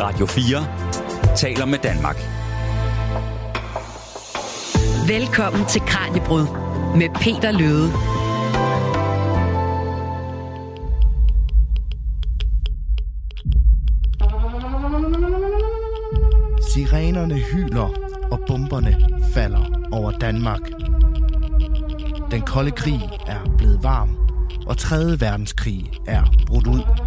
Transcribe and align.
Radio 0.00 0.26
4 0.26 1.36
taler 1.36 1.64
med 1.66 1.78
Danmark. 1.78 2.16
Velkommen 5.08 5.66
til 5.66 5.80
Kranjebrud 5.80 6.46
med 6.96 7.08
Peter 7.14 7.52
Løde. 7.52 7.90
Sirenerne 16.72 17.34
hyler, 17.34 17.90
og 18.30 18.40
bomberne 18.46 18.96
falder 19.34 19.88
over 19.92 20.10
Danmark. 20.10 20.60
Den 22.30 22.42
kolde 22.42 22.70
krig 22.70 23.00
er 23.26 23.54
blevet 23.58 23.82
varm, 23.82 24.16
og 24.66 24.78
3. 24.78 24.96
verdenskrig 25.20 25.90
er 26.06 26.22
brudt 26.46 26.66
ud. 26.66 27.05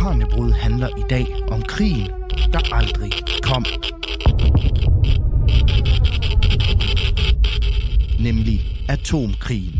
Kranjebrud 0.00 0.52
handler 0.52 0.88
i 0.88 1.02
dag 1.10 1.26
om 1.50 1.62
krigen, 1.62 2.10
der 2.52 2.74
aldrig 2.74 3.12
kom. 3.42 3.64
Nemlig 8.20 8.86
atomkrigen. 8.88 9.74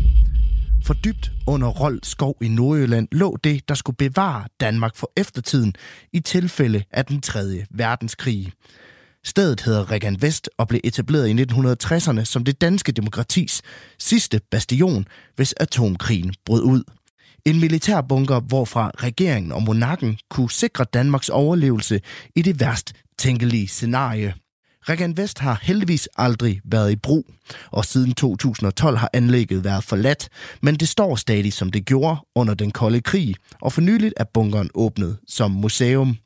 For 0.85 0.93
dybt 0.93 1.31
under 1.47 1.67
Rold 1.67 1.99
skov 2.03 2.37
i 2.41 2.47
Nordjylland 2.47 3.07
lå 3.11 3.37
det, 3.43 3.69
der 3.69 3.75
skulle 3.75 3.97
bevare 3.97 4.43
Danmark 4.59 4.95
for 4.95 5.11
eftertiden 5.17 5.73
i 6.13 6.19
tilfælde 6.19 6.83
af 6.91 7.05
den 7.05 7.21
3. 7.21 7.65
verdenskrig. 7.69 8.51
Stedet 9.23 9.61
hedder 9.61 9.91
Regan 9.91 10.21
Vest 10.21 10.49
og 10.57 10.67
blev 10.67 10.81
etableret 10.83 11.27
i 11.27 11.43
1960'erne 11.43 12.23
som 12.23 12.43
det 12.43 12.61
danske 12.61 12.91
demokratis 12.91 13.61
sidste 13.99 14.41
bastion, 14.51 15.05
hvis 15.35 15.53
atomkrigen 15.53 16.33
brød 16.45 16.63
ud. 16.63 16.83
En 17.45 17.59
militærbunker, 17.59 18.39
hvorfra 18.39 18.91
regeringen 18.95 19.51
og 19.51 19.63
monarken 19.63 20.17
kunne 20.29 20.51
sikre 20.51 20.85
Danmarks 20.93 21.29
overlevelse 21.29 22.01
i 22.35 22.41
det 22.41 22.59
værst 22.59 22.93
tænkelige 23.17 23.67
scenarie. 23.67 24.33
Regan 24.89 25.17
Vest 25.17 25.39
har 25.39 25.59
heldigvis 25.61 26.09
aldrig 26.17 26.61
været 26.65 26.91
i 26.91 26.95
brug, 26.95 27.25
og 27.71 27.85
siden 27.85 28.13
2012 28.13 28.97
har 28.97 29.09
anlægget 29.13 29.63
været 29.63 29.83
forladt, 29.83 30.29
men 30.61 30.75
det 30.75 30.87
står 30.87 31.15
stadig 31.15 31.53
som 31.53 31.71
det 31.71 31.85
gjorde 31.85 32.17
under 32.35 32.53
den 32.53 32.71
kolde 32.71 33.01
krig, 33.01 33.35
og 33.61 33.73
for 33.73 33.81
nyligt 33.81 34.13
er 34.17 34.23
bunkeren 34.33 34.69
åbnet 34.73 35.17
som 35.27 35.51
museum. 35.51 36.17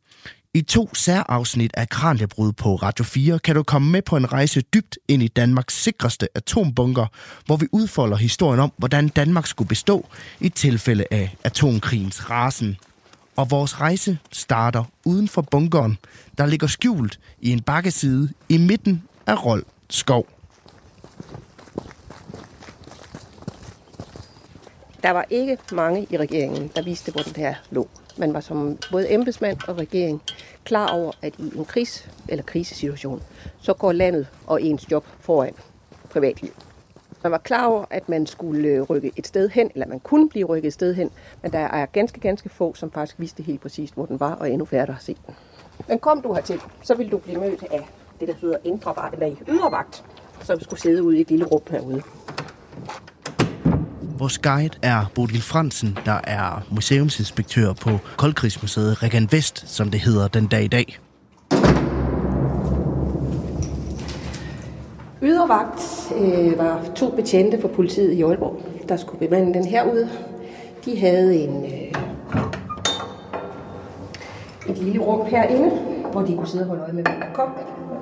I 0.56 0.62
to 0.62 0.90
særafsnit 0.94 1.72
af 1.74 1.90
Kranjebrud 1.90 2.52
på 2.52 2.76
Radio 2.76 3.06
4 3.06 3.40
kan 3.40 3.56
du 3.56 3.64
komme 3.64 3.92
med 3.92 4.02
på 4.02 4.18
en 4.18 4.34
rejse 4.34 4.62
dybt 4.62 4.98
ind 5.08 5.24
i 5.24 5.28
Danmarks 5.28 5.84
sikreste 5.84 6.28
atombunker, 6.36 7.06
hvor 7.46 7.56
vi 7.56 7.68
udfolder 7.72 8.18
historien 8.18 8.60
om, 8.60 8.72
hvordan 8.78 9.08
Danmark 9.08 9.48
skulle 9.48 9.68
bestå 9.68 10.06
i 10.40 10.50
tilfælde 10.50 11.06
af 11.12 11.36
atomkrigens 11.44 12.30
rasen. 12.30 12.78
Og 13.36 13.52
vores 13.52 13.82
rejse 13.82 14.18
starter 14.32 14.84
uden 15.06 15.28
for 15.28 15.42
bunkeren, 15.42 15.98
der 16.38 16.46
ligger 16.46 16.68
skjult 16.68 17.20
i 17.40 17.52
en 17.52 17.62
bakkeside 17.62 18.30
i 18.50 18.58
midten 18.58 19.04
af 19.28 19.46
Rold 19.46 19.64
skov. 19.90 20.28
Der 25.04 25.12
var 25.12 25.26
ikke 25.30 25.58
mange 25.72 26.08
i 26.10 26.18
regeringen, 26.18 26.72
der 26.76 26.84
vidste, 26.84 27.12
hvor 27.12 27.22
den 27.22 27.36
her 27.36 27.56
lå. 27.72 27.90
Man 28.18 28.34
var 28.34 28.40
som 28.40 28.78
både 28.92 29.14
embedsmand 29.14 29.58
og 29.68 29.78
regering 29.78 30.22
klar 30.64 30.88
over, 30.88 31.12
at 31.22 31.34
i 31.38 31.58
en 31.58 31.66
kris 31.66 32.10
eller 32.30 32.44
krisesituation, 32.44 33.22
så 33.60 33.74
går 33.74 33.92
landet 33.92 34.28
og 34.48 34.62
ens 34.62 34.92
job 34.92 35.06
foran 35.20 35.54
privatliv. 36.10 36.52
Man 37.24 37.32
var 37.32 37.38
klar 37.38 37.66
over, 37.68 37.86
at 37.90 38.10
man 38.10 38.26
skulle 38.26 38.68
øh, 38.68 38.82
rykke 38.82 39.12
et 39.16 39.28
sted 39.28 39.50
hen, 39.50 39.72
eller 39.74 39.88
man 39.88 40.00
kunne 40.00 40.30
blive 40.30 40.46
rykket 40.46 40.68
et 40.68 40.74
sted 40.74 40.94
hen, 40.94 41.12
men 41.42 41.52
der 41.52 41.60
er 41.60 41.86
ganske, 41.86 42.20
ganske 42.20 42.50
få, 42.50 42.74
som 42.74 42.92
faktisk 42.92 43.20
vidste 43.20 43.44
helt 43.44 43.62
præcist, 43.62 43.94
hvor 43.94 44.06
den 44.06 44.20
var, 44.20 44.34
og 44.34 44.52
endnu 44.52 44.66
færre, 44.66 44.86
der 44.86 44.92
har 44.92 45.02
set 45.02 45.18
den. 45.28 45.36
Men 45.88 46.00
kom 46.00 46.22
du 46.22 46.34
hertil, 46.34 46.62
så 46.84 46.96
vil 46.96 47.12
du 47.12 47.18
blive 47.18 47.40
mødt 47.40 47.64
af 47.72 47.90
det, 48.20 48.28
der 48.28 48.34
hedder 48.42 48.58
indre 48.64 48.94
vagt, 48.96 49.14
eller 49.14 49.36
ydervagt, 49.48 50.04
som 50.42 50.60
skulle 50.60 50.82
sidde 50.82 51.04
ude 51.04 51.18
i 51.18 51.22
et 51.22 51.30
lille 51.30 51.46
rum 51.46 51.62
herude. 51.70 52.04
Vores 54.20 54.38
guide 54.38 54.78
er 54.82 55.12
Bodil 55.16 55.42
Fransen, 55.42 55.98
der 56.06 56.20
er 56.24 56.68
museumsinspektør 56.72 57.74
på 57.74 57.90
Koldkrigsmuseet 58.18 59.04
Regan 59.04 59.28
Vest, 59.32 59.70
som 59.70 59.92
det 59.92 60.00
hedder 60.00 60.28
den 60.28 60.48
dag 60.48 60.64
i 60.64 60.68
dag. 60.68 61.00
Ydervagt 65.22 66.14
øh, 66.22 66.58
var 66.58 66.86
to 66.96 67.10
betjente 67.10 67.62
for 67.62 67.68
politiet 67.68 68.12
i 68.14 68.22
Aalborg, 68.22 68.62
der 68.90 68.98
skulle 68.98 69.20
bemande 69.20 69.54
den 69.54 69.66
herude. 69.66 70.10
De 70.86 71.00
havde 71.00 71.36
en, 71.36 71.66
øh, 71.66 71.92
et 74.70 74.78
lille 74.78 75.00
rum 75.00 75.28
herinde, 75.28 75.70
hvor 76.12 76.22
de 76.22 76.36
kunne 76.36 76.48
sidde 76.48 76.64
og 76.64 76.68
holde 76.68 76.84
øje 76.84 76.94
med, 76.94 77.04
hvem 77.04 77.20
der 77.20 77.34
kom. 77.34 77.50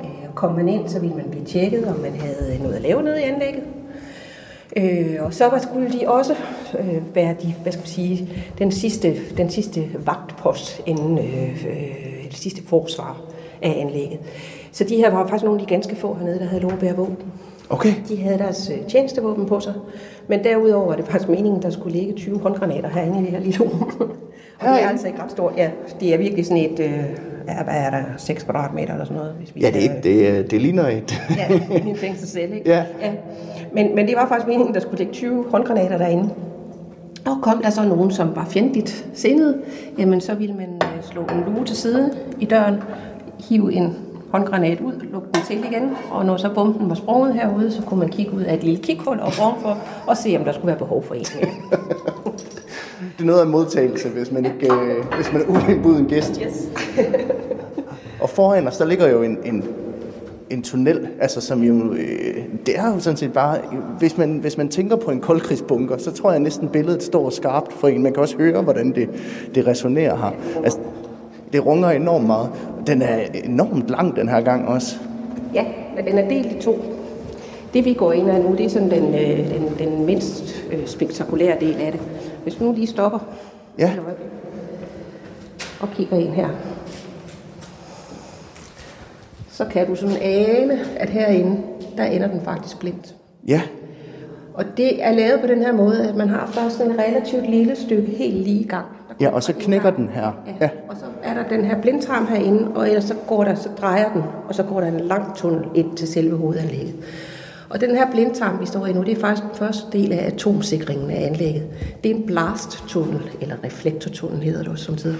Øh, 0.04 0.34
kom 0.36 0.56
man 0.56 0.70
ind, 0.70 0.90
så 0.90 1.00
ville 1.00 1.16
man 1.16 1.30
blive 1.32 1.46
tjekket, 1.46 1.86
om 1.88 2.00
man 2.00 2.16
havde 2.20 2.60
noget 2.60 2.76
at 2.76 2.82
lave 2.82 3.04
nede 3.04 3.22
i 3.22 3.24
anlægget. 3.24 3.64
Øh, 4.78 5.16
og 5.20 5.34
så 5.34 5.50
var, 5.50 5.60
skulle 5.60 5.90
de 6.00 6.08
også 6.08 6.34
øh, 6.80 7.16
være 7.16 7.36
de, 7.42 7.56
hvad 7.64 7.72
skal 7.72 7.82
man 7.82 7.88
sige, 7.88 8.30
den 8.60 8.72
sidste, 8.72 9.16
den 9.38 9.50
sidste 9.50 9.84
vagtpost 10.06 10.82
inden 10.86 11.18
øh, 11.18 11.66
øh, 11.70 12.24
det 12.30 12.38
sidste 12.38 12.62
forsvar 12.68 13.22
af 13.62 13.76
anlægget. 13.82 14.20
Så 14.72 14.84
de 14.84 14.96
her 14.96 15.12
var 15.12 15.24
faktisk 15.28 15.44
nogle 15.44 15.62
af 15.62 15.68
de 15.68 15.74
ganske 15.74 15.96
få 15.96 16.14
hernede, 16.14 16.40
der 16.40 16.46
havde 16.46 16.62
lov 16.62 16.72
at 16.72 16.80
bære 16.80 16.96
våben. 16.96 17.18
Okay. 17.70 17.94
De 18.10 18.18
havde 18.18 18.38
deres 18.38 18.70
øh, 18.74 18.86
tjenestevåben 18.88 19.46
på 19.46 19.60
sig, 19.60 19.74
men 20.28 20.44
derudover 20.44 20.86
var 20.88 20.96
det 20.96 21.06
faktisk 21.06 21.30
meningen, 21.30 21.62
der 21.62 21.70
skulle 21.70 21.98
ligge 21.98 22.14
20 22.14 22.40
håndgranater 22.40 22.90
herinde 22.90 23.20
i 23.20 23.22
det 23.22 23.30
her 23.32 23.40
lille 23.40 23.60
rum. 23.60 23.82
og 24.60 24.68
det 24.68 24.84
er 24.84 24.90
altså 24.90 25.08
ikke 25.08 25.22
ret 25.24 25.32
stort. 25.32 25.54
Ja, 25.58 25.70
det 26.00 26.14
er 26.14 26.18
virkelig 26.18 26.46
sådan 26.46 26.64
et, 26.72 26.80
øh, 26.80 26.88
ja, 27.48 27.64
hvad 27.64 27.74
er 27.74 27.90
der, 27.90 28.04
6 28.18 28.44
kvadratmeter 28.44 28.94
eller 28.94 29.06
sådan 29.06 29.18
noget. 29.18 29.34
Hvis 29.40 29.56
vi 29.56 29.62
Ja, 29.62 29.72
det, 29.72 29.86
er, 29.86 30.02
det, 30.02 30.28
er- 30.28 30.44
det 30.44 30.62
ligner 30.62 30.88
et... 30.88 31.22
ja, 31.38 31.60
en 31.90 31.96
fængselscelle, 31.96 32.56
ikke? 32.56 32.70
Ja. 32.76 32.84
ja. 33.02 33.12
Men, 33.74 33.96
men 33.96 34.08
det 34.08 34.16
var 34.16 34.28
faktisk 34.28 34.48
meningen, 34.48 34.74
der 34.74 34.80
skulle 34.80 34.98
ligge 34.98 35.14
20 35.14 35.46
håndgranater 35.52 35.98
derinde. 35.98 36.30
Og 37.26 37.38
kom 37.42 37.62
der 37.62 37.70
så 37.70 37.84
nogen, 37.84 38.12
som 38.12 38.36
var 38.36 38.46
fjendtligt 38.46 39.06
sindet, 39.14 39.62
jamen 39.98 40.22
så 40.22 40.36
ville 40.36 40.56
man 40.56 40.82
øh, 40.84 41.04
slå 41.04 41.22
en 41.22 41.54
lue 41.56 41.66
til 41.66 41.76
siden 41.78 42.12
i 42.40 42.46
døren, 42.46 42.76
hive 43.50 43.74
en 43.74 43.96
håndgranat 44.32 44.82
ud, 44.82 44.94
lukke 45.12 45.28
den 45.34 45.42
til 45.48 45.66
igen, 45.72 45.92
og 46.12 46.26
når 46.26 46.38
så 46.38 46.50
bomben 46.56 46.90
var 46.90 46.96
sprunget 46.96 47.34
herude, 47.34 47.72
så 47.72 47.82
kunne 47.82 48.00
man 48.00 48.10
kigge 48.10 48.34
ud 48.34 48.42
af 48.42 48.54
et 48.54 48.64
lille 48.64 48.84
kighul 48.84 49.20
og 49.20 49.34
for 49.34 49.78
og 50.08 50.18
se, 50.18 50.36
om 50.40 50.46
der 50.46 50.52
skulle 50.52 50.68
være 50.68 50.78
behov 50.78 51.04
for 51.04 51.16
en. 51.16 51.26
Det 53.18 53.22
er 53.22 53.26
noget 53.26 53.40
af 53.40 53.46
en 53.46 53.52
modtagelse, 53.52 54.10
hvis 54.10 54.32
man 54.32 54.46
ikke 54.46 54.74
øh, 54.74 55.06
hvis 55.16 55.34
man 55.34 55.42
er 55.42 55.46
uindbuden 55.46 56.06
gæst. 56.06 56.42
Yes. 56.46 56.68
Og 58.22 58.30
foran 58.30 58.68
os, 58.68 58.78
der 58.78 58.86
ligger 58.86 59.08
jo 59.10 59.22
en, 59.22 59.38
en, 59.46 59.64
en 60.54 60.62
tunnel, 60.62 61.08
altså 61.20 61.42
som 61.42 61.64
jo, 61.64 61.94
øh, 61.94 62.36
det 62.66 62.78
er 62.80 62.94
jo 62.94 63.00
sådan 63.00 63.18
set 63.18 63.34
bare, 63.34 63.58
hvis 64.00 64.18
man, 64.18 64.38
hvis 64.38 64.58
man 64.58 64.70
tænker 64.70 64.96
på 64.96 65.12
en 65.12 65.20
koldkrigsbunker, 65.20 65.98
så 65.98 66.12
tror 66.12 66.32
jeg 66.32 66.40
næsten 66.40 66.68
billedet 66.70 67.04
står 67.04 67.30
skarpt 67.30 67.74
for 67.74 67.88
en. 67.88 68.04
Man 68.04 68.14
kan 68.14 68.22
også 68.22 68.38
høre, 68.38 68.62
hvordan 68.62 68.92
det, 68.96 69.10
det 69.56 69.68
resonerer 69.68 70.16
her. 70.18 70.32
Altså, 70.64 70.80
det 71.54 71.66
runger 71.66 71.90
enormt 71.90 72.26
meget. 72.28 72.50
Den 72.88 73.02
er 73.02 73.18
enormt 73.44 73.90
lang 73.90 74.16
den 74.16 74.30
her 74.30 74.42
gang 74.42 74.68
også. 74.68 74.96
Ja, 75.54 75.66
men 75.96 76.06
den 76.06 76.18
er 76.18 76.30
delt 76.30 76.52
i 76.52 76.62
to. 76.62 76.80
Det 77.74 77.86
vi 77.86 77.94
går 77.94 78.12
ind 78.12 78.30
af 78.30 78.42
nu, 78.42 78.56
det 78.58 78.66
er 78.66 78.70
sådan 78.70 78.92
den, 78.92 79.16
øh, 79.16 79.38
den, 79.38 79.64
den 79.80 80.06
mindst 80.06 80.66
øh, 80.72 80.86
spektakulære 80.88 81.58
del 81.60 81.76
af 81.82 81.92
det. 81.92 82.02
Hvis 82.44 82.56
du 82.56 82.64
nu 82.64 82.72
lige 82.74 82.88
stopper 82.88 83.20
Ja. 83.80 83.92
og 85.82 85.88
kigger 85.96 86.18
ind 86.18 86.30
her, 86.34 86.50
så 89.54 89.66
kan 89.66 89.88
du 89.88 89.96
sådan 89.96 90.18
ane, 90.22 90.80
at 90.96 91.10
herinde, 91.10 91.58
der 91.98 92.04
ender 92.04 92.28
den 92.28 92.42
faktisk 92.42 92.80
blindt. 92.80 93.16
Ja, 93.48 93.62
Og 94.54 94.66
det 94.78 95.04
er 95.04 95.12
lavet 95.12 95.42
på 95.42 95.48
den 95.48 95.62
her 95.62 95.72
måde, 95.74 96.08
at 96.08 96.16
man 96.16 96.30
har 96.30 96.50
først 96.54 96.82
en 96.82 97.00
relativt 97.00 97.50
lille 97.50 97.76
stykke 97.76 98.12
helt 98.12 98.36
lige 98.36 98.64
gang. 98.64 98.86
Ja 99.22 99.30
og 99.30 99.44
så 99.44 99.54
knækker 99.54 99.92
den 99.92 100.10
her. 100.10 100.32
Ja. 100.48 100.54
Ja. 100.62 100.70
Og 100.90 100.96
så 100.96 101.06
er 101.24 101.34
der 101.34 101.44
den 101.50 101.66
her 101.66 101.82
blindtarm 101.82 102.28
herinde, 102.28 102.68
og 102.76 102.88
ellers 102.88 103.04
så 103.04 103.16
går 103.28 103.44
der, 103.44 103.56
så 103.56 103.70
drejer 103.82 104.14
den, 104.14 104.24
og 104.48 104.56
så 104.56 104.64
går 104.64 104.82
der 104.82 104.88
en 104.88 105.00
lang 105.00 105.36
tunnel 105.36 105.66
ind 105.76 105.98
til 105.98 106.08
selve 106.08 106.38
hovedanlægget. 106.38 106.96
Og 107.70 107.82
den 107.82 107.96
her 107.96 108.12
blindtarm, 108.12 108.60
vi 108.62 108.66
står 108.66 108.86
i 108.86 108.94
nu, 108.94 109.04
det 109.04 109.12
er 109.18 109.22
faktisk 109.22 109.44
den 109.48 109.56
første 109.56 109.98
del 109.98 110.12
af 110.14 110.28
atomsikringen 110.28 111.12
af 111.12 111.26
anlægget. 111.28 111.64
Det 112.04 112.12
er 112.12 112.16
en 112.16 112.26
blasttunnel, 112.26 113.22
eller 113.42 113.56
reflektortunnel 113.64 114.44
hedder 114.44 114.60
det 114.60 114.72
også 114.72 114.86
som 114.86 114.96
tider. 114.96 115.16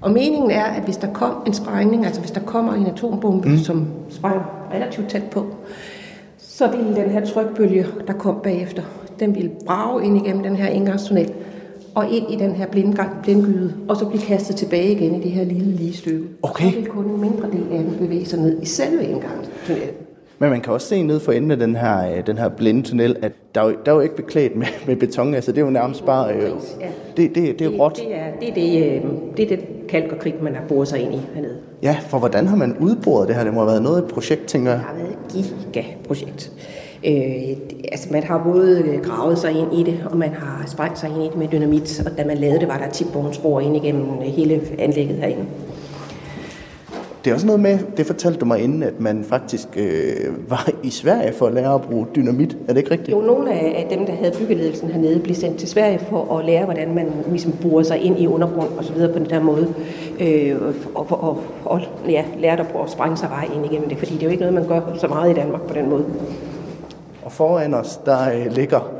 Og 0.00 0.10
meningen 0.10 0.50
er, 0.50 0.64
at 0.64 0.82
hvis 0.82 0.96
der 0.96 1.12
kom 1.12 1.34
en 1.46 1.54
sprængning, 1.54 2.06
altså 2.06 2.20
hvis 2.20 2.30
der 2.30 2.40
kommer 2.40 2.72
en 2.72 2.86
atombombe, 2.86 3.48
mm. 3.48 3.58
som 3.58 3.86
sprænger 4.10 4.68
relativt 4.74 5.08
tæt 5.08 5.22
på, 5.30 5.46
så 6.38 6.70
ville 6.70 6.96
den 6.96 7.10
her 7.10 7.26
trykbølge, 7.26 7.86
der 8.06 8.12
kom 8.12 8.40
bagefter, 8.42 8.82
den 9.20 9.34
ville 9.34 9.50
brage 9.66 10.04
ind 10.04 10.26
igennem 10.26 10.42
den 10.42 10.56
her 10.56 10.66
indgangstunnel 10.66 11.32
og 11.94 12.08
ind 12.10 12.32
i 12.32 12.36
den 12.36 12.52
her 12.52 12.66
blindgang, 12.66 13.10
blindgyde, 13.22 13.74
og 13.88 13.96
så 13.96 14.06
blive 14.06 14.22
kastet 14.22 14.56
tilbage 14.56 14.92
igen 14.92 15.14
i 15.14 15.22
det 15.22 15.30
her 15.30 15.44
lille 15.44 15.72
lige 15.72 15.96
stykke. 15.96 16.28
Okay. 16.42 16.70
Så 16.72 16.76
vil 16.76 16.86
kun 16.86 17.04
en 17.04 17.20
mindre 17.20 17.50
del 17.50 17.66
af 17.72 17.84
den 17.84 17.96
bevæge 17.98 18.26
sig 18.26 18.38
ned 18.38 18.62
i 18.62 18.66
selve 18.66 19.04
indgangen 19.04 19.44
til 19.44 19.52
tunnelen. 19.66 19.94
Men 20.42 20.50
man 20.50 20.60
kan 20.60 20.72
også 20.72 20.86
se 20.86 21.02
ned 21.02 21.20
for 21.20 21.32
enden 21.32 21.50
af 21.50 21.56
den 21.56 21.76
her, 21.76 22.10
øh, 22.10 22.26
den 22.26 22.38
her 22.38 22.48
blinde 22.48 22.82
tunnel, 22.82 23.16
at 23.22 23.32
der 23.54 23.60
er 23.60 23.64
jo, 23.64 23.76
der 23.84 23.90
er 23.90 23.94
jo 23.94 24.00
ikke 24.00 24.16
beklædt 24.16 24.56
med, 24.56 24.66
med 24.86 24.96
beton. 24.96 25.34
Altså, 25.34 25.52
det 25.52 25.58
er 25.60 25.64
jo 25.64 25.70
nærmest 25.70 26.06
bare... 26.06 26.32
Øh, 26.34 26.50
det, 27.16 27.34
det, 27.34 27.58
det 27.58 27.66
er 27.66 27.68
råt. 27.68 27.96
Det, 27.96 28.04
det, 28.04 28.16
er, 28.16 28.24
det, 28.40 28.48
er 28.48 28.54
det, 28.54 28.96
øh, 28.96 29.10
det 29.36 29.52
er 29.52 29.56
det 29.56 29.66
kalk 29.88 30.12
og 30.12 30.18
kridt, 30.18 30.42
man 30.42 30.54
har 30.54 30.62
boret 30.68 30.88
sig 30.88 31.00
ind 31.00 31.14
i 31.14 31.20
hernede. 31.34 31.56
Ja, 31.82 31.96
for 32.08 32.18
hvordan 32.18 32.46
har 32.46 32.56
man 32.56 32.76
udboret 32.80 33.28
det 33.28 33.36
her? 33.36 33.44
Det 33.44 33.54
må 33.54 33.60
have 33.60 33.66
været 33.66 33.82
noget 33.82 33.96
af 33.96 34.02
et 34.02 34.08
projekt, 34.08 34.46
tænker 34.46 34.70
jeg. 34.70 34.80
Det 34.80 34.86
har 34.86 34.94
været 34.94 35.16
et 35.38 35.72
gigaprojekt. 35.72 36.52
Øh, 37.06 37.56
altså 37.92 38.08
man 38.12 38.22
har 38.22 38.42
både 38.44 38.80
øh, 38.80 39.04
gravet 39.04 39.38
sig 39.38 39.50
ind 39.50 39.72
i 39.78 39.82
det, 39.82 40.00
og 40.10 40.16
man 40.16 40.30
har 40.30 40.66
sprængt 40.66 40.98
sig 40.98 41.10
ind 41.10 41.22
i 41.22 41.26
det 41.26 41.36
med 41.36 41.48
dynamit, 41.48 42.02
og 42.06 42.18
da 42.18 42.24
man 42.24 42.38
lavede 42.38 42.60
det, 42.60 42.68
var 42.68 42.78
der 42.78 42.90
tipvognsspor 42.90 43.60
ind 43.60 43.76
igennem 43.76 44.06
hele 44.20 44.60
anlægget 44.78 45.16
herinde. 45.16 45.44
Det 47.24 47.30
er 47.30 47.34
også 47.34 47.46
noget 47.46 47.60
med, 47.60 47.78
det 47.96 48.06
fortalte 48.06 48.40
du 48.40 48.44
mig 48.44 48.60
inden, 48.60 48.82
at 48.82 49.00
man 49.00 49.24
faktisk 49.24 49.68
øh, 49.76 50.50
var 50.50 50.68
i 50.82 50.90
Sverige 50.90 51.32
for 51.32 51.46
at 51.46 51.54
lære 51.54 51.74
at 51.74 51.82
bruge 51.82 52.06
dynamit. 52.16 52.56
Er 52.68 52.72
det 52.72 52.76
ikke 52.76 52.90
rigtigt? 52.90 53.10
Jo, 53.16 53.20
nogle 53.20 53.52
af, 53.52 53.86
dem, 53.90 54.06
der 54.06 54.12
havde 54.12 54.32
byggeledelsen 54.38 54.90
hernede, 54.90 55.20
blev 55.20 55.34
sendt 55.34 55.58
til 55.58 55.68
Sverige 55.68 55.98
for 55.98 56.38
at 56.38 56.44
lære, 56.44 56.64
hvordan 56.64 56.94
man 56.94 57.12
ligesom 57.30 57.52
borer 57.62 57.82
sig 57.82 57.98
ind 57.98 58.20
i 58.20 58.26
undergrund 58.26 58.68
og 58.78 58.84
så 58.84 58.92
videre 58.92 59.12
på 59.12 59.18
den 59.18 59.30
der 59.30 59.40
måde. 59.40 59.74
Øh, 60.20 60.56
og, 60.94 61.06
og, 61.10 61.20
og, 61.20 61.38
og 61.64 61.80
ja, 62.08 62.24
lærte 62.38 62.62
at 62.62 62.90
sprænge 62.90 63.16
sig 63.16 63.28
vej 63.30 63.48
ind 63.54 63.64
igennem 63.64 63.88
det, 63.88 63.98
fordi 63.98 64.14
det 64.14 64.22
er 64.22 64.26
jo 64.26 64.30
ikke 64.30 64.44
noget, 64.44 64.54
man 64.54 64.68
gør 64.68 64.80
så 64.98 65.08
meget 65.08 65.30
i 65.30 65.34
Danmark 65.34 65.62
på 65.62 65.74
den 65.74 65.90
måde. 65.90 66.04
Og 67.24 67.32
foran 67.32 67.74
os, 67.74 68.00
der 68.06 68.32
øh, 68.32 68.52
ligger 68.52 68.99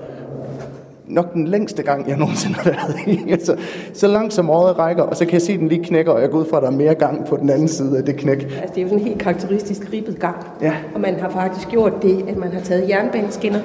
nok 1.11 1.35
den 1.35 1.49
længste 1.49 1.83
gang, 1.83 2.09
jeg 2.09 2.17
nogensinde 2.17 2.55
har 2.55 2.71
været 2.71 2.97
i. 3.07 3.21
altså, 3.33 3.57
så 3.93 4.09
langt 4.09 4.35
som 4.35 4.51
øjet 4.51 4.79
rækker, 4.79 5.03
og 5.03 5.17
så 5.17 5.25
kan 5.25 5.33
jeg 5.33 5.43
se, 5.43 5.53
at 5.53 5.59
den 5.59 5.69
lige 5.69 5.85
knækker, 5.85 6.12
og 6.12 6.21
jeg 6.21 6.31
går 6.31 6.39
ud 6.39 6.45
fra, 6.45 6.57
at 6.57 6.62
der 6.62 6.69
er 6.69 6.77
mere 6.77 6.95
gang 6.95 7.27
på 7.27 7.37
den 7.37 7.51
anden 7.51 7.69
side 7.69 7.99
af 7.99 8.05
det 8.05 8.17
knæk. 8.17 8.43
Altså, 8.43 8.75
det 8.75 8.79
er 8.79 8.83
jo 8.83 8.89
sådan 8.89 8.99
en 8.99 9.07
helt 9.07 9.21
karakteristisk 9.21 9.93
ribbet 9.93 10.19
gang. 10.19 10.37
Ja. 10.62 10.73
Og 10.95 11.01
man 11.01 11.15
har 11.15 11.31
faktisk 11.31 11.69
gjort 11.69 12.03
det, 12.03 12.25
at 12.29 12.37
man 12.37 12.53
har 12.53 12.61
taget 12.61 12.89
jernbaneskinner, 12.89 13.61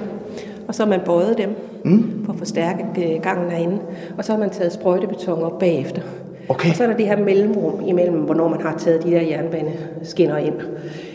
og 0.67 0.75
så 0.75 0.83
har 0.83 0.89
man 0.89 0.99
bøjet 1.05 1.37
dem 1.37 1.49
mm. 1.83 2.25
for 2.25 2.33
at 2.33 2.39
forstærke 2.39 2.85
øh, 2.97 3.21
gangen 3.21 3.51
herinde. 3.51 3.79
Og 4.17 4.25
så 4.25 4.31
har 4.31 4.39
man 4.39 4.49
taget 4.49 4.73
sprøjtebeton 4.73 5.43
op 5.43 5.59
bagefter. 5.59 6.01
Okay. 6.49 6.69
Og 6.69 6.75
så 6.75 6.83
er 6.83 6.87
der 6.87 6.97
det 6.97 7.05
her 7.05 7.17
mellemrum 7.17 7.87
imellem, 7.87 8.17
hvornår 8.19 8.47
man 8.47 8.61
har 8.61 8.77
taget 8.77 9.03
de 9.03 9.11
der 9.11 9.21
jernbaneskinner 9.21 10.37
ind. 10.37 10.53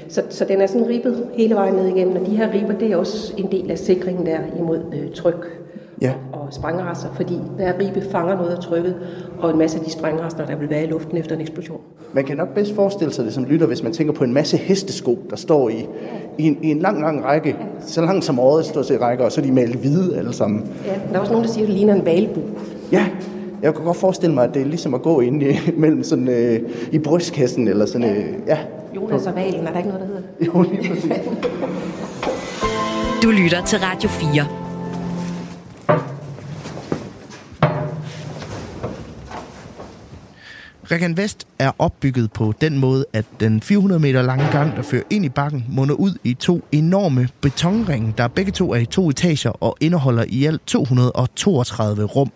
Så, 0.08 0.22
så 0.28 0.44
den 0.44 0.60
er 0.60 0.66
sådan 0.66 0.88
ribbet 0.88 1.26
hele 1.34 1.54
vejen 1.54 1.74
ned 1.74 1.86
igennem, 1.86 2.16
og 2.16 2.26
de 2.26 2.36
her 2.36 2.52
ribber, 2.54 2.74
det 2.74 2.92
er 2.92 2.96
også 2.96 3.34
en 3.36 3.50
del 3.50 3.70
af 3.70 3.78
sikringen 3.78 4.26
der 4.26 4.38
imod 4.58 4.80
øh, 4.92 5.10
tryk 5.14 5.59
Ja. 6.00 6.12
og 6.32 6.48
sprængerester, 6.50 7.08
fordi 7.14 7.40
hver 7.56 7.72
ribe 7.78 8.02
fanger 8.10 8.36
noget 8.36 8.50
af 8.50 8.58
trykket, 8.58 8.94
og 9.38 9.50
en 9.50 9.58
masse 9.58 9.78
af 9.78 9.84
de 9.84 9.90
sprængerester, 9.90 10.46
der 10.46 10.56
vil 10.56 10.70
være 10.70 10.84
i 10.84 10.86
luften 10.86 11.16
efter 11.16 11.34
en 11.34 11.40
eksplosion. 11.40 11.80
Man 12.12 12.24
kan 12.24 12.36
nok 12.36 12.48
bedst 12.54 12.74
forestille 12.74 13.12
sig 13.12 13.24
det 13.24 13.32
som 13.34 13.44
lytter, 13.44 13.66
hvis 13.66 13.82
man 13.82 13.92
tænker 13.92 14.12
på 14.12 14.24
en 14.24 14.32
masse 14.32 14.56
hestesko, 14.56 15.18
der 15.30 15.36
står 15.36 15.68
i, 15.68 15.86
i, 16.38 16.46
en, 16.46 16.58
i 16.62 16.70
en 16.70 16.78
lang, 16.78 17.00
lang 17.00 17.24
række. 17.24 17.56
Så 17.80 18.00
langt 18.00 18.24
som 18.24 18.38
året 18.38 18.64
står 18.64 18.82
til 18.82 18.98
rækker, 18.98 19.24
og 19.24 19.32
så 19.32 19.40
er 19.40 19.44
de 19.44 19.52
malet 19.52 19.76
hvide 19.76 20.18
alle 20.18 20.32
sammen. 20.32 20.70
Ja, 20.86 20.92
der 21.10 21.16
er 21.16 21.20
også 21.20 21.32
nogen, 21.32 21.46
der 21.46 21.52
siger, 21.52 21.64
at 21.64 21.68
det 21.68 21.76
ligner 21.76 21.94
en 21.94 22.04
valbu. 22.04 22.40
Ja, 22.92 23.06
jeg 23.62 23.74
kan 23.74 23.84
godt 23.84 23.96
forestille 23.96 24.34
mig, 24.34 24.44
at 24.44 24.54
det 24.54 24.62
er 24.62 24.66
ligesom 24.66 24.94
at 24.94 25.02
gå 25.02 25.20
ind 25.20 25.42
i, 25.42 25.56
mellem 25.82 26.02
sådan, 26.02 26.28
øh, 26.28 26.60
i 26.92 26.98
brystkassen, 26.98 27.68
eller 27.68 27.86
sådan, 27.86 28.16
øh, 28.16 28.26
ja. 28.46 28.58
Jonas 28.96 29.26
og 29.26 29.34
Valen, 29.34 29.66
er 29.66 29.70
der 29.70 29.78
ikke 29.78 29.90
noget, 29.90 30.06
der 30.06 30.06
hedder? 30.06 30.22
Jo, 30.46 30.62
lige 30.72 30.88
præcis. 30.88 31.12
Du 33.22 33.30
lytter 33.30 33.64
til 33.64 33.78
Radio 33.78 34.08
4. 34.08 34.59
Regan 40.92 41.16
Vest 41.16 41.46
er 41.58 41.72
opbygget 41.78 42.32
på 42.32 42.52
den 42.60 42.78
måde, 42.78 43.04
at 43.12 43.24
den 43.40 43.60
400 43.60 44.00
meter 44.00 44.22
lange 44.22 44.44
gang, 44.52 44.76
der 44.76 44.82
fører 44.82 45.02
ind 45.10 45.24
i 45.24 45.28
bakken, 45.28 45.64
munder 45.68 45.94
ud 45.94 46.18
i 46.24 46.34
to 46.34 46.64
enorme 46.72 47.28
betonringe, 47.40 48.14
der 48.18 48.28
begge 48.28 48.52
to 48.52 48.72
er 48.72 48.76
i 48.76 48.86
to 48.86 49.08
etager 49.10 49.50
og 49.50 49.76
indeholder 49.80 50.24
i 50.28 50.44
alt 50.44 50.66
232 50.66 52.04
rum. 52.04 52.30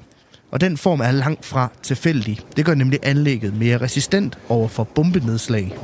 Og 0.51 0.61
den 0.61 0.77
form 0.77 1.01
er 1.01 1.13
langt 1.13 1.45
fra 1.45 1.69
tilfældig. 1.83 2.41
Det 2.57 2.65
gør 2.65 2.75
nemlig 2.75 2.99
anlægget 3.03 3.59
mere 3.59 3.79
resistent 3.79 4.39
over 4.49 4.69
for 4.69 4.85
bombenedslag. 4.85 5.77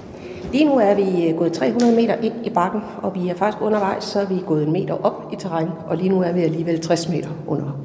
Lige 0.52 0.64
nu 0.64 0.74
er 0.78 0.94
vi 0.94 1.28
øh, 1.28 1.36
gået 1.36 1.52
300 1.52 1.96
meter 1.96 2.14
ind 2.14 2.34
i 2.46 2.50
bakken, 2.50 2.80
og 3.02 3.14
vi 3.14 3.28
er 3.28 3.34
faktisk 3.36 3.62
undervejs, 3.62 4.04
så 4.04 4.20
er 4.20 4.26
vi 4.26 4.34
gået 4.46 4.66
en 4.66 4.72
meter 4.72 4.94
op 4.94 5.32
i 5.32 5.36
terræn, 5.36 5.68
og 5.86 5.96
lige 5.96 6.08
nu 6.08 6.22
er 6.22 6.32
vi 6.32 6.40
alligevel 6.40 6.80
60 6.80 7.08
meter 7.08 7.28
under. 7.46 7.80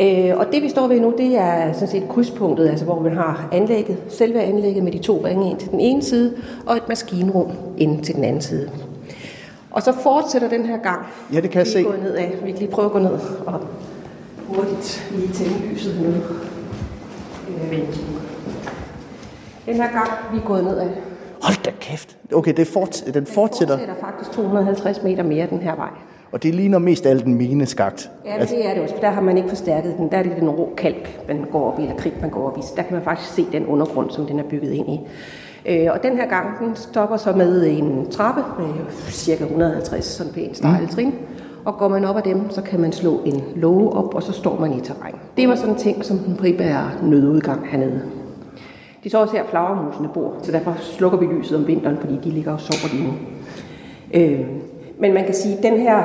Øh, 0.00 0.36
og 0.36 0.46
det 0.52 0.62
vi 0.62 0.68
står 0.68 0.86
ved 0.88 1.00
nu, 1.00 1.14
det 1.18 1.36
er 1.38 1.72
sådan 1.72 1.88
set 1.88 2.08
krydspunktet, 2.08 2.68
altså 2.68 2.84
hvor 2.84 3.00
man 3.00 3.16
har 3.16 3.48
anlægget, 3.52 3.96
selve 4.08 4.40
anlægget 4.40 4.84
med 4.84 4.92
de 4.92 4.98
to 4.98 5.24
ringe 5.24 5.50
ind 5.50 5.58
til 5.58 5.70
den 5.70 5.80
ene 5.80 6.02
side, 6.02 6.34
og 6.66 6.76
et 6.76 6.88
maskinrum 6.88 7.50
ind 7.78 8.04
til 8.04 8.14
den 8.14 8.24
anden 8.24 8.42
side. 8.42 8.70
Og 9.70 9.82
så 9.82 9.92
fortsætter 10.02 10.48
den 10.48 10.66
her 10.66 10.76
gang. 10.76 11.06
Ja, 11.32 11.40
det 11.40 11.50
kan 11.50 11.58
jeg 11.58 11.66
vi 11.66 11.70
se. 11.70 11.82
ned 12.02 12.14
af. 12.14 12.34
Vi 12.44 12.50
kan 12.50 12.58
lige 12.60 12.70
prøve 12.70 12.86
at 12.86 12.92
gå 12.92 12.98
ned 12.98 13.18
og 13.46 13.60
hurtigt 14.46 15.08
lige 15.16 15.32
tænde 15.32 15.66
lyset 15.72 15.92
hernede. 15.94 16.22
Øh, 17.72 17.78
Den 19.66 19.74
her 19.74 19.92
gang, 19.92 20.10
vi 20.32 20.38
er 20.38 20.42
gået 20.46 20.64
ned 20.64 20.78
af. 20.78 20.88
Hold 21.42 21.62
da 21.64 21.70
kæft. 21.80 22.16
Okay, 22.34 22.52
det 22.56 22.66
fort, 22.66 23.04
den 23.14 23.26
fortsætter, 23.26 23.76
fortsætter 23.78 23.94
faktisk 24.00 24.30
250 24.30 25.02
meter 25.02 25.22
mere 25.22 25.46
den 25.46 25.58
her 25.58 25.74
vej. 25.76 25.88
Og 26.32 26.42
det 26.42 26.54
ligner 26.54 26.78
mest 26.78 27.06
alt 27.06 27.24
en 27.24 27.34
mineskagt. 27.34 28.10
Ja, 28.24 28.44
det 28.44 28.68
er 28.68 28.74
det 28.74 28.82
også, 28.82 28.94
for 28.94 29.00
der 29.00 29.10
har 29.10 29.20
man 29.20 29.36
ikke 29.36 29.48
forstærket 29.48 29.94
den. 29.98 30.10
Der 30.10 30.16
er 30.16 30.22
det 30.22 30.32
den 30.40 30.50
rå 30.50 30.72
kalk, 30.76 31.20
man 31.28 31.44
går 31.52 31.72
op 31.72 31.78
i, 31.78 31.82
eller 31.82 31.96
kridt, 31.96 32.20
man 32.20 32.30
går 32.30 32.50
op 32.50 32.58
i. 32.58 32.62
Så 32.62 32.72
der 32.76 32.82
kan 32.82 32.92
man 32.94 33.02
faktisk 33.02 33.34
se 33.34 33.46
den 33.52 33.66
undergrund, 33.66 34.10
som 34.10 34.26
den 34.26 34.38
er 34.38 34.42
bygget 34.42 34.72
ind 34.72 34.88
i. 34.88 35.00
Øh, 35.66 35.88
og 35.90 36.02
den 36.02 36.16
her 36.16 36.28
gang, 36.28 36.58
den 36.58 36.76
stopper 36.76 37.16
så 37.16 37.32
med 37.32 37.66
en 37.78 38.10
trappe 38.10 38.42
med 38.58 38.68
cirka 39.08 39.44
150 39.44 40.04
sådan 40.04 40.32
pænt 40.32 40.56
stejle 40.56 40.86
trin. 40.86 41.14
Og 41.64 41.74
går 41.74 41.88
man 41.88 42.04
op 42.04 42.16
ad 42.16 42.22
dem, 42.22 42.50
så 42.50 42.62
kan 42.62 42.80
man 42.80 42.92
slå 42.92 43.20
en 43.24 43.42
låge 43.56 43.92
op, 43.92 44.14
og 44.14 44.22
så 44.22 44.32
står 44.32 44.60
man 44.60 44.72
i 44.72 44.80
terræn. 44.80 45.14
Det 45.36 45.48
var 45.48 45.54
sådan 45.54 45.70
en 45.70 45.78
ting, 45.78 46.04
som 46.04 46.18
den 46.18 46.36
primære 46.36 46.90
nødudgang 47.02 47.68
hernede. 47.68 48.02
De 49.04 49.10
så 49.10 49.20
også 49.20 49.36
her, 49.36 49.44
flagermusene 49.50 50.08
bor, 50.14 50.34
så 50.42 50.52
derfor 50.52 50.76
slukker 50.80 51.18
vi 51.18 51.26
lyset 51.26 51.58
om 51.58 51.66
vinteren, 51.66 51.96
fordi 51.96 52.18
de 52.24 52.30
ligger 52.30 52.52
og 52.52 52.60
sover 52.60 52.94
lige 52.94 53.06
nu. 53.06 53.12
Øh, 54.14 54.46
men 55.02 55.14
man 55.14 55.24
kan 55.24 55.34
sige, 55.34 55.56
at 55.56 55.62
den 55.62 55.80
her 55.80 56.02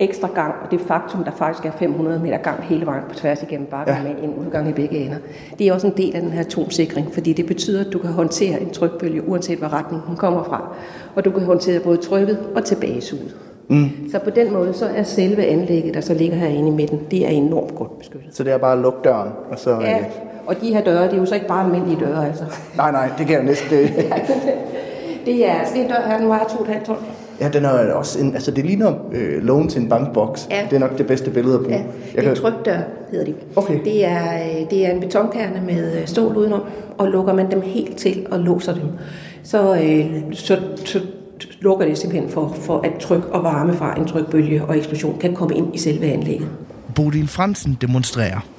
ekstra 0.00 0.28
gang, 0.34 0.54
og 0.64 0.70
det 0.70 0.80
faktum, 0.80 1.24
der 1.24 1.30
faktisk 1.30 1.66
er 1.66 1.70
500 1.70 2.18
meter 2.18 2.38
gang 2.38 2.62
hele 2.62 2.86
vejen 2.86 3.02
på 3.08 3.14
tværs 3.14 3.42
igennem 3.42 3.66
bakken 3.66 3.94
ja. 3.94 4.02
med 4.02 4.22
en 4.22 4.34
udgang 4.34 4.68
i 4.68 4.72
begge 4.72 4.98
ender, 4.98 5.16
det 5.58 5.68
er 5.68 5.72
også 5.72 5.86
en 5.86 5.92
del 5.96 6.16
af 6.16 6.22
den 6.22 6.30
her 6.30 6.40
atomsikring, 6.40 7.12
fordi 7.12 7.32
det 7.32 7.46
betyder, 7.46 7.84
at 7.84 7.92
du 7.92 7.98
kan 7.98 8.10
håndtere 8.10 8.60
en 8.60 8.70
trykbølge, 8.70 9.28
uanset 9.28 9.58
hvad 9.58 9.72
retning 9.72 10.02
den 10.06 10.16
kommer 10.16 10.44
fra. 10.44 10.74
Og 11.14 11.24
du 11.24 11.30
kan 11.30 11.42
håndtere 11.42 11.80
både 11.80 11.96
trykket 11.96 12.38
og 12.54 12.64
tilbagesuget. 12.64 13.36
Mm. 13.68 14.10
Så 14.10 14.18
på 14.18 14.30
den 14.30 14.52
måde, 14.52 14.74
så 14.74 14.86
er 14.96 15.02
selve 15.02 15.44
anlægget, 15.44 15.94
der 15.94 16.00
så 16.00 16.14
ligger 16.14 16.36
herinde 16.36 16.68
i 16.68 16.72
midten, 16.72 17.00
det 17.10 17.26
er 17.26 17.30
enormt 17.30 17.74
godt 17.74 17.98
beskyttet. 17.98 18.36
Så 18.36 18.44
det 18.44 18.52
er 18.52 18.58
bare 18.58 18.72
at 18.72 18.78
lukke 18.78 18.98
døren, 19.04 19.30
og 19.50 19.58
så... 19.58 19.70
Ja, 19.80 19.98
Øh, 19.98 20.04
og 20.46 20.60
de 20.60 20.74
her 20.74 20.84
døre, 20.84 21.04
det 21.04 21.12
er 21.12 21.16
jo 21.16 21.26
så 21.26 21.34
ikke 21.34 21.46
bare 21.46 21.64
almindelige 21.64 22.00
døre, 22.00 22.26
altså. 22.26 22.44
nej, 22.76 22.92
nej, 22.92 23.10
det 23.18 23.26
kan 23.26 23.36
jeg 23.36 23.44
næsten... 23.44 23.70
Det, 23.78 23.90
Det 25.26 25.46
er, 25.48 25.64
sådan 25.66 25.82
en 25.82 25.88
dør 25.88 26.08
her, 26.08 26.18
den 26.18 26.28
vejer 26.28 26.44
2,5 26.44 26.84
ton. 26.84 26.96
Ja, 27.40 27.48
den 27.48 27.64
er 27.64 27.92
også 27.92 28.20
en, 28.20 28.34
altså 28.34 28.50
det 28.50 28.64
ligner 28.64 28.92
øh, 29.12 29.42
lån 29.42 29.68
til 29.68 29.82
en 29.82 29.88
bankboks. 29.88 30.48
Ja. 30.50 30.66
Det 30.70 30.76
er 30.76 30.80
nok 30.80 30.98
det 30.98 31.06
bedste 31.06 31.30
billede 31.30 31.54
at 31.54 31.60
bruge. 31.60 31.84
Ja, 32.16 32.20
det 32.20 32.28
er 32.28 32.34
trykdør, 32.34 32.78
hedder 33.10 33.24
de. 33.24 33.34
Okay. 33.56 33.84
Det 33.84 34.04
er, 34.04 34.34
øh, 34.34 34.70
det 34.70 34.86
er 34.86 34.90
en 34.90 35.00
betonkerne 35.00 35.62
med 35.66 36.00
øh, 36.00 36.06
stål 36.06 36.36
udenom, 36.36 36.60
og 36.98 37.08
lukker 37.08 37.34
man 37.34 37.50
dem 37.50 37.62
helt 37.62 37.96
til 37.96 38.26
og 38.30 38.40
låser 38.40 38.74
dem, 38.74 38.88
så, 39.42 39.74
øh, 39.74 40.06
så, 40.32 40.58
så 40.84 41.00
lukker 41.60 41.86
det 41.86 41.98
simpelthen 41.98 42.30
for, 42.30 42.56
for 42.60 42.80
at 42.80 42.92
tryk 43.00 43.24
og 43.30 43.44
varme 43.44 43.74
fra 43.74 43.98
en 43.98 44.06
trykbølge 44.06 44.64
og 44.64 44.78
eksplosion 44.78 45.18
kan 45.18 45.34
komme 45.34 45.56
ind 45.56 45.74
i 45.74 45.78
selve 45.78 46.06
anlægget. 46.06 46.48
Bodil 46.94 47.28
Fransen 47.28 47.78
demonstrerer. 47.80 48.57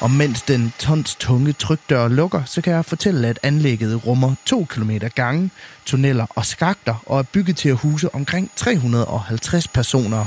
Og 0.00 0.10
mens 0.10 0.42
den 0.42 0.72
tons 0.78 1.16
tunge 1.16 1.52
trykdør 1.52 2.08
lukker, 2.08 2.42
så 2.44 2.62
kan 2.62 2.72
jeg 2.72 2.84
fortælle, 2.84 3.28
at 3.28 3.38
anlægget 3.42 4.06
rummer 4.06 4.34
2 4.44 4.64
km 4.64 4.90
gange, 5.14 5.50
tunneller 5.86 6.26
og 6.34 6.46
skakter 6.46 6.94
og 7.06 7.18
er 7.18 7.22
bygget 7.22 7.56
til 7.56 7.68
at 7.68 7.76
huse 7.76 8.14
omkring 8.14 8.50
350 8.56 9.68
personer. 9.68 10.24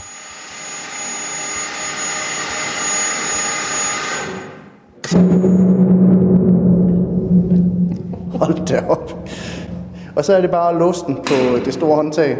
Hold 8.37 8.67
da 8.67 8.79
op. 8.87 9.29
Og 10.15 10.25
så 10.25 10.33
er 10.33 10.41
det 10.41 10.51
bare 10.51 10.69
at 10.69 10.79
låse 10.79 11.05
den 11.07 11.15
på 11.15 11.65
det 11.65 11.73
store 11.73 11.95
håndtag. 11.95 12.37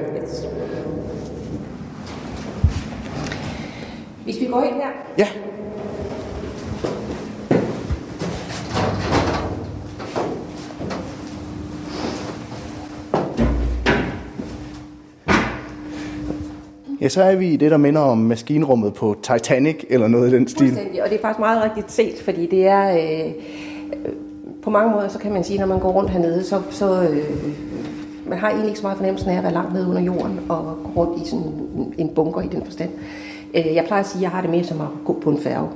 Hvis 4.24 4.36
vi 4.39 4.45
går 4.45 4.63
ind 4.63 4.75
her, 4.75 4.89
Ja, 5.17 5.27
Ja, 17.01 17.10
så 17.10 17.24
er 17.24 17.36
vi 17.36 17.48
i 17.48 17.56
det, 17.56 17.72
der 17.72 17.77
minder 17.77 18.01
om 18.01 18.18
maskinrummet 18.18 18.94
på 18.94 19.15
Titanic, 19.24 19.86
eller 19.89 20.08
noget 20.08 20.34
i 20.34 20.36
den 20.36 20.48
stil. 20.48 20.77
Og 21.03 21.10
det 21.10 21.15
er 21.18 21.22
faktisk 21.22 21.39
meget 21.39 21.63
rigtigt 21.63 21.91
set, 21.91 22.22
fordi 22.24 22.46
det 22.46 22.68
er... 22.68 22.98
Øh, 22.98 23.34
på 24.62 24.70
mange 24.70 24.91
måder, 24.91 25.08
så 25.08 25.20
kan 25.20 25.34
man 25.34 25.44
sige, 25.44 25.60
når 25.60 25.65
man 25.65 25.79
går 25.79 25.91
rundt 25.91 26.10
hernede, 26.10 26.44
så, 26.44 26.62
så 26.70 27.01
øh, 27.01 27.29
man 28.27 28.38
har 28.38 28.50
egentlig 28.50 28.68
ikke 28.68 28.79
så 28.79 28.86
meget 28.86 28.98
fornemmelsen 28.98 29.29
af 29.29 29.38
at 29.38 29.44
være 29.44 29.53
langt 29.53 29.74
nede 29.74 29.88
under 29.88 30.01
jorden 30.01 30.39
og 30.50 30.77
gå 30.84 31.01
rundt 31.01 31.27
i 31.27 31.29
sådan 31.29 31.94
en 31.98 32.10
bunker 32.10 32.41
i 32.41 32.48
den 32.48 32.65
forstand. 32.65 32.89
Øh, 33.53 33.75
jeg 33.75 33.84
plejer 33.88 34.03
at 34.03 34.10
sige, 34.10 34.20
at 34.20 34.24
jeg 34.24 34.29
har 34.29 34.41
det 34.41 34.50
mere 34.50 34.63
som 34.63 34.82
at 34.82 34.88
gå 35.06 35.20
på 35.22 35.29
en 35.29 35.39
færge. 35.39 35.68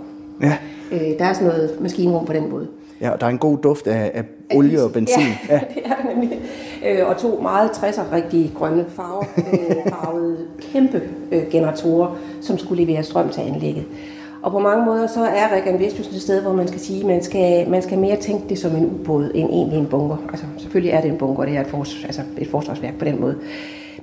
Ja. 0.41 0.57
Øh, 0.91 1.19
der 1.19 1.25
er 1.25 1.33
sådan 1.33 1.47
noget 1.47 1.77
maskinrum 1.81 2.25
på 2.25 2.33
den 2.33 2.49
måde. 2.49 2.67
Ja, 3.03 3.09
og 3.09 3.21
der 3.21 3.25
er 3.25 3.29
en 3.29 3.37
god 3.37 3.57
duft 3.57 3.87
af, 3.87 4.11
af 4.13 4.23
olie 4.55 4.83
og 4.83 4.91
benzin. 4.91 5.23
Ja, 5.49 5.53
ja. 5.53 5.59
det 5.75 5.85
er 5.85 6.13
nemlig. 6.13 6.39
Øh, 6.87 7.07
og 7.07 7.17
to 7.17 7.39
meget 7.41 7.69
60'er 7.69 8.13
rigtig 8.13 8.51
grønne 8.55 8.85
farver, 8.89 9.23
øh, 9.37 9.75
farvede 9.89 10.37
kæmpe 10.61 11.01
øh, 11.31 11.43
generatorer, 11.51 12.17
som 12.41 12.57
skulle 12.57 12.85
levere 12.85 13.03
strøm 13.03 13.29
til 13.29 13.41
anlægget. 13.41 13.85
Og 14.41 14.51
på 14.51 14.59
mange 14.59 14.85
måder 14.85 15.07
så 15.07 15.19
er 15.23 15.55
Regan 15.55 15.79
Vestjysen 15.79 16.15
et 16.15 16.21
sted, 16.21 16.41
hvor 16.41 16.53
man 16.53 16.67
skal 16.67 16.79
sige, 16.79 16.99
at 16.99 17.05
man 17.05 17.23
skal, 17.23 17.69
man 17.69 17.81
skal 17.81 17.97
mere 17.97 18.15
tænke 18.15 18.49
det 18.49 18.59
som 18.59 18.75
en 18.75 18.85
ubåd 18.85 19.31
end 19.35 19.49
egentlig 19.49 19.79
en 19.79 19.85
bunker. 19.85 20.17
Altså 20.29 20.45
selvfølgelig 20.57 20.91
er 20.91 21.01
det 21.01 21.11
en 21.11 21.17
bunker, 21.17 21.45
det 21.45 21.57
er 21.57 21.61
et, 21.61 21.67
fors, 21.67 22.03
altså 22.05 22.21
et 22.37 22.47
forsvarsværk 22.47 22.97
på 22.99 23.05
den 23.05 23.21
måde. 23.21 23.35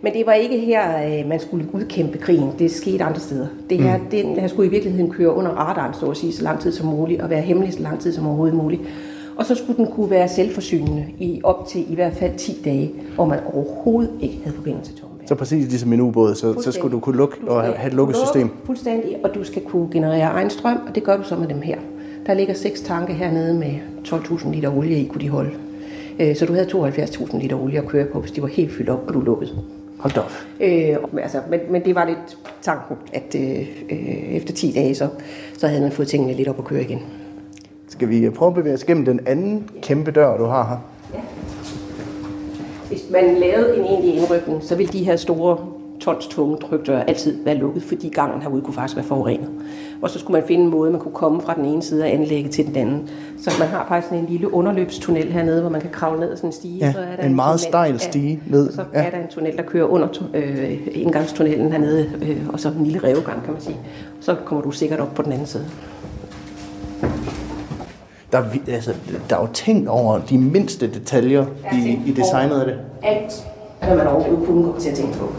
Men 0.03 0.13
det 0.13 0.27
var 0.27 0.33
ikke 0.33 0.59
her, 0.59 1.07
øh, 1.07 1.29
man 1.29 1.41
skulle 1.41 1.67
udkæmpe 1.73 2.19
krigen. 2.19 2.51
Det 2.59 2.71
skete 2.71 3.05
andre 3.05 3.21
steder. 3.21 3.47
Det 3.71 3.79
her, 3.79 3.99
mm. 3.99 4.05
den 4.11 4.27
her 4.27 4.49
skulle 4.49 4.67
i 4.69 4.71
virkeligheden 4.71 5.11
køre 5.11 5.35
under 5.35 5.51
radaren, 5.51 5.95
så 5.95 6.07
at 6.07 6.17
sige, 6.17 6.33
så 6.33 6.43
lang 6.43 6.61
tid 6.61 6.73
som 6.73 6.87
muligt, 6.87 7.21
og 7.21 7.31
være 7.31 7.41
hemmelig 7.41 7.73
så 7.73 7.81
lang 7.81 8.01
tid 8.01 8.13
som 8.13 8.27
overhovedet 8.27 8.57
muligt. 8.57 8.83
Og 9.37 9.47
så 9.47 9.55
skulle 9.55 9.77
den 9.77 9.87
kunne 9.87 10.11
være 10.11 10.29
selvforsynende 10.29 11.07
i 11.19 11.41
op 11.45 11.69
til 11.69 11.93
i 11.93 11.95
hvert 11.95 12.13
fald 12.13 12.33
10 12.37 12.61
dage, 12.65 12.93
hvor 13.15 13.25
man 13.25 13.39
overhovedet 13.55 14.13
ikke 14.21 14.39
havde 14.45 14.57
forbindelse 14.57 14.93
til 14.93 15.05
så 15.31 15.35
præcis 15.35 15.69
ligesom 15.69 15.93
en 15.93 16.01
ubåd, 16.01 16.35
så, 16.35 16.63
så 16.63 16.73
skulle 16.73 16.93
du 16.93 17.01
kunne 17.01 17.17
lukke 17.17 17.37
og 17.47 17.63
have 17.63 17.87
et 17.87 17.95
lukket 17.95 18.17
system. 18.17 18.51
Fuldstændig, 18.65 19.17
og 19.25 19.35
du 19.35 19.45
skal 19.45 19.63
kunne 19.63 19.89
generere 19.93 20.31
egen 20.31 20.51
strøm, 20.51 20.81
og 20.89 20.95
det 20.95 21.05
gør 21.05 21.17
du 21.17 21.23
så 21.23 21.37
med 21.37 21.49
dem 21.49 21.63
her. 21.63 21.79
Der 22.27 22.35
ligger 22.35 22.55
seks 22.55 22.81
tanke 22.81 23.13
hernede 23.13 23.55
med 23.55 23.75
12.000 24.09 24.51
liter 24.51 24.77
olie 24.77 24.97
i, 24.97 25.07
kunne 25.07 25.21
de 25.21 25.29
holde. 25.29 25.51
Øh, 26.21 26.37
så 26.37 26.47
du 26.47 26.53
havde 26.53 26.67
72.000 26.67 27.39
liter 27.39 27.57
olie 27.63 27.79
at 27.79 27.87
køre 27.87 28.05
på, 28.05 28.21
hvis 28.21 28.33
de 28.33 28.43
var 28.43 28.49
helt 28.49 28.73
fyldt 28.73 28.91
op, 28.91 29.05
og 29.09 29.15
du 29.15 29.21
lukkede. 29.21 29.51
Hold 30.01 30.15
da 30.15 30.21
op. 30.21 30.33
Øh, 30.61 31.23
altså, 31.23 31.41
men, 31.51 31.61
men 31.71 31.85
det 31.85 31.95
var 31.95 32.05
lidt 32.05 32.39
tanken, 32.63 32.97
at 33.13 33.35
øh, 33.35 33.69
øh, 33.91 34.35
efter 34.37 34.55
10 34.55 34.73
dage, 34.73 34.95
så, 34.95 35.09
så 35.59 35.69
havde 35.69 35.83
man 35.83 35.93
fået 35.93 36.09
tingene 36.09 36.33
lidt 36.33 36.49
op 36.49 36.59
at 36.59 36.65
køre 36.65 36.83
igen. 36.83 37.03
Skal 37.89 38.09
vi 38.09 38.31
prøve 38.31 38.49
at 38.49 38.55
bevæge 38.55 38.75
os 38.75 38.85
gennem 38.85 39.05
den 39.05 39.21
anden 39.27 39.71
kæmpe 39.83 40.11
dør, 40.11 40.37
du 40.37 40.45
har 40.45 40.69
her? 40.69 40.77
Ja. 41.15 41.25
Hvis 42.89 43.03
man 43.11 43.35
lavede 43.35 43.77
en 43.77 43.85
egentlig 43.85 44.15
indrykning, 44.15 44.63
så 44.63 44.75
ville 44.75 44.93
de 44.93 45.05
her 45.05 45.17
store 45.17 45.59
tons 46.01 46.27
tunge 46.27 46.57
trykdøre 46.57 47.09
altid 47.09 47.45
være 47.45 47.55
lukket, 47.55 47.83
fordi 47.83 48.09
gangen 48.09 48.43
herude 48.43 48.63
kunne 48.63 48.75
faktisk 48.75 48.97
være 48.97 49.05
forurenet. 49.05 49.49
Og 50.03 50.11
så 50.11 50.19
skulle 50.19 50.41
man 50.41 50.49
finde 50.49 50.65
en 50.65 50.71
måde, 50.71 50.91
man 50.91 51.01
kunne 51.01 51.15
komme 51.15 51.41
fra 51.41 51.55
den 51.55 51.65
ene 51.65 51.83
side 51.83 52.07
af 52.07 52.15
anlægget 52.15 52.53
til 52.53 52.67
den 52.67 52.77
anden. 52.77 53.09
Så 53.39 53.51
man 53.59 53.69
har 53.69 53.87
faktisk 53.89 54.13
en 54.13 54.27
lille 54.29 54.55
underløbstunnel 54.55 55.33
hernede, 55.33 55.61
hvor 55.61 55.71
man 55.71 55.81
kan 55.81 55.91
kravle 55.91 56.21
ned 56.21 56.37
sådan 56.37 56.49
en 56.49 56.53
stige. 56.53 56.79
Ja, 56.79 56.93
så 56.93 56.99
er 56.99 57.17
der 57.17 57.23
en, 57.23 57.31
en 57.31 57.37
meget 57.37 57.61
stejl 57.61 58.01
stige 58.01 58.41
ned. 58.47 58.69
Og 58.69 58.75
så 58.75 58.85
ja. 58.95 59.03
er 59.03 59.11
der 59.11 59.19
en 59.19 59.29
tunnel, 59.29 59.57
der 59.57 59.63
kører 59.63 59.87
under 59.87 60.09
øh, 60.35 60.79
indgangstunnelen 60.93 61.73
hernede, 61.73 62.11
øh, 62.23 62.49
og 62.53 62.61
så 62.61 62.69
en 62.69 62.85
lille 62.85 62.99
revegang, 62.99 63.43
kan 63.45 63.53
man 63.53 63.63
sige. 63.63 63.77
Så 64.21 64.37
kommer 64.45 64.65
du 64.65 64.71
sikkert 64.71 65.01
op 65.01 65.15
på 65.15 65.23
den 65.23 65.33
anden 65.33 65.47
side. 65.47 65.65
Der, 68.33 68.43
altså, 68.69 68.95
der 69.31 69.37
er 69.37 69.41
jo 69.41 69.49
tænkt 69.53 69.89
over 69.89 70.19
de 70.19 70.39
mindste 70.39 70.87
detaljer 70.87 71.47
i, 71.73 71.99
i 72.07 72.13
designet 72.13 72.61
af 72.61 72.67
det. 72.67 72.79
Alt, 73.03 73.33
hvad 73.85 73.97
man 73.97 74.07
overhovedet 74.07 74.47
kunne 74.47 74.65
komme 74.65 74.81
til 74.81 74.91
at 74.91 74.97
tænke 74.97 75.19
på. 75.19 75.33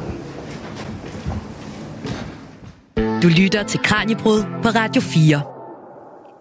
Du 3.24 3.28
lytter 3.28 3.64
til 3.64 3.80
Kranjebrud 3.80 4.44
på 4.64 4.70
Radio 4.70 5.02
4. 5.02 5.42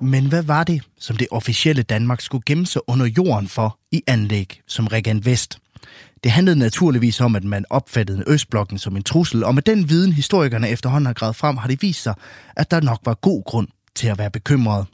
Men 0.01 0.27
hvad 0.27 0.43
var 0.43 0.65
det, 0.65 0.83
som 0.99 1.17
det 1.17 1.27
officielle 1.31 1.83
Danmark 1.83 2.21
skulle 2.21 2.43
gemme 2.47 2.67
sig 2.67 2.83
under 2.87 3.07
jorden 3.07 3.49
for 3.49 3.79
i 3.93 4.03
anlæg 4.07 4.61
som 4.67 4.87
Regent 4.87 5.27
Vest? 5.27 5.59
Det 6.25 6.33
handlede 6.33 6.59
naturligvis 6.59 7.21
om, 7.21 7.37
at 7.37 7.45
man 7.45 7.65
opfattede 7.71 8.25
Østblokken 8.27 8.79
som 8.79 8.97
en 8.97 9.03
trussel, 9.03 9.45
og 9.45 9.55
med 9.55 9.63
den 9.63 9.89
viden, 9.89 10.13
historikerne 10.13 10.69
efterhånden 10.69 11.07
har 11.07 11.13
gravet 11.13 11.37
frem, 11.37 11.57
har 11.57 11.69
det 11.69 11.83
vist 11.83 12.03
sig, 12.03 12.15
at 12.57 12.71
der 12.71 12.81
nok 12.81 13.01
var 13.05 13.15
god 13.15 13.45
grund 13.45 13.69
til 13.95 14.09
at 14.09 14.19
være 14.19 14.31
bekymret. 14.31 14.87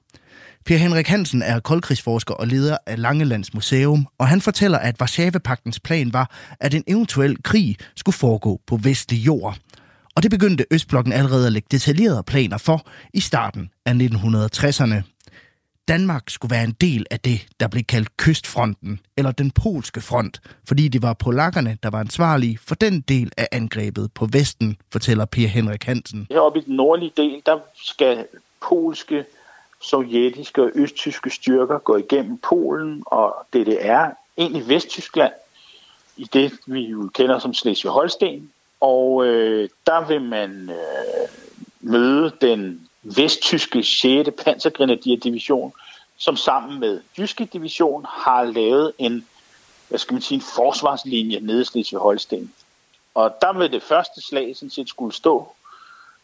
Per 0.66 0.76
Henrik 0.76 1.09
Hansen 1.09 1.43
er 1.43 1.61
koldkrigsforsker 1.61 2.35
og 2.35 2.47
leder 2.47 2.76
af 2.87 3.00
Langelands 3.02 3.55
Museum, 3.55 4.07
og 4.19 4.28
han 4.28 4.40
fortæller, 4.40 4.78
at 4.78 5.00
Varsava-paktens 5.00 5.81
plan 5.81 6.12
var, 6.12 6.31
at 6.61 6.75
en 6.75 6.85
eventuel 6.87 7.43
krig 7.43 7.76
skulle 7.97 8.16
foregå 8.16 8.61
på 8.66 8.76
vestlig 8.76 9.26
jord. 9.26 9.59
Og 10.16 10.23
det 10.23 10.30
begyndte 10.30 10.64
Østblokken 10.70 11.12
allerede 11.12 11.46
at 11.46 11.52
lægge 11.52 11.68
detaljerede 11.70 12.23
planer 12.23 12.58
for 12.58 12.87
i 13.14 13.20
starten 13.20 13.70
af 13.87 13.92
1960'erne. 13.92 15.02
Danmark 15.88 16.30
skulle 16.30 16.54
være 16.54 16.64
en 16.64 16.76
del 16.80 17.06
af 17.11 17.20
det, 17.20 17.46
der 17.61 17.68
blev 17.68 17.85
kaldt 17.85 18.16
Kystfronten, 18.16 19.00
eller 19.16 19.32
den 19.32 19.50
polske 19.50 20.00
front, 20.00 20.40
fordi 20.68 20.88
det 20.88 21.02
var 21.02 21.12
polakkerne, 21.12 21.78
der 21.82 21.90
var 21.90 22.00
ansvarlige 22.00 22.58
for 22.66 22.75
den 22.75 23.00
del 23.00 23.32
af 23.37 23.49
angrebet 23.52 24.12
på 24.12 24.28
Vesten, 24.32 24.76
fortæller 24.92 25.25
Per 25.25 25.49
Henrik 25.49 25.85
Hansen. 25.85 26.26
Heroppe 26.30 26.58
i 26.58 26.62
den 26.62 26.76
nordlige 26.76 27.12
del, 27.16 27.42
der 27.46 27.58
skal 27.75 28.26
polske 28.68 29.25
sovjetiske 29.82 30.62
og 30.62 30.70
østtyske 30.75 31.30
styrker 31.30 31.78
gå 31.78 31.96
igennem 31.96 32.38
Polen 32.38 33.02
og 33.06 33.35
DDR 33.52 34.08
ind 34.37 34.56
i 34.56 34.68
Vesttyskland, 34.68 35.32
i 36.16 36.25
det 36.32 36.52
vi 36.66 36.80
jo 36.80 37.11
kender 37.14 37.38
som 37.38 37.54
Slesvig-Holsten. 37.54 38.50
Og 38.80 39.26
øh, 39.26 39.68
der 39.87 40.06
vil 40.06 40.23
man 40.23 40.71
øh, 40.71 41.28
møde 41.80 42.33
den 42.40 42.88
vesttyske 43.02 43.83
6. 43.83 44.30
pansergrenadierdivision, 44.45 45.73
som 46.16 46.37
sammen 46.37 46.80
med 46.80 47.00
Jyske 47.18 47.45
division 47.45 48.06
har 48.09 48.45
lavet 48.45 48.92
en, 48.99 49.26
hvad 49.88 49.99
skal 49.99 50.14
man 50.14 50.23
sige, 50.23 50.37
en 50.37 50.42
forsvarslinje 50.56 51.40
nede 51.40 51.61
i 51.61 51.64
Slesvig-Holsten. 51.64 52.54
Og 53.14 53.35
der 53.40 53.59
vil 53.59 53.73
det 53.73 53.83
første 53.83 54.21
slag 54.21 54.56
sådan 54.56 54.71
set 54.71 54.88
skulle 54.88 55.14
stå 55.14 55.52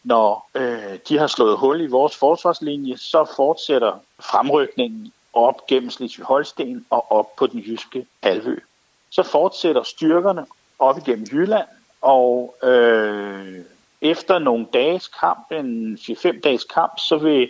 når 0.03 0.49
øh, 0.55 0.99
de 1.09 1.17
har 1.17 1.27
slået 1.27 1.57
hul 1.57 1.81
i 1.81 1.87
vores 1.87 2.15
forsvarslinje, 2.15 2.97
så 2.97 3.25
fortsætter 3.35 3.99
fremrykningen 4.19 5.13
op 5.33 5.67
gennem 5.67 5.89
Slesvig-Holsten 5.89 6.85
og 6.89 7.11
op 7.11 7.35
på 7.35 7.47
den 7.47 7.59
jyske 7.59 8.05
halvø. 8.23 8.59
Så 9.09 9.23
fortsætter 9.23 9.83
styrkerne 9.83 10.45
op 10.79 10.97
igennem 10.97 11.27
Jylland, 11.31 11.67
og 12.03 12.55
øh, 12.63 13.57
efter 14.01 14.39
nogle 14.39 14.67
dages 14.73 15.07
kamp, 15.07 15.51
en 15.51 15.97
4-5 16.01 16.39
dages 16.39 16.63
kamp, 16.63 16.99
så 16.99 17.17
vil 17.17 17.49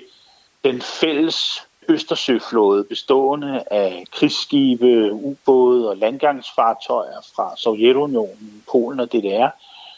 den 0.64 0.82
fælles 0.82 1.68
Østersøflåde 1.90 2.84
bestående 2.84 3.64
af 3.72 4.06
krigsskibe, 4.12 5.14
ubåde 5.14 5.90
og 5.90 5.98
landgangsfartøjer 5.98 7.22
fra 7.36 7.58
Sovjetunionen, 7.58 8.64
Polen 8.72 9.00
og 9.00 9.12
DDR, 9.12 9.48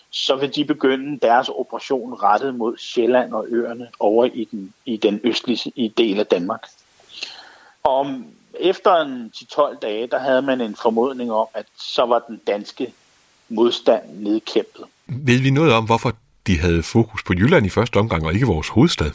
så 0.09 0.35
vil 0.35 0.55
de 0.55 0.65
begynde 0.65 1.19
deres 1.19 1.49
operation 1.49 2.13
rettet 2.13 2.55
mod 2.55 2.77
Sjælland 2.77 3.33
og 3.33 3.45
øerne 3.49 3.89
over 3.99 4.25
i 4.25 4.47
den, 4.51 4.73
i 4.85 4.97
den 4.97 5.21
østlige 5.23 5.93
del 5.97 6.19
af 6.19 6.27
Danmark. 6.27 6.67
Og 7.83 8.07
efter 8.59 8.95
en 8.95 9.31
10-12 9.35 9.79
dage, 9.79 10.07
der 10.07 10.19
havde 10.19 10.41
man 10.41 10.61
en 10.61 10.75
formodning 10.75 11.31
om, 11.31 11.47
at 11.53 11.65
så 11.77 12.05
var 12.05 12.19
den 12.19 12.41
danske 12.47 12.93
modstand 13.49 14.03
nedkæmpet. 14.13 14.83
Ved 15.07 15.41
vi 15.41 15.49
noget 15.49 15.73
om, 15.73 15.85
hvorfor 15.85 16.11
de 16.47 16.59
havde 16.59 16.83
fokus 16.83 17.23
på 17.23 17.33
Jylland 17.33 17.65
i 17.65 17.69
første 17.69 17.97
omgang, 17.97 18.25
og 18.25 18.33
ikke 18.33 18.45
vores 18.45 18.67
hovedstad? 18.67 19.11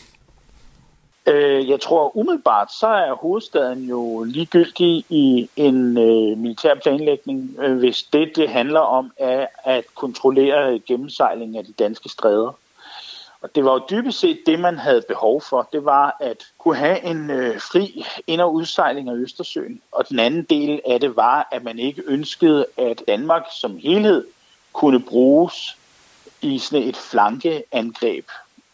Øh, 1.26 1.68
jeg 1.68 1.80
tror 1.80 2.16
umiddelbart, 2.16 2.72
så 2.72 2.86
er 2.86 3.14
hovedstaden 3.14 3.84
jo 3.84 4.24
ligegyldig 4.24 5.04
i 5.08 5.48
en 5.56 5.98
øh, 5.98 6.38
militær 6.38 6.74
planlægning, 6.74 7.56
øh, 7.58 7.78
hvis 7.78 8.02
det, 8.02 8.32
det 8.36 8.48
handler 8.48 8.80
om, 8.80 9.12
er 9.16 9.46
at 9.64 9.84
kontrollere 9.94 10.78
gennemsejling 10.78 11.58
af 11.58 11.64
de 11.64 11.72
danske 11.72 12.08
stræder. 12.08 12.58
Og 13.42 13.54
det 13.54 13.64
var 13.64 13.72
jo 13.72 13.82
dybest 13.90 14.20
set 14.20 14.40
det, 14.46 14.60
man 14.60 14.78
havde 14.78 15.02
behov 15.08 15.42
for. 15.42 15.68
Det 15.72 15.84
var 15.84 16.16
at 16.20 16.46
kunne 16.58 16.76
have 16.76 17.04
en 17.04 17.30
øh, 17.30 17.60
fri 17.60 18.04
ind- 18.26 18.40
og 18.40 18.54
udsejling 18.54 19.08
af 19.08 19.14
Østersøen. 19.14 19.80
Og 19.92 20.08
den 20.08 20.18
anden 20.18 20.42
del 20.42 20.80
af 20.86 21.00
det 21.00 21.16
var, 21.16 21.48
at 21.52 21.64
man 21.64 21.78
ikke 21.78 22.02
ønskede, 22.06 22.66
at 22.76 23.02
Danmark 23.08 23.42
som 23.60 23.76
helhed 23.76 24.26
kunne 24.72 25.00
bruges 25.00 25.76
i 26.42 26.58
sådan 26.58 26.88
et 26.88 26.96
flankeangreb 26.96 28.28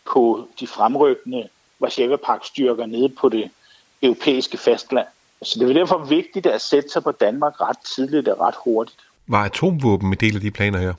på 0.05 0.49
de 0.61 0.67
fremrykkende 0.67 1.49
Varsjava-pagt-styrker 1.81 2.87
nede 2.87 3.09
på 3.09 3.29
det 3.29 3.51
europæiske 4.03 4.59
fastland. 4.59 5.07
Så 5.43 5.59
det 5.59 5.69
var 5.69 5.75
derfor 5.75 5.99
vigtigt 5.99 6.47
at 6.47 6.61
sætte 6.61 6.89
sig 6.89 7.03
på 7.03 7.13
Danmark 7.13 7.61
ret 7.61 7.79
tidligt 7.79 8.29
og 8.29 8.41
ret 8.41 8.55
hurtigt. 8.65 8.99
Var 9.27 9.45
atomvåben 9.45 10.09
en 10.09 10.19
del 10.21 10.35
af 10.35 10.41
de 10.41 10.51
planer 10.51 10.79
her? 10.79 10.95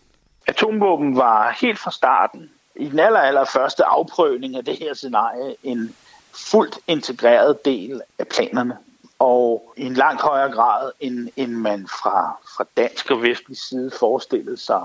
Atomvåben 0.47 1.17
var 1.17 1.57
helt 1.62 1.79
fra 1.79 1.91
starten, 1.91 2.50
i 2.79 2.89
den 2.89 3.00
aller, 3.00 3.19
aller 3.19 3.46
første 3.46 3.86
afprøvning 3.86 4.55
af 4.55 4.65
det 4.65 4.77
her 4.77 4.93
scenarie, 4.93 5.55
en 5.63 5.96
fuldt 6.34 6.79
integreret 6.88 7.65
del 7.65 8.01
af 8.19 8.27
planerne. 8.27 8.77
Og 9.19 9.74
i 9.77 9.86
en 9.86 9.93
langt 9.93 10.22
højere 10.22 10.51
grad, 10.51 10.91
end, 11.00 11.29
end 11.36 11.51
man 11.51 11.88
fra, 11.88 12.38
fra 12.57 12.65
dansk 12.77 13.12
og 13.12 13.22
vestlig 13.22 13.57
side 13.57 13.91
forestillede 13.91 14.57
sig 14.57 14.81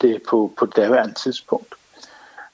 det 0.00 0.22
på, 0.28 0.52
på 0.58 0.66
daværende 0.66 1.14
tidspunkt. 1.14 1.74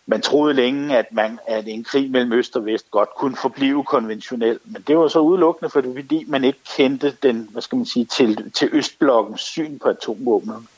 man 0.07 0.21
troede 0.21 0.55
længe, 0.55 0.99
at, 0.99 1.13
man, 1.13 1.39
at 1.47 1.69
en 1.69 1.85
krig 1.85 2.11
mellem 2.11 2.33
Øst 2.33 2.57
og 2.57 2.67
Vest 2.67 2.91
godt 2.91 3.09
kunne 3.17 3.37
forblive 3.37 3.85
konventionel, 3.85 4.61
men 4.65 4.85
det 4.87 4.99
var 4.99 5.09
så 5.09 5.19
udelukkende, 5.19 5.71
fordi 5.71 6.25
man 6.29 6.45
ikke 6.45 6.61
kendte 6.77 7.17
den, 7.23 7.49
hvad 7.53 7.63
skal 7.63 7.77
man 7.77 7.87
sige, 7.87 8.05
til, 8.05 8.51
til 8.51 8.69
Østblokkens 8.73 9.41
syn 9.41 9.79
på 9.79 9.89
atomvåben. 9.89 10.69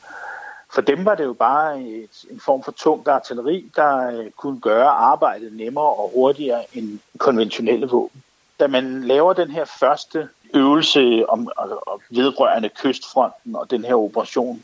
For 0.73 0.81
dem 0.81 1.05
var 1.05 1.15
det 1.15 1.23
jo 1.23 1.33
bare 1.33 1.81
et, 1.81 2.25
en 2.31 2.39
form 2.39 2.63
for 2.63 2.71
tungt 2.71 3.07
artilleri, 3.07 3.71
der 3.75 4.19
øh, 4.19 4.31
kunne 4.31 4.59
gøre 4.59 4.87
arbejdet 4.87 5.53
nemmere 5.53 5.93
og 5.93 6.11
hurtigere 6.15 6.65
end 6.73 6.99
konventionelle 7.17 7.87
våben. 7.87 8.23
Da 8.59 8.67
man 8.67 9.03
laver 9.03 9.33
den 9.33 9.51
her 9.51 9.65
første 9.65 10.29
øvelse 10.53 11.25
om, 11.29 11.49
om 11.87 12.01
vedrørende 12.09 12.69
kystfronten 12.69 13.55
og 13.55 13.71
den 13.71 13.85
her 13.85 13.95
operation, 13.95 14.63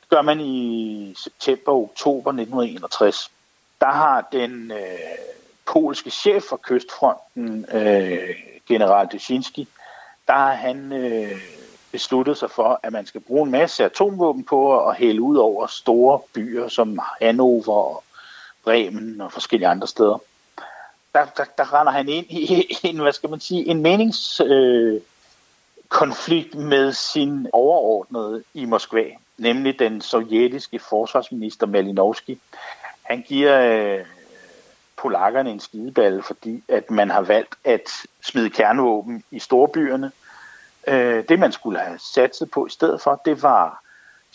det 0.00 0.08
gør 0.08 0.22
man 0.22 0.40
i 0.40 1.14
september 1.16 1.72
og 1.72 1.82
oktober 1.82 2.30
1961 2.30 3.30
der 3.80 3.92
har 3.92 4.28
den 4.32 4.70
øh, 4.70 4.98
polske 5.66 6.10
chef 6.10 6.42
for 6.42 6.60
kystfronten, 6.62 7.66
øh, 7.72 8.34
general 8.68 9.06
Duszinski, 9.06 9.68
der 10.26 10.32
har 10.32 10.52
han 10.52 10.92
øh, 10.92 11.40
besluttet 11.92 12.38
sig 12.38 12.50
for, 12.50 12.80
at 12.82 12.92
man 12.92 13.06
skal 13.06 13.20
bruge 13.20 13.42
en 13.42 13.50
masse 13.50 13.84
atomvåben 13.84 14.44
på 14.44 14.88
at 14.88 14.96
hælde 14.96 15.22
ud 15.22 15.36
over 15.36 15.66
store 15.66 16.20
byer 16.32 16.68
som 16.68 17.00
Hannover 17.22 17.68
og 17.68 18.04
Bremen 18.64 19.20
og 19.20 19.32
forskellige 19.32 19.68
andre 19.68 19.86
steder. 19.86 20.18
Der, 21.14 21.24
der, 21.36 21.44
der 21.58 21.80
render 21.80 21.92
han 21.92 22.08
ind 22.08 22.26
i 22.30 22.66
en, 22.88 23.00
hvad 23.00 23.12
skal 23.12 23.30
man 23.30 23.40
sige, 23.40 23.66
en 23.66 23.82
meningskonflikt 23.82 26.54
øh, 26.54 26.60
med 26.60 26.92
sin 26.92 27.46
overordnede 27.52 28.42
i 28.54 28.64
Moskva, 28.64 29.04
nemlig 29.38 29.78
den 29.78 30.00
sovjetiske 30.00 30.78
forsvarsminister 30.78 31.66
Malinovski. 31.66 32.40
han 33.02 33.22
giver 33.22 33.60
øh, 33.60 34.04
polakkerne 34.96 35.50
en 35.50 35.60
skideballe, 35.60 36.22
fordi 36.22 36.62
at 36.68 36.90
man 36.90 37.10
har 37.10 37.22
valgt 37.22 37.54
at 37.64 37.90
smide 38.22 38.50
kernevåben 38.50 39.24
i 39.30 39.38
storbyerne. 39.38 40.12
Øh, 40.88 41.24
det 41.28 41.38
man 41.38 41.52
skulle 41.52 41.78
have 41.78 41.98
satset 42.14 42.50
på 42.50 42.66
i 42.66 42.70
stedet 42.70 43.00
for, 43.00 43.20
det 43.24 43.42
var 43.42 43.82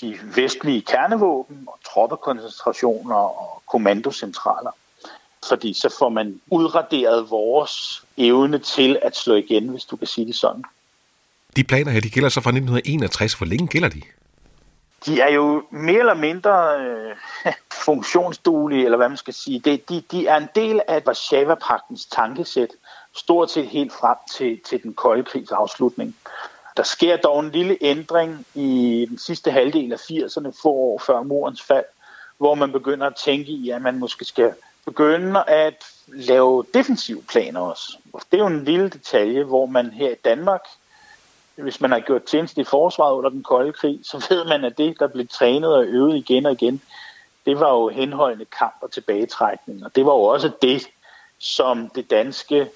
de 0.02 0.20
vestlige 0.36 0.82
kernevåben 0.82 1.64
og 1.68 1.80
troppekoncentrationer 1.86 3.16
og 3.16 3.64
kommandocentraler. 3.72 4.72
Fordi 5.48 5.74
så 5.74 5.96
får 6.00 6.10
man 6.10 6.42
udraderet 6.48 7.30
vores 7.30 8.06
evne 8.18 8.60
til 8.60 9.00
at 9.02 9.16
slå 9.16 9.36
igen, 9.36 9.68
hvis 9.68 9.86
du 9.86 9.96
kan 9.96 10.08
sige 10.08 10.28
det 10.28 10.36
sådan. 10.36 10.64
De 11.56 11.64
planer 11.64 11.92
her, 11.92 12.02
de 12.02 12.10
gælder 12.10 12.30
så 12.30 12.42
fra 12.42 12.50
1961. 12.50 13.34
Hvor 13.34 13.46
længe 13.46 13.68
gælder 13.68 13.90
de? 13.90 14.02
de 15.06 15.22
er 15.22 15.30
jo 15.30 15.64
mere 15.72 16.00
eller 16.00 16.14
mindre 16.14 16.80
øh, 16.80 17.16
funktionsduelige, 17.86 18.86
eller 18.86 18.98
hvad 18.98 19.10
man 19.10 19.18
skal 19.18 19.34
sige. 19.34 19.60
Det, 19.60 19.90
de, 19.90 20.04
de 20.12 20.28
er 20.28 20.38
en 20.38 20.48
del 20.56 20.82
af 20.88 21.06
Varsava-paktens 21.06 22.06
tankesæt, 22.06 22.70
stort 23.16 23.52
set 23.52 23.68
helt 23.68 23.94
frem 23.94 24.18
til, 24.38 24.60
til 24.66 24.84
den 24.84 24.94
kolde 24.94 25.24
krigs 25.24 25.52
afslutning. 25.52 26.16
Der 26.78 26.84
sker 26.84 27.18
dog 27.18 27.40
en 27.40 27.52
lille 27.52 27.78
ændring 27.82 28.46
i 28.56 29.06
den 29.10 29.18
sidste 29.18 29.52
halvdel 29.52 29.94
af 29.94 29.98
80'erne, 29.98 30.62
få 30.62 30.70
år 30.70 31.00
før 31.00 31.24
murens 31.24 31.62
fald, 31.62 31.86
hvor 32.38 32.56
man 32.56 32.72
begynder 32.72 33.08
at 33.08 33.16
tænke 33.16 33.52
i, 33.52 33.70
at 33.70 33.82
man 33.82 34.00
måske 34.00 34.26
skal 34.26 34.54
begynde 34.86 35.44
at 35.48 35.84
lave 36.08 36.66
defensive 36.74 37.24
planer 37.30 37.60
også. 37.60 37.98
Det 38.32 38.38
er 38.38 38.44
jo 38.44 38.48
en 38.48 38.64
lille 38.64 38.90
detalje, 38.90 39.44
hvor 39.44 39.66
man 39.66 39.92
her 39.92 40.10
i 40.10 40.16
Danmark 40.26 40.62
hvis 41.56 41.82
man 41.82 41.92
har 41.92 42.00
gjort 42.00 42.24
tjeneste 42.24 42.62
i 42.62 42.64
forsvaret 42.64 43.16
under 43.16 43.30
den 43.30 43.44
kolde 43.44 43.74
krig, 43.74 44.00
så 44.04 44.26
ved 44.30 44.46
man, 44.46 44.64
at 44.64 44.78
det, 44.78 45.00
der 45.00 45.08
blev 45.08 45.28
trænet 45.28 45.76
og 45.76 45.86
øvet 45.86 46.16
igen 46.16 46.46
og 46.46 46.52
igen, 46.52 46.82
det 47.46 47.60
var 47.60 47.74
jo 47.74 47.90
henholdende 47.90 48.46
kamp 48.46 48.76
og 48.82 48.92
tilbagetrækning. 48.92 49.86
Og 49.86 49.96
det 49.96 50.06
var 50.06 50.14
jo 50.14 50.22
også 50.22 50.52
det, 50.62 50.88
som 51.40 51.90
det 51.90 52.10
danske 52.10 52.70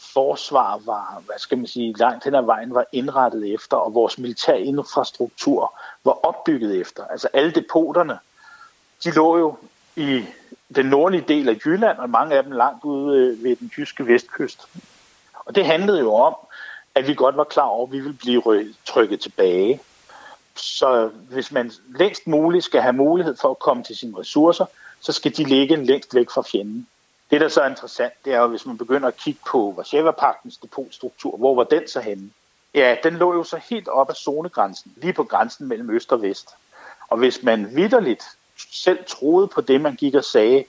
forsvar 0.00 0.80
var, 0.84 1.22
hvad 1.26 1.38
skal 1.38 1.58
man 1.58 1.66
sige, 1.66 1.94
langt 1.98 2.24
hen 2.24 2.34
ad 2.34 2.42
vejen 2.42 2.74
var 2.74 2.84
indrettet 2.92 3.54
efter, 3.54 3.76
og 3.76 3.94
vores 3.94 4.18
militær 4.18 4.54
infrastruktur 4.54 5.78
var 6.04 6.12
opbygget 6.12 6.80
efter. 6.80 7.04
Altså 7.06 7.28
alle 7.32 7.50
depoterne, 7.50 8.18
de 9.04 9.10
lå 9.10 9.38
jo 9.38 9.56
i 9.96 10.24
den 10.74 10.86
nordlige 10.86 11.24
del 11.28 11.48
af 11.48 11.58
Jylland, 11.64 11.98
og 11.98 12.10
mange 12.10 12.34
af 12.34 12.42
dem 12.42 12.52
langt 12.52 12.84
ude 12.84 13.18
øh, 13.18 13.44
ved 13.44 13.56
den 13.56 13.70
tyske 13.70 14.06
vestkyst. 14.06 14.68
Og 15.34 15.54
det 15.54 15.66
handlede 15.66 16.00
jo 16.00 16.14
om, 16.14 16.36
at 16.94 17.08
vi 17.08 17.14
godt 17.14 17.36
var 17.36 17.44
klar 17.44 17.66
over, 17.66 17.86
at 17.86 17.92
vi 17.92 18.00
ville 18.00 18.16
blive 18.16 18.74
trykket 18.84 19.20
tilbage. 19.20 19.80
Så 20.56 21.10
hvis 21.30 21.52
man 21.52 21.72
længst 21.98 22.26
muligt 22.26 22.64
skal 22.64 22.80
have 22.80 22.92
mulighed 22.92 23.36
for 23.36 23.50
at 23.50 23.58
komme 23.58 23.82
til 23.82 23.96
sine 23.96 24.18
ressourcer, 24.18 24.66
så 25.00 25.12
skal 25.12 25.36
de 25.36 25.44
ligge 25.44 25.76
længst 25.76 26.14
væk 26.14 26.30
fra 26.30 26.42
fjenden. 26.42 26.86
Det, 27.30 27.40
der 27.40 27.48
så 27.48 27.60
er 27.60 27.68
interessant, 27.68 28.12
det 28.24 28.32
er 28.32 28.40
jo, 28.40 28.46
hvis 28.46 28.66
man 28.66 28.78
begynder 28.78 29.08
at 29.08 29.16
kigge 29.16 29.40
på 29.50 29.74
Varsjava-paktens 29.76 30.56
depotstruktur, 30.56 31.36
hvor 31.36 31.54
var 31.54 31.64
den 31.64 31.88
så 31.88 32.00
henne? 32.00 32.30
Ja, 32.74 32.96
den 33.02 33.14
lå 33.14 33.34
jo 33.34 33.44
så 33.44 33.60
helt 33.70 33.88
op 33.88 34.10
ad 34.10 34.14
zonegrænsen, 34.14 34.92
lige 34.96 35.12
på 35.12 35.24
grænsen 35.24 35.68
mellem 35.68 35.90
øst 35.90 36.12
og 36.12 36.22
vest. 36.22 36.48
Og 37.08 37.18
hvis 37.18 37.42
man 37.42 37.76
vidderligt 37.76 38.24
selv 38.72 38.98
troede 39.06 39.48
på 39.48 39.60
det, 39.60 39.80
man 39.80 39.94
gik 39.94 40.14
og 40.14 40.24
sagde, 40.24 40.64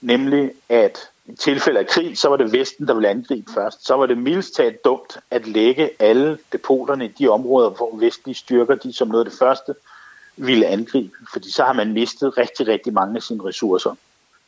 nemlig 0.00 0.52
at 0.68 1.10
i 1.26 1.34
tilfælde 1.34 1.80
af 1.80 1.86
krig, 1.86 2.18
så 2.18 2.28
var 2.28 2.36
det 2.36 2.52
Vesten, 2.52 2.88
der 2.88 2.94
ville 2.94 3.08
angribe 3.08 3.52
først. 3.52 3.86
Så 3.86 3.94
var 3.94 4.06
det 4.06 4.18
mildst 4.18 4.54
talt 4.54 4.84
dumt 4.84 5.18
at 5.30 5.46
lægge 5.46 5.90
alle 5.98 6.38
depoterne 6.52 7.04
i 7.04 7.08
de 7.08 7.28
områder, 7.28 7.70
hvor 7.70 7.96
vestlige 7.96 8.34
styrker, 8.34 8.74
de 8.74 8.92
som 8.92 9.08
noget 9.08 9.24
af 9.24 9.30
det 9.30 9.38
første, 9.38 9.74
ville 10.36 10.66
angribe. 10.66 11.14
Fordi 11.32 11.52
så 11.52 11.64
har 11.64 11.72
man 11.72 11.92
mistet 11.92 12.38
rigtig, 12.38 12.66
rigtig 12.66 12.92
mange 12.92 13.16
af 13.16 13.22
sine 13.22 13.44
ressourcer. 13.44 13.94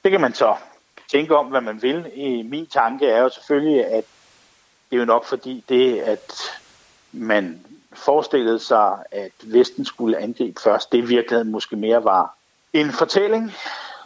Det 0.05 0.11
kan 0.11 0.21
man 0.21 0.35
så 0.35 0.55
tænke 1.13 1.37
om, 1.37 1.47
hvad 1.47 1.61
man 1.61 1.83
vil. 1.83 2.11
I 2.15 2.43
min 2.43 2.67
tanke 2.67 3.07
er 3.07 3.23
jo 3.23 3.29
selvfølgelig, 3.29 3.87
at 3.87 4.05
det 4.91 4.97
er 4.97 5.01
jo 5.01 5.05
nok 5.05 5.25
fordi 5.25 5.65
det, 5.69 5.99
at 5.99 6.33
man 7.13 7.61
forestillede 7.93 8.59
sig, 8.59 8.97
at 9.11 9.33
Vesten 9.45 9.85
skulle 9.85 10.19
angribe 10.19 10.61
først, 10.61 10.93
det 10.93 10.99
i 10.99 11.07
virkeligheden 11.07 11.53
måske 11.53 11.77
mere 11.77 12.05
var 12.05 12.35
en 12.73 12.93
fortælling, 12.93 13.53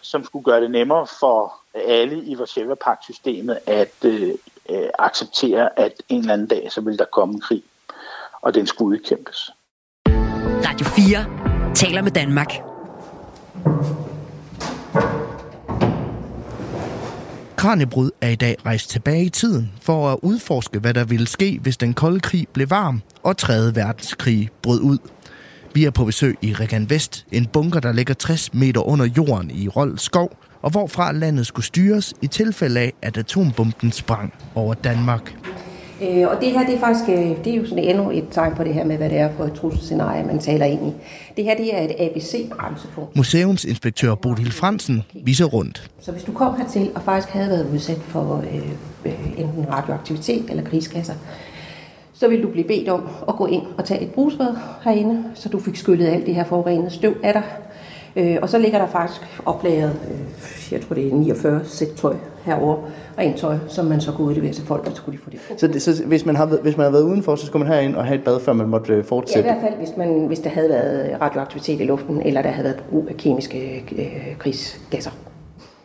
som 0.03 0.25
skulle 0.25 0.45
gøre 0.45 0.61
det 0.61 0.71
nemmere 0.71 1.07
for 1.21 1.55
alle 1.75 2.25
i 2.25 2.38
varsava 2.38 2.75
systemet 3.03 3.59
at 3.67 4.05
øh, 4.05 4.35
øh, 4.71 4.88
acceptere, 4.99 5.79
at 5.79 5.93
en 6.09 6.21
eller 6.21 6.33
anden 6.33 6.47
dag, 6.47 6.73
så 6.73 6.81
vil 6.81 6.99
der 6.99 7.05
komme 7.05 7.35
en 7.35 7.41
krig, 7.41 7.62
og 8.43 8.55
den 8.55 8.67
skulle 8.67 8.99
udkæmpes. 8.99 9.51
Radio 10.67 10.87
4 10.87 11.75
taler 11.75 12.03
med 12.03 12.11
Danmark. 12.11 12.53
Kranjebrud 17.62 18.11
er 18.20 18.29
i 18.29 18.35
dag 18.35 18.57
rejst 18.66 18.90
tilbage 18.90 19.25
i 19.25 19.29
tiden 19.29 19.72
for 19.83 20.12
at 20.12 20.18
udforske, 20.22 20.79
hvad 20.79 20.94
der 20.94 21.05
ville 21.05 21.27
ske, 21.27 21.59
hvis 21.62 21.77
den 21.77 21.94
kolde 21.94 22.20
krig 22.20 22.46
blev 22.53 22.70
varm 22.70 23.03
og 23.22 23.37
3. 23.37 23.75
verdenskrig 23.75 24.51
brød 24.62 24.81
ud. 24.81 24.98
Vi 25.75 25.85
er 25.85 25.90
på 25.90 26.05
besøg 26.05 26.38
i 26.42 26.55
Regan 26.55 26.90
Vest, 26.90 27.27
en 27.33 27.46
bunker, 27.46 27.81
der 27.81 27.92
ligger 27.92 28.14
60 28.14 28.55
meter 28.55 28.81
under 28.81 29.07
jorden 29.16 29.51
i 29.51 29.68
Rold 29.68 29.98
Skov, 29.98 30.37
og 30.62 30.70
hvorfra 30.70 31.12
landet 31.12 31.46
skulle 31.46 31.66
styres 31.66 32.14
i 32.22 32.27
tilfælde 32.27 32.81
af, 32.81 32.92
at 33.03 33.16
atombomben 33.16 33.92
sprang 33.92 34.35
over 34.55 34.75
Danmark. 34.75 35.35
Øh, 36.03 36.29
og 36.29 36.41
det 36.41 36.51
her, 36.53 36.67
det 36.67 36.75
er 36.75 36.79
faktisk 36.79 37.09
øh, 37.09 37.45
det 37.45 37.47
er 37.47 37.57
jo 37.57 37.67
sådan 37.67 37.85
endnu 37.85 38.11
et 38.11 38.25
tegn 38.31 38.55
på 38.55 38.65
det 38.65 38.75
her 38.75 38.85
med, 38.85 38.97
hvad 38.97 39.11
det 39.11 39.19
er 39.19 39.31
for 39.37 39.45
et 39.45 39.53
trusselscenarie, 39.53 40.25
man 40.25 40.38
taler 40.38 40.67
ind 40.67 40.87
i. 40.87 40.93
Det 41.37 41.45
her, 41.45 41.57
det 41.57 41.79
er 41.79 41.83
et 41.83 41.95
ABC-bremsepunkt. 41.99 43.17
Museumsinspektør 43.17 44.15
Bodil 44.15 44.53
Fransen 44.53 45.03
viser 45.25 45.45
rundt. 45.45 45.91
Så 46.01 46.12
hvis 46.12 46.25
du 46.25 46.33
kom 46.33 46.57
hertil 46.57 46.91
og 46.95 47.03
faktisk 47.03 47.29
havde 47.29 47.49
været 47.49 47.67
udsat 47.73 47.99
for 47.99 48.45
øh, 48.55 48.73
øh, 49.05 49.38
enten 49.38 49.67
radioaktivitet 49.71 50.51
eller 50.51 50.65
krigskasser, 50.65 51.15
så 52.15 52.29
vil 52.29 52.43
du 52.43 52.49
blive 52.49 52.67
bedt 52.67 52.88
om 52.88 53.09
at 53.29 53.37
gå 53.37 53.47
ind 53.47 53.62
og 53.79 53.85
tage 53.85 54.03
et 54.03 54.11
brusbad 54.11 54.57
herinde, 54.85 55.25
så 55.35 55.49
du 55.49 55.61
fik 55.61 55.77
skyllet 55.77 56.07
alt 56.07 56.27
det 56.27 56.35
her 56.35 56.45
forurenede 56.45 56.91
støv 56.91 57.15
af 57.23 57.33
dig. 57.33 57.43
Øh, 58.16 58.37
og 58.42 58.48
så 58.48 58.59
ligger 58.59 58.79
der 58.79 58.87
faktisk 58.87 59.40
oplagret, 59.46 59.96
øh, 60.11 60.72
jeg 60.72 60.81
tror 60.81 60.94
det 60.94 61.09
er 61.09 61.14
49 61.14 61.61
sæt 61.64 61.88
tøj 61.88 62.14
herover 62.44 62.77
rent 63.18 63.37
tøj, 63.37 63.57
som 63.68 63.87
man 63.87 64.01
så 64.01 64.12
kunne 64.12 64.27
udlevere 64.27 64.53
til 64.53 64.64
folk, 64.64 64.87
og 64.87 64.96
så 64.96 65.03
kunne 65.03 65.12
de 65.12 65.18
få 65.18 65.31
det. 65.31 65.40
Så, 65.57 65.66
det, 65.66 65.83
så 65.83 66.05
hvis, 66.07 66.27
man 66.27 66.37
har, 66.37 66.46
hvis 66.46 66.77
man 66.77 66.85
har 66.85 66.90
været 66.90 67.03
udenfor, 67.03 67.37
så 67.37 67.46
skulle 67.46 67.66
man 67.66 67.75
herind 67.75 67.96
og 67.96 68.05
have 68.05 68.18
et 68.18 68.25
bad, 68.25 68.40
før 68.40 68.53
man 68.53 68.68
måtte 68.68 68.92
øh, 68.92 69.05
fortsætte? 69.05 69.48
Ja, 69.48 69.55
i 69.55 69.59
hvert 69.59 69.70
fald, 69.70 69.87
hvis, 69.87 69.96
man, 69.96 70.27
hvis 70.27 70.38
der 70.38 70.51
havde 70.51 70.68
været 70.68 71.20
radioaktivitet 71.20 71.81
i 71.81 71.85
luften, 71.85 72.22
eller 72.22 72.42
der 72.42 72.51
havde 72.51 72.64
været 72.64 72.83
brug 72.90 73.07
af 73.09 73.16
kemiske 73.16 73.85
øh, 73.98 74.37
krigsgasser. 74.38 75.11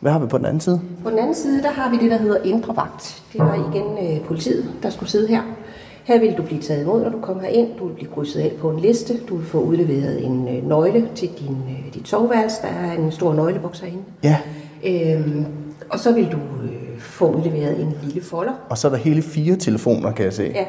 Hvad 0.00 0.12
har 0.12 0.18
vi 0.18 0.26
på 0.26 0.38
den 0.38 0.46
anden 0.46 0.60
side? 0.60 0.80
På 1.04 1.10
den 1.10 1.18
anden 1.18 1.34
side, 1.34 1.62
der 1.62 1.70
har 1.70 1.90
vi 1.90 1.96
det, 1.96 2.10
der 2.10 2.16
hedder 2.16 2.42
indre 2.44 2.76
vagt. 2.76 3.22
Det 3.32 3.40
var 3.40 3.72
igen 3.72 4.16
øh, 4.16 4.24
politiet, 4.24 4.70
der 4.82 4.90
skulle 4.90 5.10
sidde 5.10 5.28
her. 5.28 5.42
Her 6.08 6.18
vil 6.18 6.36
du 6.36 6.42
blive 6.42 6.60
taget 6.60 6.82
imod, 6.82 7.02
når 7.02 7.10
du 7.10 7.20
kommer 7.20 7.42
ind. 7.42 7.68
Du 7.78 7.86
vil 7.86 7.94
blive 7.94 8.10
krydset 8.10 8.40
af 8.40 8.52
på 8.60 8.70
en 8.70 8.80
liste. 8.80 9.14
Du 9.28 9.36
vil 9.36 9.46
få 9.46 9.60
udleveret 9.60 10.24
en 10.24 10.48
øh, 10.48 10.68
nøgle 10.68 11.08
til 11.14 11.28
din, 11.28 11.56
øh, 11.68 11.94
dit 11.94 12.08
soveværelse. 12.08 12.62
Der 12.62 12.68
er 12.68 12.92
en 12.92 13.12
stor 13.12 13.34
nøgleboks 13.34 13.80
herinde. 13.80 14.02
Ja. 14.22 14.36
Øhm, 14.84 15.46
og 15.90 15.98
så 15.98 16.12
vil 16.12 16.24
du 16.32 16.36
øh, 16.36 16.98
få 16.98 17.30
udleveret 17.30 17.80
en 17.80 17.94
lille 18.02 18.22
folder. 18.22 18.52
Og 18.70 18.78
så 18.78 18.88
er 18.88 18.92
der 18.92 18.98
hele 18.98 19.22
fire 19.22 19.56
telefoner, 19.56 20.12
kan 20.12 20.24
jeg 20.24 20.32
se. 20.32 20.52
Ja, 20.54 20.64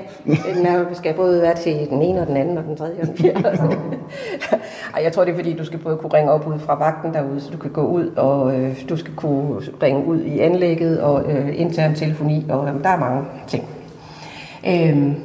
den 0.56 0.66
er, 0.66 0.86
skal 0.94 1.14
både 1.14 1.42
være 1.42 1.56
til 1.56 1.88
den 1.90 2.02
ene 2.02 2.22
og 2.22 2.28
den 2.28 2.38
anden 2.38 2.58
og 2.58 2.64
den 2.64 2.76
tredje 2.76 3.02
og 3.02 3.08
den 3.08 3.18
fjerde. 3.18 3.42
Ej, 4.96 5.04
jeg 5.04 5.14
tror, 5.14 5.26
det 5.26 5.32
er 5.32 5.36
fordi, 5.36 5.54
du 5.54 5.66
skal 5.66 5.80
både 5.80 5.98
kunne 5.98 6.14
ringe 6.14 6.32
op 6.32 6.48
ud 6.48 6.60
fra 6.60 6.76
vagten 6.76 7.14
derude, 7.14 7.42
så 7.42 7.50
du 7.52 7.58
kan 7.58 7.72
gå 7.72 7.82
ud, 7.82 8.08
og 8.16 8.60
øh, 8.60 8.90
du 8.90 8.98
skal 8.98 9.16
kunne 9.16 9.62
ringe 9.84 10.06
ud 10.06 10.22
i 10.22 10.40
anlægget 10.40 11.02
og 11.02 11.32
øh, 11.32 11.60
intern 11.60 11.96
telefoni, 11.96 12.46
og 12.50 12.68
øh, 12.68 12.84
der 12.84 12.90
er 12.90 13.00
mange 13.00 13.26
ting. 13.48 13.64
Øhm, 14.68 15.16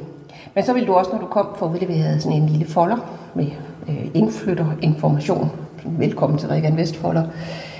men 0.55 0.63
så 0.63 0.73
vil 0.73 0.87
du 0.87 0.93
også, 0.93 1.11
når 1.11 1.19
du 1.19 1.25
kom, 1.25 1.47
få 1.59 1.69
udleveret 1.69 2.21
sådan 2.23 2.37
en 2.37 2.49
lille 2.49 2.65
folder 2.65 2.97
med 3.33 3.45
øh, 3.89 4.05
indflytterinformation. 4.13 5.51
Velkommen 5.85 6.39
til 6.39 6.49
Regan 6.49 6.77
Vestfolder. 6.77 7.23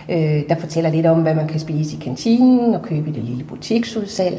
Øh, 0.09 0.49
der 0.49 0.55
fortæller 0.59 0.89
lidt 0.89 1.05
om, 1.05 1.21
hvad 1.21 1.35
man 1.35 1.47
kan 1.47 1.59
spise 1.59 1.97
i 1.97 1.99
kantinen 1.99 2.75
og 2.75 2.81
købe 2.81 3.09
i 3.09 3.13
det 3.13 3.23
lille 3.23 3.43
butiksudsalg. 3.43 4.37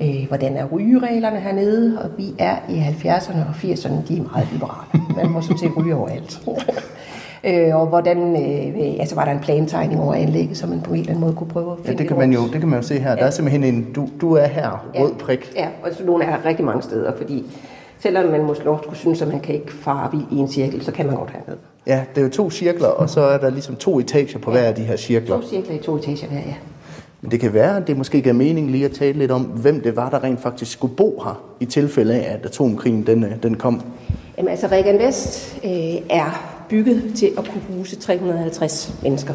Øh, 0.00 0.28
hvordan 0.28 0.56
er 0.56 0.64
rygereglerne 0.64 1.40
hernede? 1.40 2.02
Og 2.02 2.10
vi 2.18 2.34
er 2.38 2.56
i 2.68 2.78
70'erne 2.78 3.38
og 3.38 3.54
80'erne, 3.62 4.08
de 4.08 4.18
er 4.18 4.22
meget 4.22 4.48
liberale. 4.52 5.04
Man 5.16 5.30
må 5.30 5.40
sådan 5.40 5.58
set 5.58 5.76
ryge 5.76 5.94
overalt. 5.94 6.40
Øh, 7.44 7.76
og 7.76 7.86
hvordan, 7.86 8.18
øh, 8.36 9.00
altså 9.00 9.14
var 9.14 9.24
der 9.24 9.32
en 9.32 9.40
plantegning 9.40 10.00
over 10.00 10.14
anlægget, 10.14 10.56
som 10.56 10.68
man 10.68 10.80
på 10.80 10.92
en 10.92 11.00
eller 11.00 11.10
anden 11.10 11.20
måde 11.20 11.34
kunne 11.34 11.48
prøve 11.48 11.72
at 11.72 11.78
finde 11.78 11.90
Ja, 11.90 11.98
det 11.98 12.08
kan 12.08 12.18
man 12.18 12.32
jo, 12.32 12.40
det 12.52 12.60
kan 12.60 12.68
man 12.68 12.78
jo 12.78 12.86
se 12.86 12.98
her. 12.98 13.10
Ja. 13.10 13.16
Der 13.16 13.22
er 13.22 13.30
simpelthen 13.30 13.64
en, 13.64 13.92
du, 13.94 14.08
du 14.20 14.32
er 14.32 14.46
her, 14.46 14.88
rød 14.94 15.14
prik. 15.14 15.52
Ja, 15.56 15.68
og 15.82 15.88
så 15.92 16.04
nogle 16.04 16.24
er 16.24 16.44
rigtig 16.44 16.64
mange 16.64 16.82
steder, 16.82 17.16
fordi 17.16 17.44
selvom 17.98 18.30
man 18.30 18.44
måske 18.44 18.62
skulle 18.62 18.98
synes, 18.98 19.22
at 19.22 19.28
man 19.28 19.40
kan 19.40 19.54
ikke 19.54 19.72
fare 19.72 20.10
i 20.30 20.36
en 20.36 20.48
cirkel, 20.48 20.84
så 20.84 20.92
kan 20.92 21.06
man 21.06 21.16
godt 21.16 21.30
have 21.30 21.42
ned. 21.48 21.56
Ja, 21.86 22.04
det 22.14 22.20
er 22.20 22.24
jo 22.24 22.30
to 22.30 22.50
cirkler, 22.50 22.88
og 22.88 23.10
så 23.10 23.20
er 23.20 23.38
der 23.38 23.50
ligesom 23.50 23.76
to 23.76 23.98
etager 23.98 24.38
på 24.38 24.50
hver 24.50 24.62
af 24.62 24.74
de 24.74 24.82
her 24.82 24.96
cirkler. 24.96 25.40
To 25.40 25.48
cirkler 25.48 25.74
i 25.74 25.78
to 25.78 25.96
etager 25.96 26.26
hver, 26.28 26.38
ja. 26.38 26.54
Men 27.20 27.30
det 27.30 27.40
kan 27.40 27.54
være, 27.54 27.76
at 27.76 27.86
det 27.86 27.96
måske 27.96 28.22
gav 28.22 28.34
mening 28.34 28.70
lige 28.70 28.84
at 28.84 28.92
tale 28.92 29.18
lidt 29.18 29.30
om, 29.30 29.42
hvem 29.42 29.80
det 29.80 29.96
var, 29.96 30.10
der 30.10 30.24
rent 30.24 30.40
faktisk 30.40 30.72
skulle 30.72 30.94
bo 30.94 31.22
her, 31.24 31.42
i 31.60 31.64
tilfælde 31.64 32.14
af, 32.14 32.34
at 32.34 32.46
atomkrigen 32.46 33.06
den, 33.06 33.24
øh, 33.24 33.42
den 33.42 33.56
kom. 33.56 33.82
Jamen 34.38 34.50
altså, 34.50 34.66
Regan 34.66 34.98
Vest 34.98 35.58
øh, 35.64 35.70
er 36.10 36.58
bygget 36.68 37.12
til 37.16 37.30
at 37.38 37.44
kunne 37.52 37.76
huse 37.76 37.96
350 37.96 38.94
mennesker. 39.02 39.34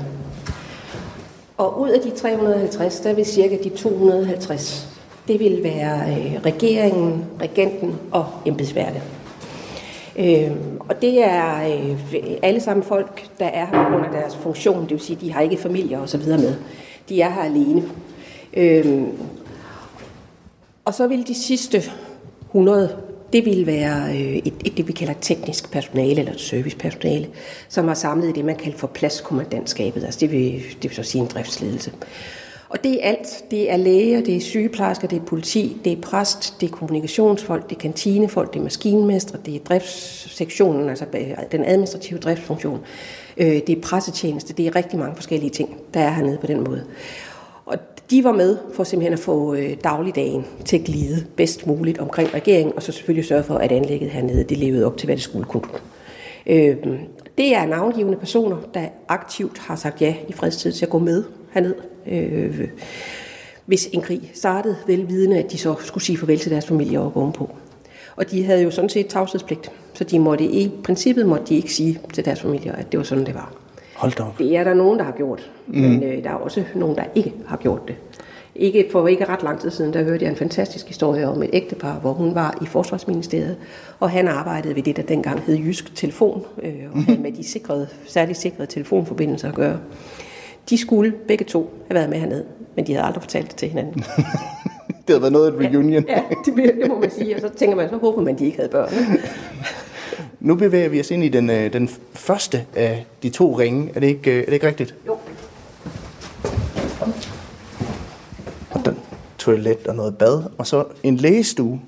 Og 1.57 1.81
ud 1.81 1.89
af 1.89 2.01
de 2.01 2.09
350, 2.09 2.99
der 2.99 3.13
vil 3.13 3.25
cirka 3.25 3.57
de 3.63 3.69
250, 3.69 4.92
det 5.27 5.39
vil 5.39 5.63
være 5.63 6.11
øh, 6.11 6.41
regeringen, 6.45 7.25
regenten 7.41 7.95
og 8.11 8.25
embedsværket. 8.45 9.01
Øh, 10.19 10.51
og 10.79 11.01
det 11.01 11.23
er 11.23 11.63
øh, 11.63 11.97
alle 12.43 12.59
sammen 12.59 12.83
folk, 12.83 13.25
der 13.39 13.45
er 13.45 13.65
her 13.65 13.83
på 13.83 13.89
grund 13.91 14.05
af 14.05 14.11
deres 14.11 14.35
funktion, 14.35 14.81
det 14.81 14.91
vil 14.91 14.99
sige, 14.99 15.17
de 15.21 15.33
har 15.33 15.41
ikke 15.41 15.57
familier 15.57 15.99
og 15.99 16.09
så 16.09 16.17
videre 16.17 16.37
med. 16.37 16.55
De 17.09 17.21
er 17.21 17.29
her 17.29 17.41
alene. 17.41 17.83
Øh, 18.53 19.03
og 20.85 20.93
så 20.93 21.07
vil 21.07 21.27
de 21.27 21.35
sidste 21.35 21.83
100 22.45 22.97
det 23.33 23.45
vil 23.45 23.65
være 23.65 24.09
øh, 24.09 24.35
et, 24.35 24.53
et, 24.65 24.77
det, 24.77 24.87
vi 24.87 24.93
kalder 24.93 25.13
teknisk 25.21 25.71
personale 25.71 26.19
eller 26.19 26.37
servicepersonale, 26.37 27.27
som 27.69 27.87
har 27.87 27.95
samlet 27.95 28.29
i 28.29 28.31
det, 28.31 28.45
man 28.45 28.55
kalder 28.55 28.77
for 28.77 28.87
pladskommandantskabet. 28.87 30.03
Altså 30.03 30.19
det 30.19 30.31
vil, 30.31 30.63
det 30.81 30.83
vil 30.83 30.95
så 30.95 31.03
sige 31.03 31.21
en 31.21 31.27
driftsledelse. 31.27 31.91
Og 32.73 32.83
det 32.83 33.05
er 33.05 33.09
alt. 33.09 33.45
Det 33.51 33.71
er 33.71 33.77
læger, 33.77 34.21
det 34.21 34.35
er 34.35 34.39
sygeplejersker, 34.39 35.07
det 35.07 35.21
er 35.21 35.25
politi, 35.25 35.77
det 35.83 35.93
er 35.93 36.01
præst, 36.01 36.61
det 36.61 36.69
er 36.71 36.73
kommunikationsfolk, 36.73 37.69
det 37.69 37.75
er 37.75 37.79
kantinefolk, 37.79 38.53
det 38.53 38.59
er 38.59 38.63
maskinmestre, 38.63 39.39
det 39.45 39.55
er 39.55 39.59
driftssektionen, 39.59 40.89
altså 40.89 41.05
den 41.51 41.65
administrative 41.65 42.19
driftsfunktion. 42.19 42.79
Det 43.37 43.69
er 43.69 43.81
pressetjeneste, 43.81 44.53
det 44.53 44.67
er 44.67 44.75
rigtig 44.75 44.99
mange 44.99 45.15
forskellige 45.15 45.49
ting, 45.49 45.77
der 45.93 45.99
er 45.99 46.09
hernede 46.09 46.37
på 46.37 46.47
den 46.47 46.63
måde. 46.63 46.83
Og 47.65 47.77
de 48.09 48.23
var 48.23 48.31
med 48.31 48.57
for 48.73 48.83
simpelthen 48.83 49.13
at 49.13 49.19
få 49.19 49.55
dagligdagen 49.83 50.45
til 50.65 50.77
at 50.77 50.83
glide 50.83 51.25
bedst 51.35 51.67
muligt 51.67 51.97
omkring 51.97 52.33
regeringen, 52.33 52.75
og 52.75 52.83
så 52.83 52.91
selvfølgelig 52.91 53.25
sørge 53.25 53.43
for, 53.43 53.55
at 53.55 53.71
anlægget 53.71 54.09
hernede 54.09 54.43
det 54.43 54.57
levede 54.57 54.85
op 54.85 54.97
til, 54.97 55.05
hvad 55.05 55.15
det 55.15 55.23
skulle 55.23 55.45
kunne. 55.45 55.63
Det 57.37 57.55
er 57.55 57.65
navngivende 57.65 58.17
personer, 58.17 58.57
der 58.73 58.87
aktivt 59.07 59.57
har 59.57 59.75
sagt 59.75 60.01
ja 60.01 60.15
i 60.27 60.33
fredstid 60.33 60.71
til 60.71 60.85
at 60.85 60.89
gå 60.89 60.99
med 60.99 61.23
herned. 61.51 61.75
Øh, 62.07 62.67
hvis 63.65 63.89
en 63.91 64.01
krig 64.01 64.31
startede, 64.33 64.75
velvidende, 64.87 65.37
at 65.37 65.51
de 65.51 65.57
så 65.57 65.75
skulle 65.79 66.03
sige 66.03 66.17
farvel 66.17 66.39
til 66.39 66.51
deres 66.51 66.65
familie 66.65 66.99
og 66.99 67.13
gå 67.13 67.31
på. 67.31 67.55
Og 68.15 68.31
de 68.31 68.43
havde 68.43 68.63
jo 68.63 68.71
sådan 68.71 68.89
set 68.89 69.07
tavshedspligt, 69.07 69.71
så 69.93 70.03
de 70.03 70.19
måtte 70.19 70.45
i 70.45 70.71
princippet 70.83 71.25
måtte 71.25 71.45
de 71.45 71.55
ikke 71.55 71.73
sige 71.73 71.99
til 72.13 72.25
deres 72.25 72.41
familier, 72.41 72.75
at 72.75 72.91
det 72.91 72.97
var 72.97 73.03
sådan, 73.03 73.25
det 73.25 73.33
var. 73.33 73.53
Hold 73.95 74.11
da 74.11 74.23
op. 74.23 74.39
Det 74.39 74.57
er 74.57 74.63
der 74.63 74.73
nogen, 74.73 74.99
der 74.99 75.05
har 75.05 75.11
gjort, 75.11 75.51
mm. 75.67 75.81
men 75.81 76.03
øh, 76.03 76.23
der 76.23 76.29
er 76.29 76.33
også 76.35 76.63
nogen, 76.75 76.95
der 76.95 77.03
ikke 77.15 77.33
har 77.47 77.57
gjort 77.57 77.87
det. 77.87 77.95
Ikke 78.55 78.87
for 78.91 79.07
ikke 79.07 79.25
ret 79.25 79.43
lang 79.43 79.59
tid 79.59 79.71
siden, 79.71 79.93
der 79.93 80.03
hørte 80.03 80.23
jeg 80.23 80.31
en 80.31 80.37
fantastisk 80.37 80.87
historie 80.87 81.27
om 81.27 81.43
et 81.43 81.49
ægtepar, 81.53 81.99
hvor 81.99 82.13
hun 82.13 82.35
var 82.35 82.57
i 82.61 82.65
Forsvarsministeriet, 82.65 83.57
og 83.99 84.09
han 84.09 84.27
arbejdede 84.27 84.75
ved 84.75 84.83
det, 84.83 84.97
der 84.97 85.03
dengang 85.03 85.39
hed 85.39 85.57
Jysk 85.57 85.95
Telefon, 85.95 86.45
øh, 86.63 86.73
og 86.93 87.03
havde 87.03 87.19
med 87.19 87.31
de 87.31 87.43
sikrede, 87.43 87.87
særligt 88.05 88.37
sikrede 88.37 88.71
telefonforbindelser 88.71 89.47
at 89.47 89.55
gøre. 89.55 89.79
De 90.69 90.77
skulle 90.77 91.13
begge 91.27 91.45
to 91.45 91.73
have 91.87 91.95
været 91.95 92.09
med 92.09 92.19
hernede, 92.19 92.45
men 92.75 92.87
de 92.87 92.93
havde 92.93 93.05
aldrig 93.05 93.23
fortalt 93.23 93.47
det 93.47 93.55
til 93.55 93.69
hinanden. 93.69 94.03
det 94.87 95.09
havde 95.09 95.21
været 95.21 95.33
noget 95.33 95.51
af 95.51 95.65
et 95.65 95.73
reunion. 95.73 96.05
Ja, 96.07 96.13
ja 96.13 96.21
det, 96.45 96.75
det 96.81 96.87
må 96.87 96.99
man 96.99 97.11
sige, 97.11 97.35
og 97.35 97.41
så 97.41 97.49
tænker 97.49 97.75
man, 97.75 97.89
så 97.89 97.97
håber 97.97 98.21
man, 98.21 98.39
de 98.39 98.45
ikke 98.45 98.57
havde 98.57 98.69
børn. 98.69 98.89
Nu 100.39 100.55
bevæger 100.55 100.89
vi 100.89 100.99
os 100.99 101.11
ind 101.11 101.23
i 101.23 101.29
den, 101.29 101.49
øh, 101.49 101.73
den 101.73 101.89
første 102.13 102.65
af 102.75 103.05
de 103.23 103.29
to 103.29 103.59
ringe. 103.59 103.91
Er 103.95 103.99
det 103.99 104.07
ikke, 104.07 104.31
øh, 104.31 104.39
er 104.41 104.45
det 104.45 104.53
ikke 104.53 104.67
rigtigt? 104.67 104.95
Jo. 105.07 105.17
Og 108.71 108.85
den 108.85 108.97
toilet 109.37 109.87
og 109.87 109.95
noget 109.95 110.17
bad, 110.17 110.43
og 110.57 110.67
så 110.67 110.85
en 111.03 111.17
lægestue. 111.17 111.81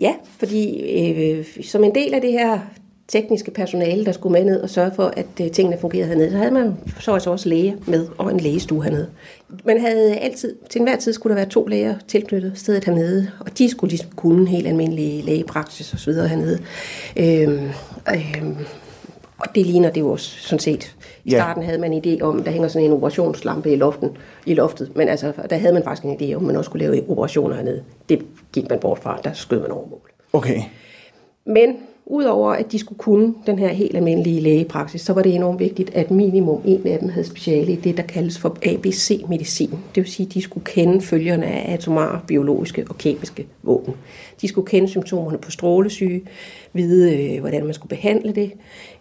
Ja, 0.00 0.14
fordi 0.38 0.90
øh, 1.00 1.46
som 1.62 1.84
en 1.84 1.94
del 1.94 2.14
af 2.14 2.20
det 2.20 2.32
her 2.32 2.58
tekniske 3.08 3.50
personale, 3.50 4.04
der 4.04 4.12
skulle 4.12 4.32
med 4.32 4.44
ned 4.44 4.60
og 4.60 4.70
sørge 4.70 4.90
for, 4.96 5.12
at 5.16 5.26
uh, 5.40 5.50
tingene 5.50 5.78
fungerede 5.80 6.08
hernede. 6.08 6.30
Så 6.30 6.36
havde 6.36 6.50
man 6.50 6.76
så 7.00 7.12
altså 7.12 7.30
også 7.30 7.48
læge 7.48 7.76
med 7.86 8.06
og 8.18 8.30
en 8.30 8.40
lægestue 8.40 8.84
hernede. 8.84 9.08
Man 9.64 9.80
havde 9.80 10.16
altid, 10.16 10.56
til 10.70 10.78
enhver 10.78 10.96
tid 10.96 11.12
skulle 11.12 11.30
der 11.30 11.40
være 11.40 11.50
to 11.50 11.66
læger 11.66 11.94
tilknyttet 12.08 12.52
stedet 12.54 12.84
hernede, 12.84 13.30
og 13.40 13.58
de 13.58 13.70
skulle 13.70 13.90
ligesom 13.90 14.10
kunne 14.16 14.48
helt 14.48 14.66
almindelig 14.66 15.24
lægepraksis 15.24 15.92
og 15.92 15.98
så 15.98 16.10
videre 16.10 16.28
hernede. 16.28 16.58
Øhm, 17.16 17.70
øhm, 18.08 18.56
og 19.38 19.54
det 19.54 19.66
ligner 19.66 19.90
det 19.90 20.00
jo 20.00 20.10
også 20.10 20.30
sådan 20.40 20.58
set. 20.58 20.96
I 21.24 21.30
ja. 21.30 21.36
starten 21.36 21.62
havde 21.62 21.78
man 21.78 21.92
en 21.92 22.02
idé 22.04 22.22
om, 22.22 22.42
der 22.42 22.50
hænger 22.50 22.68
sådan 22.68 22.86
en 22.86 22.92
operationslampe 22.92 23.72
i, 23.72 23.76
loften, 23.76 24.10
i 24.46 24.54
loftet, 24.54 24.96
men 24.96 25.08
altså, 25.08 25.32
der 25.50 25.56
havde 25.56 25.72
man 25.72 25.84
faktisk 25.84 26.04
en 26.04 26.16
idé 26.20 26.34
om, 26.34 26.42
at 26.42 26.46
man 26.46 26.56
også 26.56 26.68
skulle 26.68 26.86
lave 26.86 27.10
operationer 27.10 27.56
hernede. 27.56 27.82
Det 28.08 28.26
gik 28.52 28.70
man 28.70 28.78
bort 28.78 28.98
fra, 28.98 29.20
der 29.24 29.32
skød 29.32 29.60
man 29.60 29.70
over 29.70 29.88
mål. 29.88 30.10
Okay. 30.32 30.60
Men 31.46 31.76
Udover 32.06 32.52
at 32.52 32.72
de 32.72 32.78
skulle 32.78 32.98
kunne 32.98 33.34
den 33.46 33.58
her 33.58 33.68
helt 33.68 33.96
almindelige 33.96 34.40
lægepraksis, 34.40 35.00
så 35.00 35.12
var 35.12 35.22
det 35.22 35.34
enormt 35.34 35.60
vigtigt, 35.60 35.90
at 35.94 36.10
minimum 36.10 36.62
en 36.64 36.86
af 36.86 36.98
dem 36.98 37.08
havde 37.08 37.26
speciale 37.26 37.72
i 37.72 37.76
det, 37.76 37.96
der 37.96 38.02
kaldes 38.02 38.38
for 38.38 38.56
ABC-medicin. 38.66 39.70
Det 39.70 40.02
vil 40.02 40.06
sige, 40.06 40.26
at 40.26 40.34
de 40.34 40.42
skulle 40.42 40.64
kende 40.64 41.00
følgerne 41.00 41.46
af 41.46 41.72
atomare, 41.72 42.20
biologiske 42.26 42.84
og 42.88 42.98
kemiske 42.98 43.46
våben. 43.62 43.94
De 44.40 44.48
skulle 44.48 44.66
kende 44.66 44.88
symptomerne 44.88 45.38
på 45.38 45.50
strålesyge, 45.50 46.22
vide, 46.72 47.34
øh, 47.34 47.40
hvordan 47.40 47.64
man 47.64 47.74
skulle 47.74 47.96
behandle 47.96 48.34
det. 48.34 48.52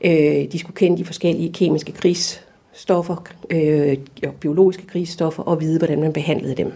Øh, 0.01 0.51
de 0.51 0.59
skulle 0.59 0.75
kende 0.75 0.97
de 0.97 1.05
forskellige 1.05 1.53
kemiske 1.53 1.91
krigsstoffer, 1.91 3.25
øh, 3.49 3.97
biologiske 4.39 4.87
krigsstoffer, 4.87 5.43
og 5.43 5.61
vide, 5.61 5.77
hvordan 5.77 6.01
man 6.01 6.13
behandlede 6.13 6.55
dem. 6.55 6.73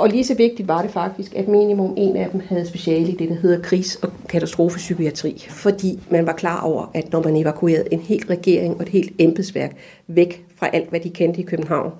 Og 0.00 0.08
lige 0.08 0.24
så 0.24 0.34
vigtigt 0.34 0.68
var 0.68 0.82
det 0.82 0.90
faktisk, 0.90 1.34
at 1.34 1.48
minimum 1.48 1.94
en 1.96 2.16
af 2.16 2.30
dem 2.30 2.42
havde 2.48 2.66
speciale 2.66 3.08
i 3.08 3.16
det, 3.16 3.28
der 3.28 3.34
hedder 3.34 3.62
krigs- 3.62 3.96
og 3.96 4.12
katastrofepsykiatri. 4.28 5.46
Fordi 5.48 5.98
man 6.10 6.26
var 6.26 6.32
klar 6.32 6.62
over, 6.62 6.90
at 6.94 7.12
når 7.12 7.22
man 7.22 7.36
evakuerede 7.36 7.84
en 7.92 8.00
hel 8.00 8.26
regering 8.26 8.76
og 8.76 8.82
et 8.82 8.88
helt 8.88 9.12
embedsværk 9.18 9.76
væk 10.06 10.44
fra 10.56 10.68
alt, 10.72 10.90
hvad 10.90 11.00
de 11.00 11.10
kendte 11.10 11.40
i 11.40 11.42
København, 11.42 11.92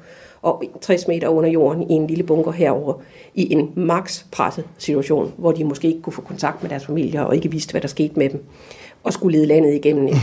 og 0.43 0.63
60 0.81 1.09
meter 1.09 1.29
under 1.29 1.51
jorden 1.51 1.91
i 1.91 1.93
en 1.93 2.07
lille 2.07 2.25
bunker 2.25 2.53
herover 2.53 2.95
i 3.35 3.53
en 3.53 3.73
max 3.77 4.25
presset 4.33 4.65
situation, 4.79 5.33
hvor 5.37 5.53
de 5.53 5.65
måske 5.65 5.89
ikke 5.89 6.03
kunne 6.03 6.13
få 6.13 6.23
kontakt 6.23 6.63
med 6.63 6.71
deres 6.71 6.87
familier 6.87 7.23
og 7.23 7.35
ikke 7.35 7.51
vidste, 7.51 7.71
hvad 7.71 7.81
der 7.81 7.89
skete 7.89 8.19
med 8.19 8.29
dem, 8.29 8.45
og 9.03 9.13
skulle 9.13 9.39
lede 9.39 9.47
landet 9.47 9.75
igennem 9.75 10.07
et 10.07 10.17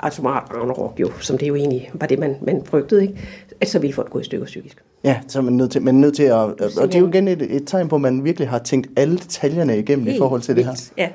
atomart 0.00 0.50
Ragnarok, 0.54 1.00
jo, 1.00 1.10
som 1.20 1.38
det 1.38 1.48
jo 1.48 1.54
egentlig 1.54 1.90
var 1.94 2.06
det, 2.06 2.18
man, 2.18 2.36
man 2.42 2.62
frygtede, 2.64 3.02
ikke? 3.02 3.14
at 3.60 3.68
så 3.68 3.78
ville 3.78 3.94
folk 3.94 4.10
gå 4.10 4.18
i 4.18 4.24
stykker 4.24 4.46
psykisk. 4.46 4.82
Ja, 5.04 5.20
så 5.28 5.38
er 5.38 5.42
man 5.42 5.52
nødt 5.52 5.70
til, 5.70 5.82
man 5.82 5.96
er 5.96 6.00
nødt 6.00 6.16
til 6.16 6.22
at... 6.22 6.34
Og 6.34 6.60
det 6.82 6.94
er 6.94 6.98
jo 6.98 7.08
igen 7.08 7.28
et, 7.28 7.42
et 7.42 7.62
tegn 7.66 7.88
på, 7.88 7.94
at 7.94 8.00
man 8.00 8.24
virkelig 8.24 8.48
har 8.48 8.58
tænkt 8.58 8.88
alle 8.96 9.16
detaljerne 9.16 9.78
igennem 9.78 10.04
Helt 10.04 10.16
i 10.16 10.18
forhold 10.18 10.40
til 10.40 10.56
det 10.56 10.64
her. 10.64 10.90
Ja. 10.98 11.08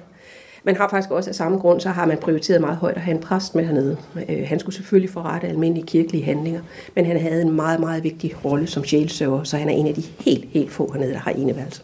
Man 0.64 0.76
har 0.76 0.90
faktisk 0.90 1.12
også 1.12 1.30
af 1.30 1.36
samme 1.36 1.58
grund, 1.58 1.80
så 1.80 1.90
har 1.90 2.06
man 2.06 2.18
prioriteret 2.18 2.62
meget 2.62 2.78
højt 2.78 2.96
at 2.96 3.02
have 3.02 3.16
en 3.16 3.22
præst 3.22 3.56
med 3.56 3.66
hernede. 3.66 3.98
Øh, 4.30 4.44
han 4.48 4.60
skulle 4.60 4.76
selvfølgelig 4.76 5.10
forrette 5.10 5.48
almindelige 5.48 5.86
kirkelige 5.86 6.24
handlinger, 6.24 6.62
men 6.96 7.06
han 7.06 7.20
havde 7.20 7.42
en 7.42 7.52
meget, 7.52 7.80
meget 7.80 8.04
vigtig 8.04 8.46
rolle 8.46 8.68
som 8.68 8.84
sjælsøver, 8.84 9.44
så 9.44 9.58
han 9.58 9.70
er 9.70 9.74
en 9.74 9.88
af 9.88 9.94
de 9.94 10.04
helt, 10.20 10.46
helt 10.50 10.72
få 10.72 10.92
hernede, 10.94 11.12
der 11.12 11.20
har 11.20 11.32
eneværelse. 11.32 11.82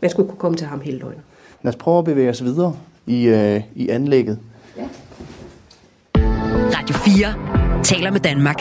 Man 0.00 0.10
skulle 0.10 0.28
kunne 0.28 0.38
komme 0.38 0.56
til 0.56 0.66
ham 0.66 0.80
hele 0.80 0.98
døgnet. 0.98 1.20
Lad 1.62 1.72
os 1.72 1.76
prøve 1.76 1.98
at 1.98 2.04
bevæge 2.04 2.30
os 2.30 2.44
videre 2.44 2.76
i, 3.06 3.26
øh, 3.26 3.60
i 3.74 3.88
anlægget. 3.88 4.38
Ja. 4.78 4.88
Radio 6.78 6.96
4 6.96 7.82
taler 7.84 8.10
med 8.10 8.20
Danmark. 8.20 8.56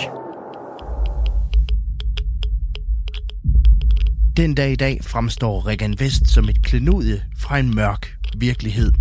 Den 4.38 4.56
dag 4.56 4.72
i 4.72 4.76
dag 4.76 5.00
fremstår 5.04 5.68
Regan 5.68 5.96
Vest 6.00 6.28
som 6.30 6.50
et 6.50 6.64
klenodie 6.64 7.24
fra 7.38 7.60
en 7.60 7.76
mørk 7.76 8.16
virkelighed. 8.38 8.92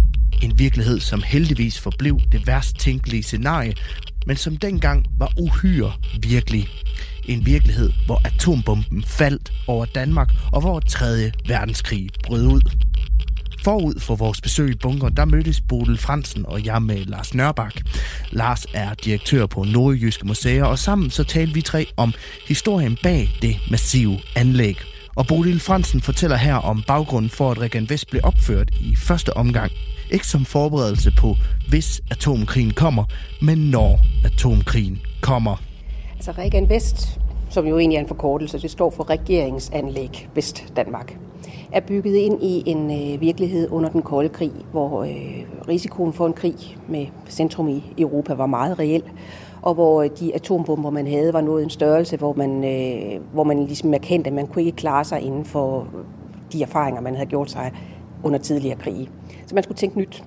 En 0.42 0.58
virkelighed, 0.58 1.00
som 1.00 1.22
heldigvis 1.22 1.80
forblev 1.80 2.20
det 2.32 2.46
værst 2.46 2.78
tænkelige 2.78 3.22
scenarie, 3.22 3.74
men 4.26 4.36
som 4.36 4.56
dengang 4.56 5.06
var 5.18 5.32
uhyre 5.40 5.92
virkelig. 6.22 6.68
En 7.24 7.46
virkelighed, 7.46 7.92
hvor 8.06 8.20
atombomben 8.24 9.04
faldt 9.04 9.52
over 9.66 9.84
Danmark, 9.84 10.32
og 10.52 10.60
hvor 10.60 10.80
3. 10.80 11.32
verdenskrig 11.48 12.08
brød 12.24 12.46
ud. 12.46 12.60
Forud 13.66 14.00
for 14.00 14.16
vores 14.16 14.40
besøg 14.40 14.70
i 14.70 14.74
bunkeren, 14.82 15.16
der 15.16 15.24
mødtes 15.24 15.60
Bodil 15.60 15.98
Fransen 15.98 16.46
og 16.46 16.66
jeg 16.66 16.82
med 16.82 17.04
Lars 17.04 17.34
Nørbak. 17.34 17.74
Lars 18.30 18.66
er 18.74 18.94
direktør 18.94 19.46
på 19.46 19.64
Nordjyske 19.64 20.26
Museer, 20.26 20.64
og 20.64 20.78
sammen 20.78 21.10
så 21.10 21.24
talte 21.24 21.54
vi 21.54 21.62
tre 21.62 21.86
om 21.96 22.12
historien 22.48 22.98
bag 23.02 23.28
det 23.42 23.56
massive 23.70 24.18
anlæg. 24.36 24.76
Og 25.16 25.26
Bodil 25.26 25.60
Fransen 25.60 26.00
fortæller 26.00 26.36
her 26.36 26.54
om 26.54 26.82
baggrunden 26.86 27.30
for, 27.30 27.50
at 27.50 27.60
Regan 27.60 27.90
Vest 27.90 28.10
blev 28.10 28.20
opført 28.24 28.70
i 28.80 28.96
første 28.96 29.36
omgang. 29.36 29.72
Ikke 30.10 30.26
som 30.26 30.44
forberedelse 30.44 31.12
på, 31.18 31.36
hvis 31.68 32.00
atomkrigen 32.10 32.70
kommer, 32.70 33.04
men 33.42 33.58
når 33.58 34.00
atomkrigen 34.24 34.98
kommer. 35.22 35.56
Altså 36.14 36.32
Regan 36.32 36.68
Vest, 36.68 37.20
som 37.50 37.66
jo 37.66 37.78
egentlig 37.78 37.96
er 37.96 38.00
en 38.00 38.08
forkortelse, 38.08 38.58
det 38.58 38.70
står 38.70 38.90
for 38.96 39.10
Regeringsanlæg 39.10 40.28
Vest 40.34 40.64
Danmark 40.76 41.25
er 41.76 41.80
bygget 41.80 42.14
ind 42.14 42.42
i 42.42 42.62
en 42.66 42.90
øh, 42.90 43.20
virkelighed 43.20 43.70
under 43.70 43.90
den 43.90 44.02
kolde 44.02 44.28
krig, 44.28 44.52
hvor 44.72 45.02
øh, 45.02 45.44
risikoen 45.68 46.12
for 46.12 46.26
en 46.26 46.32
krig 46.32 46.54
med 46.88 47.06
centrum 47.28 47.68
i 47.68 47.84
Europa 47.98 48.34
var 48.34 48.46
meget 48.46 48.78
reel, 48.78 49.02
og 49.62 49.74
hvor 49.74 50.02
øh, 50.02 50.10
de 50.20 50.34
atombomber, 50.34 50.90
man 50.90 51.06
havde, 51.06 51.32
var 51.32 51.40
nået 51.40 51.62
en 51.62 51.70
størrelse, 51.70 52.16
hvor 52.16 52.32
man, 52.32 52.64
øh, 52.64 53.20
hvor 53.32 53.44
man 53.44 53.64
ligesom 53.64 53.94
erkendte, 53.94 54.28
at 54.28 54.34
man 54.34 54.46
kunne 54.46 54.64
ikke 54.64 54.76
klare 54.76 55.04
sig 55.04 55.20
inden 55.20 55.44
for 55.44 55.80
øh, 55.80 56.04
de 56.52 56.62
erfaringer, 56.62 57.00
man 57.00 57.14
havde 57.14 57.28
gjort 57.28 57.50
sig 57.50 57.72
under 58.24 58.38
tidligere 58.38 58.78
krige. 58.78 59.10
Så 59.46 59.54
man 59.54 59.64
skulle 59.64 59.78
tænke 59.78 59.98
nyt. 59.98 60.24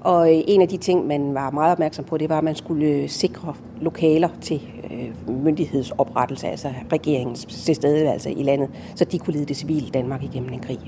Og 0.00 0.34
øh, 0.34 0.42
en 0.46 0.62
af 0.62 0.68
de 0.68 0.76
ting, 0.76 1.06
man 1.06 1.34
var 1.34 1.50
meget 1.50 1.72
opmærksom 1.72 2.04
på, 2.04 2.16
det 2.16 2.28
var, 2.28 2.38
at 2.38 2.44
man 2.44 2.54
skulle 2.54 2.86
øh, 2.86 3.08
sikre 3.08 3.54
lokaler 3.80 4.28
til 4.40 4.60
øh, 4.90 5.34
myndighedsoprettelse, 5.44 6.46
altså 6.46 6.68
regeringens 6.92 7.44
tilstedeværelse 7.44 8.32
i 8.32 8.42
landet, 8.42 8.68
så 8.94 9.04
de 9.04 9.18
kunne 9.18 9.34
lede 9.34 9.46
det 9.46 9.56
civile 9.56 9.88
Danmark 9.88 10.22
igennem 10.22 10.52
en 10.52 10.60
krig. 10.60 10.78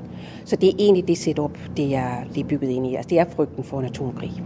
Så 0.45 0.57
det 0.57 0.69
er 0.69 0.73
egentlig 0.79 1.09
det 1.09 1.19
setup, 1.19 1.59
det 1.77 1.95
er, 1.95 2.11
det 2.35 2.41
er 2.41 2.49
bygget 2.49 2.69
ind 2.71 2.87
i. 2.87 2.95
Altså 2.95 3.09
det 3.09 3.19
er 3.19 3.25
frygten 3.37 3.65
for 3.65 3.79
en 3.79 3.85
atomkrig. 3.85 4.43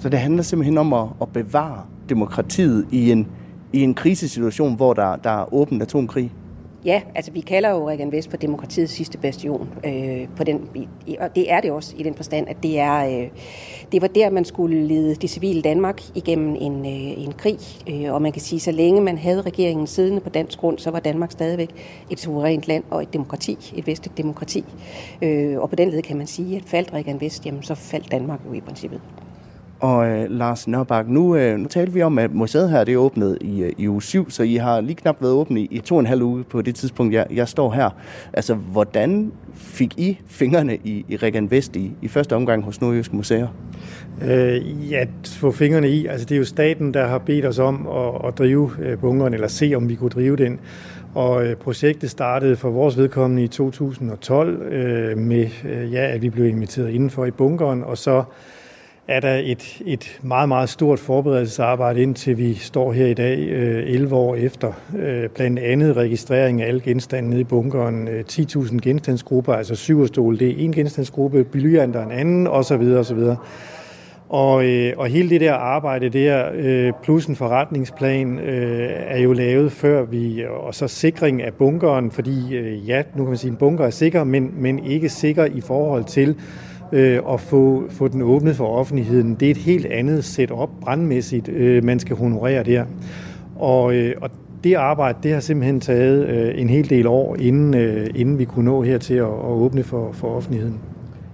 Så 0.00 0.08
det 0.08 0.18
handler 0.18 0.42
simpelthen 0.42 0.78
om 0.78 0.92
at, 0.92 1.06
at 1.20 1.28
bevare 1.28 1.82
demokratiet 2.08 2.86
i 2.92 3.12
en, 3.12 3.28
i 3.72 3.82
en 3.82 3.94
krisesituation, 3.94 4.76
hvor 4.76 4.92
der, 4.92 5.16
der 5.16 5.30
er 5.30 5.54
åben 5.54 5.82
atomkrig? 5.82 6.32
Ja, 6.84 7.02
altså 7.14 7.30
vi 7.30 7.40
kalder 7.40 7.70
jo 7.70 7.88
Regan 7.88 8.12
Vest 8.12 8.30
for 8.30 8.36
demokratiets 8.36 8.92
sidste 8.92 9.18
bastion. 9.18 9.68
Øh, 9.84 10.28
på 10.36 10.44
den, 10.44 10.68
og 11.20 11.36
det 11.36 11.52
er 11.52 11.60
det 11.60 11.70
også 11.70 11.94
i 11.96 12.02
den 12.02 12.14
forstand, 12.14 12.48
at 12.48 12.56
det 12.62 12.78
er 12.78 13.20
øh, 13.22 13.28
det 13.92 14.02
var 14.02 14.08
der, 14.08 14.30
man 14.30 14.44
skulle 14.44 14.86
lede 14.86 15.14
det 15.14 15.30
civile 15.30 15.62
Danmark 15.62 16.02
igennem 16.14 16.56
en, 16.60 16.86
øh, 16.86 17.24
en 17.24 17.32
krig. 17.32 17.58
Øh, 17.88 18.14
og 18.14 18.22
man 18.22 18.32
kan 18.32 18.42
sige, 18.42 18.60
så 18.60 18.72
længe 18.72 19.00
man 19.00 19.18
havde 19.18 19.42
regeringen 19.42 19.86
siddende 19.86 20.20
på 20.20 20.28
dansk 20.28 20.58
grund, 20.58 20.78
så 20.78 20.90
var 20.90 21.00
Danmark 21.00 21.30
stadigvæk 21.30 21.70
et 22.10 22.20
suverænt 22.20 22.68
land 22.68 22.84
og 22.90 23.02
et 23.02 23.12
demokrati, 23.12 23.72
et 23.76 23.86
vestligt 23.86 24.18
demokrati. 24.18 24.64
Øh, 25.22 25.58
og 25.58 25.70
på 25.70 25.76
den 25.76 25.90
led 25.90 26.02
kan 26.02 26.16
man 26.16 26.26
sige, 26.26 26.56
at 26.56 26.62
faldt 26.66 26.92
Regan 26.92 27.20
Vest, 27.20 27.46
jamen 27.46 27.62
så 27.62 27.74
faldt 27.74 28.10
Danmark 28.10 28.40
jo 28.48 28.52
i 28.52 28.60
princippet. 28.60 29.00
Og 29.80 30.08
øh, 30.08 30.30
Lars 30.30 30.68
Nørbak, 30.68 31.08
nu, 31.08 31.36
øh, 31.36 31.58
nu 31.58 31.68
talte 31.68 31.92
vi 31.92 32.02
om, 32.02 32.18
at 32.18 32.34
museet 32.34 32.70
her 32.70 32.84
det 32.84 32.94
er 32.94 32.98
åbnet 32.98 33.38
i, 33.40 33.62
øh, 33.62 33.72
i 33.78 33.88
uge 33.88 34.02
7, 34.02 34.30
så 34.30 34.42
I 34.42 34.54
har 34.54 34.80
lige 34.80 34.94
knap 34.94 35.22
været 35.22 35.32
åbne 35.32 35.60
i, 35.60 35.68
i 35.70 35.78
to 35.78 35.94
og 35.94 36.00
en 36.00 36.06
halv 36.06 36.22
uge 36.22 36.44
på 36.44 36.62
det 36.62 36.74
tidspunkt, 36.74 37.14
jeg, 37.14 37.26
jeg 37.30 37.48
står 37.48 37.72
her. 37.72 37.90
Altså, 38.32 38.54
hvordan 38.54 39.32
fik 39.54 39.98
I 39.98 40.20
fingrene 40.26 40.76
i, 40.76 41.04
i 41.08 41.16
Regan 41.16 41.50
Vest 41.50 41.76
i, 41.76 41.92
i 42.02 42.08
første 42.08 42.36
omgang 42.36 42.64
hos 42.64 42.80
Nordjysk 42.80 43.12
Museer? 43.12 43.48
Øh, 44.24 44.90
ja, 44.92 45.04
få 45.24 45.50
fingrene 45.50 45.88
i. 45.88 46.06
Altså, 46.06 46.26
det 46.26 46.34
er 46.34 46.38
jo 46.38 46.44
staten, 46.44 46.94
der 46.94 47.06
har 47.06 47.18
bedt 47.18 47.46
os 47.46 47.58
om 47.58 47.88
at, 47.88 48.28
at 48.28 48.38
drive 48.38 48.70
øh, 48.82 48.98
bunkeren, 48.98 49.34
eller 49.34 49.48
se, 49.48 49.72
om 49.76 49.88
vi 49.88 49.94
kunne 49.94 50.10
drive 50.10 50.36
den. 50.36 50.60
Og 51.14 51.46
øh, 51.46 51.56
projektet 51.56 52.10
startede 52.10 52.56
for 52.56 52.70
vores 52.70 52.98
vedkommende 52.98 53.42
i 53.42 53.48
2012 53.48 54.62
øh, 54.62 55.18
med, 55.18 55.46
øh, 55.64 55.92
ja, 55.92 56.06
at 56.06 56.22
vi 56.22 56.30
blev 56.30 56.46
inviteret 56.46 56.90
indenfor 56.90 57.24
i 57.24 57.30
bunkeren, 57.30 57.84
og 57.84 57.98
så 57.98 58.22
er 59.10 59.20
der 59.20 59.40
et, 59.44 59.82
et 59.86 60.18
meget, 60.22 60.48
meget 60.48 60.68
stort 60.68 60.98
forberedelsesarbejde, 60.98 62.02
indtil 62.02 62.38
vi 62.38 62.54
står 62.54 62.92
her 62.92 63.06
i 63.06 63.14
dag, 63.14 63.38
øh, 63.38 63.82
11 63.86 64.14
år 64.14 64.36
efter. 64.36 64.72
Øh, 64.98 65.28
blandt 65.28 65.58
andet 65.58 65.96
registrering 65.96 66.62
af 66.62 66.68
alle 66.68 66.80
genstande 66.80 67.30
nede 67.30 67.40
i 67.40 67.44
bunkeren, 67.44 68.08
øh, 68.08 68.24
10.000 68.28 68.80
genstandsgrupper, 68.80 69.54
altså 69.54 69.74
syverstol, 69.74 70.38
det 70.38 70.48
er 70.48 70.54
en 70.64 70.72
genstandsgruppe, 70.72 71.44
blyanter 71.44 72.02
en 72.04 72.12
anden, 72.12 72.46
osv. 72.46 72.82
osv. 72.98 73.18
Og, 74.28 74.64
øh, 74.64 74.92
og 74.96 75.06
hele 75.06 75.30
det 75.30 75.40
der 75.40 75.54
arbejde 75.54 76.08
der, 76.08 76.50
øh, 76.54 76.92
plus 77.02 77.26
en 77.26 77.36
forretningsplan, 77.36 78.38
øh, 78.38 78.90
er 78.90 79.18
jo 79.18 79.32
lavet 79.32 79.72
før 79.72 80.02
vi, 80.04 80.44
og 80.60 80.74
så 80.74 80.88
sikring 80.88 81.42
af 81.42 81.54
bunkeren, 81.54 82.10
fordi 82.10 82.56
øh, 82.56 82.88
ja, 82.88 83.02
nu 83.14 83.22
kan 83.22 83.28
man 83.28 83.36
sige, 83.36 83.48
at 83.48 83.52
en 83.52 83.58
bunker 83.58 83.86
er 83.86 83.90
sikker, 83.90 84.24
men, 84.24 84.50
men 84.56 84.84
ikke 84.84 85.08
sikker 85.08 85.44
i 85.44 85.60
forhold 85.60 86.04
til, 86.04 86.36
øh, 86.92 87.18
og 87.24 87.40
få, 87.40 87.84
få 87.90 88.08
den 88.08 88.22
åbnet 88.22 88.56
for 88.56 88.66
offentligheden. 88.66 89.34
Det 89.34 89.46
er 89.46 89.50
et 89.50 89.56
helt 89.56 89.86
andet 89.86 90.24
setup 90.24 90.70
brandmæssigt, 90.80 91.48
øh, 91.48 91.84
man 91.84 92.00
skal 92.00 92.16
honorere 92.16 92.64
der. 92.64 92.84
Og, 93.56 93.94
øh, 93.94 94.14
og 94.20 94.30
det 94.64 94.74
arbejde, 94.74 95.18
det 95.22 95.32
har 95.32 95.40
simpelthen 95.40 95.80
taget 95.80 96.28
øh, 96.28 96.60
en 96.60 96.68
hel 96.68 96.90
del 96.90 97.06
år, 97.06 97.36
inden, 97.36 97.74
øh, 97.74 98.06
inden 98.14 98.38
vi 98.38 98.44
kunne 98.44 98.64
nå 98.64 98.82
her 98.82 98.98
til 98.98 99.14
at, 99.14 99.24
at 99.24 99.50
åbne 99.50 99.82
for, 99.82 100.12
for 100.12 100.36
offentligheden. 100.36 100.78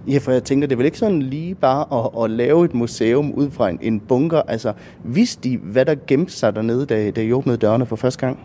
Ja, 0.07 0.17
for 0.17 0.31
jeg 0.31 0.43
tænker, 0.43 0.67
det 0.67 0.75
er 0.75 0.77
vel 0.77 0.85
ikke 0.85 0.97
sådan 0.97 1.21
lige 1.21 1.55
bare 1.55 1.85
at, 1.99 2.23
at 2.23 2.29
lave 2.31 2.65
et 2.65 2.73
museum 2.73 3.31
ud 3.31 3.49
fra 3.49 3.69
en, 3.69 3.79
en 3.81 3.99
bunker. 3.99 4.41
Altså, 4.41 4.73
vidste 5.03 5.49
de, 5.49 5.57
hvad 5.57 5.85
der 5.85 5.95
gemte 6.07 6.33
sig 6.33 6.55
dernede, 6.55 6.85
da, 6.85 7.11
da 7.11 7.21
I 7.21 7.33
åbnede 7.33 7.57
dørene 7.57 7.85
for 7.85 7.95
første 7.95 8.25
gang? 8.25 8.39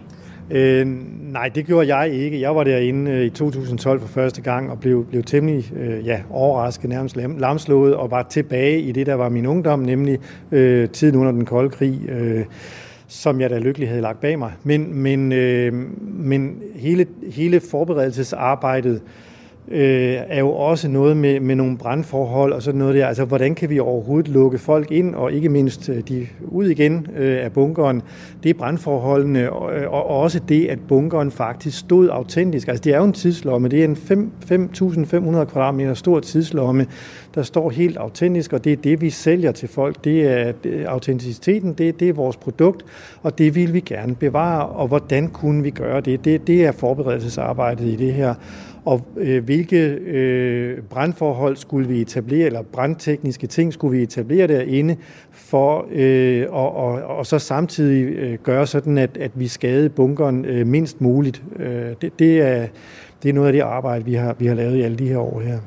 Øh, 0.52 0.86
nej, 1.32 1.48
det 1.48 1.66
gjorde 1.66 1.96
jeg 1.96 2.12
ikke. 2.12 2.40
Jeg 2.40 2.56
var 2.56 2.64
derinde 2.64 3.10
øh, 3.10 3.24
i 3.24 3.30
2012 3.30 4.00
for 4.00 4.08
første 4.08 4.42
gang 4.42 4.70
og 4.70 4.80
blev, 4.80 5.06
blev 5.06 5.22
temmelig 5.22 5.72
øh, 5.76 6.06
ja, 6.06 6.20
overrasket, 6.30 6.90
nærmest 6.90 7.16
lamslået 7.16 7.94
og 7.94 8.10
var 8.10 8.22
tilbage 8.22 8.80
i 8.80 8.92
det, 8.92 9.06
der 9.06 9.14
var 9.14 9.28
min 9.28 9.46
ungdom, 9.46 9.78
nemlig 9.78 10.18
øh, 10.52 10.88
tiden 10.88 11.16
under 11.16 11.32
den 11.32 11.44
kolde 11.44 11.70
krig. 11.70 12.00
Øh, 12.08 12.44
som 13.08 13.40
jeg 13.40 13.50
da 13.50 13.58
lykkelig 13.58 13.88
havde 13.88 14.02
lagt 14.02 14.20
bag 14.20 14.38
mig. 14.38 14.52
Men, 14.62 14.94
men, 14.94 15.32
øh, 15.32 15.72
men 16.00 16.62
hele, 16.74 17.06
hele 17.30 17.60
forberedelsesarbejdet 17.60 18.94
øh, 18.94 19.00
Øh, 19.68 20.16
er 20.28 20.38
jo 20.38 20.52
også 20.52 20.88
noget 20.88 21.16
med, 21.16 21.40
med 21.40 21.54
nogle 21.54 21.78
brandforhold 21.78 22.52
og 22.52 22.62
sådan 22.62 22.78
noget 22.78 22.94
der. 22.94 23.06
Altså, 23.06 23.24
hvordan 23.24 23.54
kan 23.54 23.70
vi 23.70 23.78
overhovedet 23.78 24.28
lukke 24.28 24.58
folk 24.58 24.90
ind, 24.90 25.14
og 25.14 25.32
ikke 25.32 25.48
mindst 25.48 25.88
øh, 25.88 26.00
de 26.08 26.26
ud 26.40 26.66
igen 26.66 27.06
øh, 27.16 27.44
af 27.44 27.52
bunkeren? 27.52 28.02
Det 28.42 28.50
er 28.50 28.54
brandforholdene, 28.54 29.52
og, 29.52 29.74
øh, 29.74 29.92
og 29.92 30.06
også 30.06 30.40
det, 30.48 30.66
at 30.66 30.78
bunkeren 30.88 31.30
faktisk 31.30 31.78
stod 31.78 32.08
autentisk. 32.08 32.68
Altså, 32.68 32.82
det 32.82 32.94
er 32.94 32.98
jo 32.98 33.04
en 33.04 33.12
tidslomme. 33.12 33.68
Det 33.68 33.80
er 33.80 33.84
en 33.84 33.96
5.500 35.40 35.44
kvadratmeter 35.44 35.94
stor 35.94 36.20
tidslomme, 36.20 36.86
der 37.34 37.42
står 37.42 37.70
helt 37.70 37.96
autentisk, 37.96 38.52
og 38.52 38.64
det 38.64 38.72
er 38.72 38.76
det, 38.76 39.00
vi 39.00 39.10
sælger 39.10 39.52
til 39.52 39.68
folk. 39.68 40.04
Det 40.04 40.26
er 40.26 40.52
autenticiteten, 40.88 41.72
det, 41.72 42.00
det 42.00 42.08
er 42.08 42.12
vores 42.12 42.36
produkt, 42.36 42.84
og 43.22 43.38
det 43.38 43.54
vil 43.54 43.72
vi 43.72 43.80
gerne 43.80 44.14
bevare. 44.14 44.66
Og 44.68 44.88
hvordan 44.88 45.28
kunne 45.28 45.62
vi 45.62 45.70
gøre 45.70 46.00
det? 46.00 46.24
Det, 46.24 46.46
det 46.46 46.64
er 46.64 46.72
forberedelsesarbejdet 46.72 47.84
i 47.84 47.96
det 47.96 48.12
her 48.12 48.34
og 48.84 49.00
øh, 49.16 49.44
hvilke 49.44 49.86
øh, 49.86 50.78
brandforhold 50.82 51.56
skulle 51.56 51.88
vi 51.88 52.00
etablere, 52.00 52.46
eller 52.46 52.62
brandtekniske 52.62 53.46
ting 53.46 53.72
skulle 53.72 53.96
vi 53.96 54.02
etablere 54.02 54.46
derinde, 54.46 54.96
for 55.30 55.86
øh, 55.92 56.46
og, 56.50 56.76
og, 56.76 57.02
og 57.02 57.26
så 57.26 57.38
samtidig 57.38 58.04
øh, 58.04 58.38
gøre 58.42 58.66
sådan, 58.66 58.98
at, 58.98 59.16
at 59.16 59.30
vi 59.34 59.48
skade 59.48 59.88
bunkeren 59.88 60.44
øh, 60.44 60.66
mindst 60.66 61.00
muligt. 61.00 61.42
Øh, 61.58 61.90
det, 62.02 62.18
det, 62.18 62.40
er, 62.40 62.66
det 63.22 63.28
er 63.28 63.32
noget 63.32 63.46
af 63.46 63.52
det 63.52 63.60
arbejde, 63.60 64.04
vi 64.04 64.14
har, 64.14 64.36
vi 64.38 64.46
har 64.46 64.54
lavet 64.54 64.76
i 64.76 64.82
alle 64.82 64.96
de 64.96 65.08
her 65.08 65.18
år 65.18 65.40
her. 65.40 65.58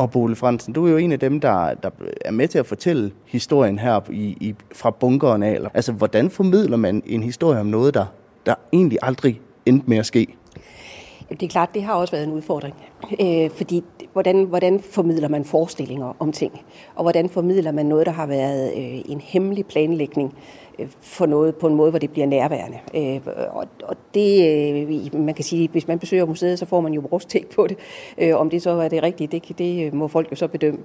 Og 0.00 0.10
Bole 0.10 0.36
Fransen, 0.36 0.72
du 0.72 0.86
er 0.86 0.90
jo 0.90 0.96
en 0.96 1.12
af 1.12 1.18
dem, 1.18 1.40
der, 1.40 1.74
der 1.74 1.90
er 2.20 2.30
med 2.30 2.48
til 2.48 2.58
at 2.58 2.66
fortælle 2.66 3.12
historien 3.24 3.78
her 3.78 4.00
i, 4.10 4.36
i, 4.40 4.54
fra 4.72 4.90
bunkeren 4.90 5.42
af. 5.42 5.58
Altså, 5.74 5.92
hvordan 5.92 6.30
formidler 6.30 6.76
man 6.76 7.02
en 7.06 7.22
historie 7.22 7.60
om 7.60 7.66
noget, 7.66 7.94
der, 7.94 8.06
der 8.46 8.54
egentlig 8.72 8.98
aldrig 9.02 9.40
endte 9.66 9.90
med 9.90 9.98
at 9.98 10.06
ske? 10.06 10.26
Det 11.30 11.42
er 11.42 11.48
klart, 11.48 11.74
det 11.74 11.82
har 11.82 11.94
også 11.94 12.12
været 12.12 12.24
en 12.26 12.32
udfordring. 12.32 12.74
Øh, 13.20 13.50
fordi 13.50 13.84
hvordan, 14.12 14.44
hvordan 14.44 14.80
formidler 14.80 15.28
man 15.28 15.44
forestillinger 15.44 16.16
om 16.18 16.32
ting? 16.32 16.60
Og 16.94 17.04
hvordan 17.04 17.28
formidler 17.28 17.72
man 17.72 17.86
noget, 17.86 18.06
der 18.06 18.12
har 18.12 18.26
været 18.26 18.72
øh, 18.76 19.12
en 19.12 19.20
hemmelig 19.20 19.66
planlægning 19.66 20.34
for 21.00 21.26
noget 21.26 21.56
på 21.56 21.66
en 21.66 21.74
måde, 21.74 21.90
hvor 21.90 21.98
det 21.98 22.10
bliver 22.10 22.26
nærværende? 22.26 22.78
Øh, 22.94 23.20
og, 23.50 23.66
og 23.82 23.96
det, 24.14 24.30
øh, 25.14 25.20
man 25.20 25.34
kan 25.34 25.44
sige, 25.44 25.68
hvis 25.68 25.88
man 25.88 25.98
besøger 25.98 26.26
museet, 26.26 26.58
så 26.58 26.66
får 26.66 26.80
man 26.80 26.92
jo 26.92 27.02
vores 27.10 27.24
take 27.24 27.50
på 27.50 27.66
det. 27.66 27.78
Øh, 28.18 28.36
om 28.36 28.50
det 28.50 28.62
så 28.62 28.70
er 28.70 28.88
det 28.88 29.02
rigtige, 29.02 29.26
det, 29.26 29.58
det 29.58 29.94
må 29.94 30.08
folk 30.08 30.30
jo 30.30 30.36
så 30.36 30.48
bedømme. 30.48 30.80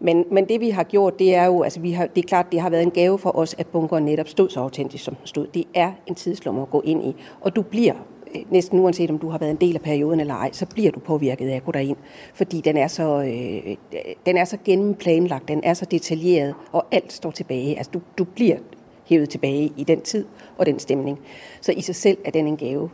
Men, 0.00 0.24
men 0.30 0.48
det 0.48 0.60
vi 0.60 0.70
har 0.70 0.82
gjort, 0.82 1.18
det 1.18 1.34
er 1.34 1.44
jo, 1.44 1.62
altså 1.62 1.80
vi 1.80 1.92
har, 1.92 2.06
det 2.06 2.24
er 2.24 2.28
klart, 2.28 2.46
det 2.52 2.60
har 2.60 2.70
været 2.70 2.82
en 2.82 2.90
gave 2.90 3.18
for 3.18 3.36
os, 3.36 3.54
at 3.58 3.66
bunkeren 3.66 4.04
netop 4.04 4.28
stod 4.28 4.48
så 4.48 4.60
autentisk, 4.60 5.04
som 5.04 5.14
den 5.14 5.26
stod. 5.26 5.46
Det 5.46 5.64
er 5.74 5.92
en 6.06 6.14
tidslomme 6.14 6.62
at 6.62 6.70
gå 6.70 6.82
ind 6.84 7.04
i, 7.04 7.16
og 7.40 7.56
du 7.56 7.62
bliver 7.62 7.94
øh, 8.34 8.42
næsten 8.50 8.80
uanset 8.80 9.10
om 9.10 9.18
du 9.18 9.28
har 9.28 9.38
været 9.38 9.50
en 9.50 9.56
del 9.56 9.74
af 9.74 9.80
perioden 9.80 10.20
eller 10.20 10.34
ej, 10.34 10.50
så 10.52 10.66
bliver 10.66 10.90
du 10.90 11.00
påvirket 11.00 11.48
af 11.48 11.56
at 11.56 11.64
gå 11.64 11.72
derind. 11.72 11.96
Fordi 12.34 12.60
den 12.60 12.76
er 12.76 12.88
så, 12.88 13.22
øh, 13.22 13.76
den 14.26 14.36
er 14.36 14.44
så 14.44 14.56
gennemplanlagt, 14.64 15.48
den 15.48 15.60
er 15.64 15.74
så 15.74 15.84
detaljeret, 15.84 16.54
og 16.72 16.84
alt 16.90 17.12
står 17.12 17.30
tilbage. 17.30 17.76
Altså 17.76 17.90
du, 17.94 18.00
du 18.18 18.24
bliver 18.24 18.56
hævet 19.04 19.28
tilbage 19.28 19.72
i 19.76 19.84
den 19.84 20.00
tid 20.00 20.24
og 20.58 20.66
den 20.66 20.78
stemning. 20.78 21.18
Så 21.60 21.72
i 21.72 21.80
sig 21.80 21.94
selv 21.94 22.18
er 22.24 22.30
den 22.30 22.46
en 22.46 22.56
gave. 22.56 22.90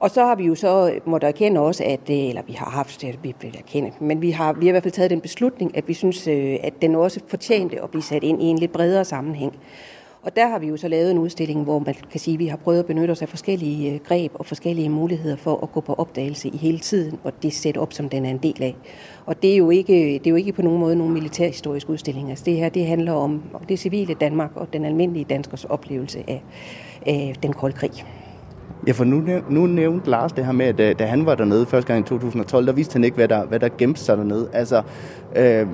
Og 0.00 0.10
så 0.10 0.24
har 0.24 0.34
vi 0.34 0.44
jo 0.44 0.54
så 0.54 1.00
måtte 1.04 1.26
erkende 1.26 1.60
også, 1.60 1.84
at, 1.84 2.10
øh, 2.10 2.16
eller 2.16 2.42
vi 2.42 2.52
har 2.52 2.70
haft, 2.70 3.04
vi 3.22 3.34
vil 3.40 3.56
erkende, 3.58 3.92
men 4.00 4.22
vi 4.22 4.30
har, 4.30 4.52
vi 4.52 4.66
har 4.66 4.70
i 4.70 4.72
hvert 4.72 4.82
fald 4.82 4.92
taget 4.92 5.10
den 5.10 5.20
beslutning, 5.20 5.76
at 5.76 5.88
vi 5.88 5.94
synes, 5.94 6.26
øh, 6.26 6.56
at 6.62 6.82
den 6.82 6.94
også 6.94 7.20
fortjente 7.28 7.82
at 7.82 7.90
blive 7.90 8.02
sat 8.02 8.24
ind 8.24 8.42
i 8.42 8.44
en 8.44 8.58
lidt 8.58 8.72
bredere 8.72 9.04
sammenhæng. 9.04 9.58
Og 10.24 10.36
der 10.36 10.48
har 10.48 10.58
vi 10.58 10.66
jo 10.66 10.76
så 10.76 10.88
lavet 10.88 11.10
en 11.10 11.18
udstilling, 11.18 11.64
hvor 11.64 11.78
man 11.78 11.94
kan 12.10 12.20
sige, 12.20 12.34
at 12.34 12.38
vi 12.38 12.46
har 12.46 12.56
prøvet 12.56 12.78
at 12.78 12.86
benytte 12.86 13.12
os 13.12 13.22
af 13.22 13.28
forskellige 13.28 13.92
øh, 13.94 14.00
greb 14.00 14.32
og 14.34 14.46
forskellige 14.46 14.88
muligheder 14.88 15.36
for 15.36 15.62
at 15.62 15.72
gå 15.72 15.80
på 15.80 15.94
opdagelse 15.94 16.48
i 16.48 16.56
hele 16.56 16.78
tiden, 16.78 17.18
og 17.24 17.32
det 17.42 17.52
sæt 17.52 17.76
op, 17.76 17.92
som 17.92 18.08
den 18.08 18.24
er 18.24 18.30
en 18.30 18.38
del 18.38 18.62
af. 18.62 18.76
Og 19.26 19.42
det 19.42 19.52
er 19.52 19.56
jo 19.56 19.70
ikke, 19.70 19.92
det 19.92 20.26
er 20.26 20.30
jo 20.30 20.36
ikke 20.36 20.52
på 20.52 20.62
nogen 20.62 20.80
måde 20.80 20.96
nogen 20.96 21.14
militærhistorisk 21.14 21.88
udstilling. 21.88 22.30
Altså 22.30 22.44
det 22.44 22.56
her, 22.56 22.68
det 22.68 22.86
handler 22.86 23.12
om, 23.12 23.42
det 23.68 23.78
civile 23.78 24.14
Danmark 24.14 24.50
og 24.54 24.72
den 24.72 24.84
almindelige 24.84 25.24
danskers 25.24 25.64
oplevelse 25.64 26.24
af, 26.28 26.42
af 27.06 27.34
den 27.42 27.52
kolde 27.52 27.76
krig. 27.76 28.04
Ja, 28.86 28.92
for 28.92 29.04
nu, 29.04 29.22
nu 29.50 29.66
nævnte 29.66 30.10
Lars 30.10 30.32
det 30.32 30.44
her 30.44 30.52
med, 30.52 30.66
at 30.66 30.80
øh, 30.80 30.98
da 30.98 31.04
han 31.04 31.26
var 31.26 31.34
dernede 31.34 31.66
første 31.66 31.92
gang 31.92 32.04
i 32.04 32.08
2012, 32.08 32.66
der 32.66 32.72
vidste 32.72 32.92
han 32.92 33.04
ikke, 33.04 33.14
hvad 33.14 33.28
der, 33.28 33.46
hvad 33.46 33.60
der 33.60 33.68
gemte 33.78 34.00
sig 34.00 34.16
dernede. 34.18 34.48
Altså, 34.52 34.82
øh, 35.36 35.66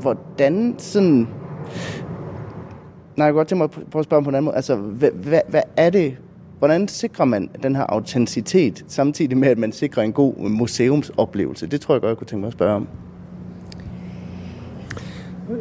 hvordan 0.00 0.74
sådan... 0.78 1.28
Nej, 3.16 3.24
jeg 3.24 3.32
kunne 3.32 3.38
godt 3.38 3.48
tænke 3.48 3.58
mig 3.58 3.64
at 3.64 3.90
prøve 3.90 4.00
at 4.00 4.04
spørge 4.04 4.22
på 4.22 4.28
en 4.28 4.34
anden 4.34 4.44
måde. 4.44 4.56
Altså, 4.56 4.76
hvad, 4.76 5.10
hvad, 5.10 5.40
hvad 5.48 5.62
er 5.76 5.90
det, 5.90 6.16
hvordan 6.58 6.88
sikrer 6.88 7.24
man 7.24 7.50
den 7.62 7.76
her 7.76 7.82
autenticitet, 7.82 8.84
samtidig 8.88 9.38
med, 9.38 9.48
at 9.48 9.58
man 9.58 9.72
sikrer 9.72 10.02
en 10.02 10.12
god 10.12 10.34
museumsoplevelse? 10.36 11.66
Det 11.66 11.80
tror 11.80 11.94
jeg 11.94 12.00
godt, 12.00 12.08
jeg 12.08 12.16
kunne 12.16 12.26
tænke 12.26 12.40
mig 12.40 12.46
at 12.46 12.52
spørge 12.52 12.74
om. 12.74 12.88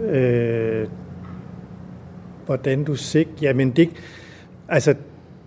Øh, 0.09 0.87
hvordan 2.45 2.83
du 2.83 2.95
sikrer... 2.95 3.33
Jamen, 3.41 3.71
det... 3.71 3.89
Altså, 4.67 4.95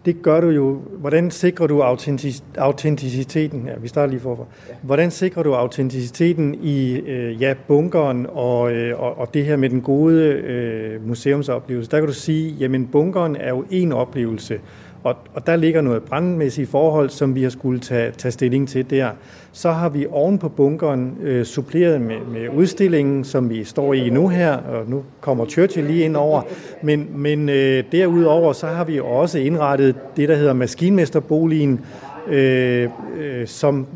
det 0.06 0.22
gør 0.22 0.40
du 0.40 0.48
jo. 0.48 0.80
Hvordan 0.98 1.30
sikrer 1.30 1.66
du 1.66 1.82
autentic, 1.82 2.40
autenticiteten? 2.58 3.66
Ja, 3.66 3.72
vi 3.78 3.88
starter 3.88 4.10
lige 4.10 4.20
forfra. 4.20 4.44
Hvordan 4.82 5.10
sikrer 5.10 5.42
du 5.42 5.54
autenticiteten 5.54 6.54
i 6.54 6.96
øh, 6.96 7.42
ja, 7.42 7.54
bunkeren 7.68 8.26
og, 8.32 8.72
øh, 8.72 9.00
og, 9.00 9.18
og 9.18 9.34
det 9.34 9.44
her 9.44 9.56
med 9.56 9.70
den 9.70 9.80
gode 9.80 10.22
øh, 10.22 11.08
museumsoplevelse? 11.08 11.90
Der 11.90 11.98
kan 11.98 12.06
du 12.06 12.14
sige, 12.14 12.50
jamen 12.50 12.86
bunkeren 12.86 13.36
er 13.36 13.48
jo 13.48 13.64
en 13.70 13.92
oplevelse, 13.92 14.60
og, 15.06 15.16
og 15.34 15.46
der 15.46 15.56
ligger 15.56 15.80
noget 15.80 16.02
brandmæssige 16.02 16.66
forhold, 16.66 17.10
som 17.10 17.34
vi 17.34 17.42
har 17.42 17.50
skulle 17.50 17.80
tage, 17.80 18.10
tage 18.10 18.32
stilling 18.32 18.68
til 18.68 18.90
der. 18.90 19.10
Så 19.52 19.70
har 19.70 19.88
vi 19.88 20.06
oven 20.10 20.38
på 20.38 20.48
bunkeren 20.48 21.18
øh, 21.22 21.44
suppleret 21.44 22.00
med, 22.00 22.16
med 22.32 22.48
udstillingen, 22.56 23.24
som 23.24 23.50
vi 23.50 23.64
står 23.64 23.94
i 23.94 24.10
nu 24.10 24.28
her, 24.28 24.52
og 24.52 24.90
nu 24.90 25.02
kommer 25.20 25.46
Churchill 25.46 25.86
lige 25.86 26.04
ind 26.04 26.16
over. 26.16 26.42
Men, 26.82 27.08
men 27.14 27.48
øh, 27.48 27.84
derudover 27.92 28.52
så 28.52 28.66
har 28.66 28.84
vi 28.84 29.00
også 29.00 29.38
indrettet 29.38 29.94
det, 30.16 30.28
der 30.28 30.36
hedder 30.36 30.52
maskinmesterboligen, 30.52 31.80
øh, 32.28 32.88
øh, 33.18 33.46
som 33.46 33.86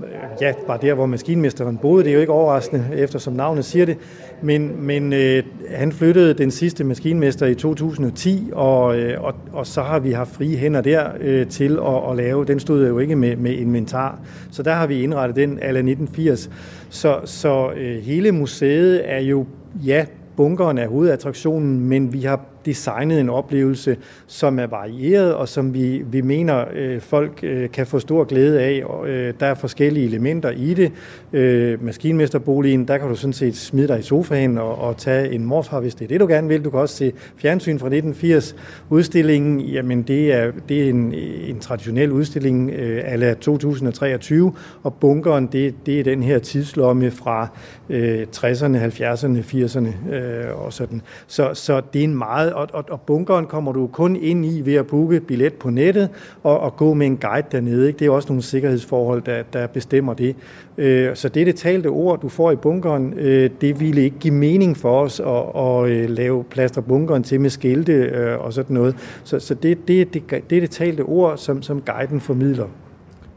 ja, 0.41 0.53
var 0.67 0.77
der, 0.77 0.95
hvor 0.95 1.07
maskinmesteren 1.07 1.77
boede. 1.77 2.05
Det 2.05 2.11
er 2.11 2.15
jo 2.15 2.21
ikke 2.21 2.33
overraskende, 2.33 2.85
eftersom 2.97 3.33
navnet 3.33 3.65
siger 3.65 3.87
det. 3.87 3.97
Men, 4.43 4.87
men 4.87 5.13
øh, 5.13 5.43
han 5.69 5.93
flyttede 5.93 6.35
den 6.35 6.51
sidste 6.51 6.85
maskinmester 6.85 7.47
i 7.47 7.55
2010, 7.55 8.51
og, 8.53 8.99
øh, 8.99 9.23
og, 9.23 9.35
og 9.53 9.67
så 9.67 9.83
har 9.83 9.99
vi 9.99 10.13
haft 10.13 10.31
frie 10.31 10.57
hænder 10.57 10.81
der 10.81 11.07
øh, 11.21 11.47
til 11.47 11.79
at, 11.87 12.11
at 12.11 12.17
lave. 12.17 12.45
Den 12.45 12.61
stod 12.61 12.89
jo 12.89 12.99
ikke 12.99 13.17
med, 13.17 13.37
med 13.37 13.53
inventar, 13.53 14.19
så 14.51 14.63
der 14.63 14.73
har 14.73 14.87
vi 14.87 15.03
indrettet 15.03 15.37
den 15.37 15.59
alle 15.63 15.79
1980. 15.79 16.51
Så, 16.91 17.21
så 17.25 17.71
øh, 17.77 18.03
hele 18.03 18.33
museet 18.33 19.03
er 19.05 19.21
jo, 19.21 19.47
ja, 19.87 20.05
bunkeren 20.37 20.79
er 20.79 20.89
hovedattraktionen, 20.89 21.81
men 21.81 22.13
vi 22.13 22.21
har 22.21 22.41
designet 22.67 23.21
en 23.21 23.29
oplevelse, 23.29 23.97
som 24.27 24.59
er 24.59 24.67
varieret, 24.67 25.35
og 25.35 25.49
som 25.49 25.75
vi, 25.75 26.03
vi 26.07 26.21
mener, 26.21 26.65
øh, 26.73 27.01
folk 27.01 27.41
øh, 27.43 27.71
kan 27.71 27.87
få 27.87 27.99
stor 27.99 28.25
glæde 28.25 28.61
af. 28.61 28.83
Og, 28.85 29.09
øh, 29.09 29.35
der 29.41 29.47
er 29.47 29.55
forskellige 29.55 30.07
elementer 30.07 30.51
i 30.51 30.75
det. 30.75 30.93
Øh, 31.33 31.85
maskinmesterboligen, 31.85 32.89
der 32.89 32.99
kan 32.99 33.09
du 33.09 33.15
sådan 33.15 33.33
set 33.33 33.57
smide 33.57 33.89
dig 33.89 33.99
i 33.99 34.03
sofaen 34.03 34.59
og, 34.59 34.79
og 34.79 34.97
tage 34.97 35.33
en 35.33 35.45
morfar, 35.45 35.81
hvis 35.81 35.95
det 35.95 36.05
er 36.05 36.09
det, 36.09 36.21
du 36.21 36.27
gerne 36.27 36.49
vil. 36.49 36.65
Du 36.65 36.71
kan 36.71 36.79
også 36.79 36.97
se 36.97 37.13
fjernsyn 37.37 37.79
fra 37.79 37.87
1980. 37.87 38.57
Udstillingen, 38.91 39.61
jamen 39.61 40.03
det 40.03 40.33
er, 40.33 40.53
det 40.69 40.85
er 40.85 40.89
en, 40.91 41.15
en 41.15 41.61
traditionel 41.61 42.13
udstilling 42.13 42.71
øh, 42.71 43.03
ala 43.05 43.35
2023, 43.35 44.53
og 44.83 44.95
bunkeren, 44.95 45.47
det, 45.47 45.75
det 45.87 46.01
er 46.01 46.05
den 46.05 46.23
her 46.23 46.39
tidslomme 46.39 47.11
fra 47.11 47.49
øh, 47.89 48.27
60'erne, 48.37 48.77
70'erne, 48.77 49.39
80'erne 49.39 50.15
øh, 50.15 50.65
og 50.65 50.73
sådan. 50.73 51.03
Så, 51.27 51.51
så 51.55 51.83
det 51.93 52.01
er 52.01 52.05
en 52.05 52.15
meget 52.15 52.50
og, 52.55 52.69
og, 52.73 52.85
og 52.91 53.01
bunkeren 53.01 53.47
kommer 53.47 53.73
du 53.73 53.87
kun 53.87 54.17
ind 54.17 54.45
i 54.45 54.61
ved 54.65 54.75
at 54.75 54.87
booke 54.87 55.21
billet 55.21 55.55
på 55.55 55.71
nettet 55.71 56.09
og, 56.43 56.61
og 56.61 56.77
gå 56.77 56.95
med 56.95 57.07
en 57.07 57.17
guide 57.17 57.47
dernede. 57.53 57.87
Ikke? 57.87 57.99
Det 57.99 58.07
er 58.07 58.11
også 58.11 58.29
nogle 58.29 58.43
sikkerhedsforhold, 58.43 59.23
der, 59.23 59.43
der 59.53 59.67
bestemmer 59.67 60.15
det. 60.15 60.37
Øh, 60.79 61.17
så 61.17 61.29
det 61.29 61.47
det 61.47 61.57
talte 61.57 61.87
ord, 61.87 62.21
du 62.21 62.29
får 62.29 62.51
i 62.51 62.57
bunkeren, 62.57 63.15
øh, 63.17 63.51
det 63.61 63.81
ville 63.81 64.03
ikke 64.03 64.19
give 64.19 64.35
mening 64.35 64.77
for 64.77 65.01
os 65.01 65.21
at, 65.21 65.27
at 65.57 65.71
at 65.85 66.11
lave 66.11 66.45
plaster 66.45 66.81
bunkeren 66.81 67.23
til 67.23 67.41
med 67.41 67.51
skilte 67.51 67.93
øh, 67.93 68.41
og 68.41 68.53
sådan 68.53 68.75
noget. 68.75 68.97
Så, 69.25 69.39
så 69.39 69.55
det, 69.55 69.89
det, 69.89 70.15
det, 70.15 70.31
det 70.51 70.57
er 70.57 70.61
det 70.61 70.71
talte 70.71 71.01
ord, 71.01 71.39
som, 71.39 71.63
som 71.63 71.83
guiden 71.83 72.21
formidler. 72.21 72.67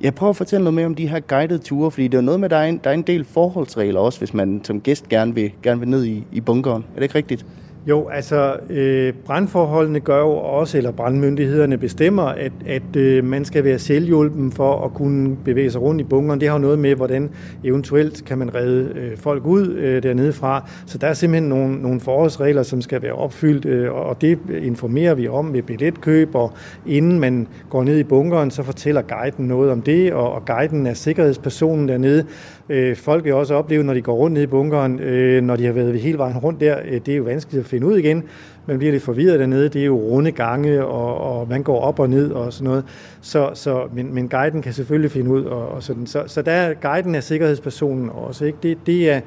Jeg 0.01 0.15
prøver 0.15 0.29
at 0.29 0.35
fortælle 0.35 0.63
noget 0.63 0.73
mere 0.73 0.85
om 0.85 0.95
de 0.95 1.07
her 1.07 1.19
guidede 1.19 1.59
ture, 1.59 1.91
fordi 1.91 2.07
det 2.07 2.17
er 2.17 2.21
noget 2.21 2.39
med, 2.39 2.45
at 2.45 2.51
der 2.51 2.57
er 2.57 2.65
en, 2.65 2.81
der 2.83 2.89
er 2.89 2.93
en 2.93 3.01
del 3.01 3.23
forholdsregler 3.23 3.99
også, 3.99 4.19
hvis 4.19 4.33
man 4.33 4.61
som 4.63 4.81
gæst 4.81 5.09
gerne 5.09 5.35
vil, 5.35 5.51
gerne 5.63 5.79
vil 5.79 5.89
ned 5.89 6.05
i, 6.05 6.23
i 6.31 6.41
bunkeren. 6.41 6.85
Er 6.91 6.95
det 6.95 7.03
ikke 7.03 7.15
rigtigt? 7.15 7.45
Jo, 7.87 8.07
altså 8.07 8.55
øh, 8.69 9.13
brandforholdene 9.25 9.99
gør 9.99 10.19
jo 10.19 10.31
også, 10.31 10.77
eller 10.77 10.91
brandmyndighederne 10.91 11.77
bestemmer, 11.77 12.23
at, 12.23 12.51
at 12.65 12.95
øh, 12.95 13.23
man 13.23 13.45
skal 13.45 13.63
være 13.63 13.79
selvhjulpen 13.79 14.51
for 14.51 14.85
at 14.85 14.93
kunne 14.93 15.37
bevæge 15.45 15.71
sig 15.71 15.81
rundt 15.81 16.01
i 16.01 16.03
bunkeren. 16.03 16.39
Det 16.41 16.47
har 16.47 16.55
jo 16.55 16.61
noget 16.61 16.79
med, 16.79 16.95
hvordan 16.95 17.29
eventuelt 17.63 18.25
kan 18.25 18.37
man 18.37 18.55
redde 18.55 18.99
øh, 18.99 19.17
folk 19.17 19.45
ud 19.45 19.67
øh, 19.67 20.03
dernede 20.03 20.33
fra. 20.33 20.69
Så 20.85 20.97
der 20.97 21.07
er 21.07 21.13
simpelthen 21.13 21.49
nogle, 21.49 21.81
nogle 21.81 21.99
forholdsregler, 21.99 22.63
som 22.63 22.81
skal 22.81 23.01
være 23.01 23.13
opfyldt, 23.13 23.65
øh, 23.65 23.93
og 23.93 24.21
det 24.21 24.39
informerer 24.61 25.13
vi 25.13 25.27
om 25.27 25.53
ved 25.53 25.61
billetkøb, 25.61 26.35
og 26.35 26.51
inden 26.85 27.19
man 27.19 27.47
går 27.69 27.83
ned 27.83 27.97
i 27.97 28.03
bunkeren, 28.03 28.51
så 28.51 28.63
fortæller 28.63 29.01
guiden 29.01 29.47
noget 29.47 29.71
om 29.71 29.81
det, 29.81 30.13
og, 30.13 30.31
og 30.31 30.45
guiden 30.45 30.87
er 30.87 30.93
sikkerhedspersonen 30.93 31.87
dernede. 31.87 32.25
Øh, 32.69 32.95
folk 32.95 33.23
vil 33.23 33.33
også 33.33 33.55
opleve, 33.55 33.83
når 33.83 33.93
de 33.93 34.01
går 34.01 34.13
rundt 34.13 34.33
ned 34.33 34.41
i 34.41 34.47
bunkeren, 34.47 34.99
øh, 34.99 35.43
når 35.43 35.55
de 35.55 35.65
har 35.65 35.73
været 35.73 35.99
hele 35.99 36.17
vejen 36.17 36.37
rundt 36.37 36.59
der, 36.59 36.77
øh, 36.85 36.91
det 37.05 37.07
er 37.07 37.15
jo 37.15 37.23
vanskeligt 37.23 37.63
at 37.63 37.69
finde 37.69 37.87
ud 37.87 37.97
igen. 37.97 38.23
Man 38.65 38.77
bliver 38.77 38.91
lidt 38.91 39.03
forvirret 39.03 39.39
dernede. 39.39 39.69
Det 39.69 39.81
er 39.81 39.85
jo 39.85 39.97
runde 39.97 40.31
gange, 40.31 40.85
og, 40.85 41.39
og 41.39 41.49
man 41.49 41.63
går 41.63 41.79
op 41.81 41.99
og 41.99 42.09
ned 42.09 42.31
og 42.31 42.53
sådan 42.53 42.67
noget. 42.67 42.83
Så, 43.21 43.49
så, 43.53 43.83
men, 43.93 44.13
men 44.13 44.29
guiden 44.29 44.61
kan 44.61 44.73
selvfølgelig 44.73 45.11
finde 45.11 45.31
ud. 45.31 45.43
Og, 45.43 45.67
og 45.69 45.83
sådan. 45.83 46.07
Så, 46.07 46.23
så 46.27 46.41
der 46.41 46.73
guiden 46.73 47.15
er 47.15 47.19
sikkerhedspersonen 47.19 48.09
også. 48.09 48.45
Ikke? 48.45 48.57
Det, 48.63 48.77
det 48.85 49.11
er, 49.11 49.19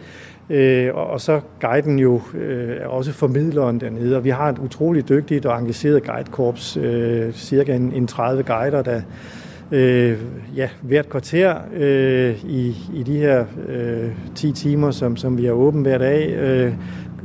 Øh, 0.51 0.95
og, 0.95 1.07
og 1.07 1.21
så 1.21 1.41
guiden 1.61 1.99
jo 1.99 2.21
øh, 2.35 2.77
er 2.81 2.87
også 2.87 3.13
formidleren 3.13 3.81
dernede, 3.81 4.17
og 4.17 4.25
vi 4.25 4.31
har 4.31 4.49
et 4.49 4.59
utroligt 4.59 5.09
dygtigt 5.09 5.47
og 5.47 5.59
engageret 5.59 6.05
guidekorps, 6.05 6.77
øh, 6.77 7.33
cirka 7.33 7.77
en, 7.77 7.93
en 7.93 8.07
30 8.07 8.43
guider, 8.43 8.83
der, 8.83 9.01
øh, 9.73 10.19
ja, 10.57 10.69
hvert 10.83 11.09
kvarter 11.09 11.57
øh, 11.75 12.45
i, 12.45 12.77
i 12.95 13.03
de 13.03 13.17
her 13.17 13.45
øh, 13.69 14.11
10 14.35 14.53
timer, 14.53 14.91
som, 14.91 15.17
som 15.17 15.39
vi 15.39 15.47
er 15.47 15.53
åbent 15.53 15.87
hver 15.87 15.99
dag, 15.99 16.31
øh, 16.31 16.75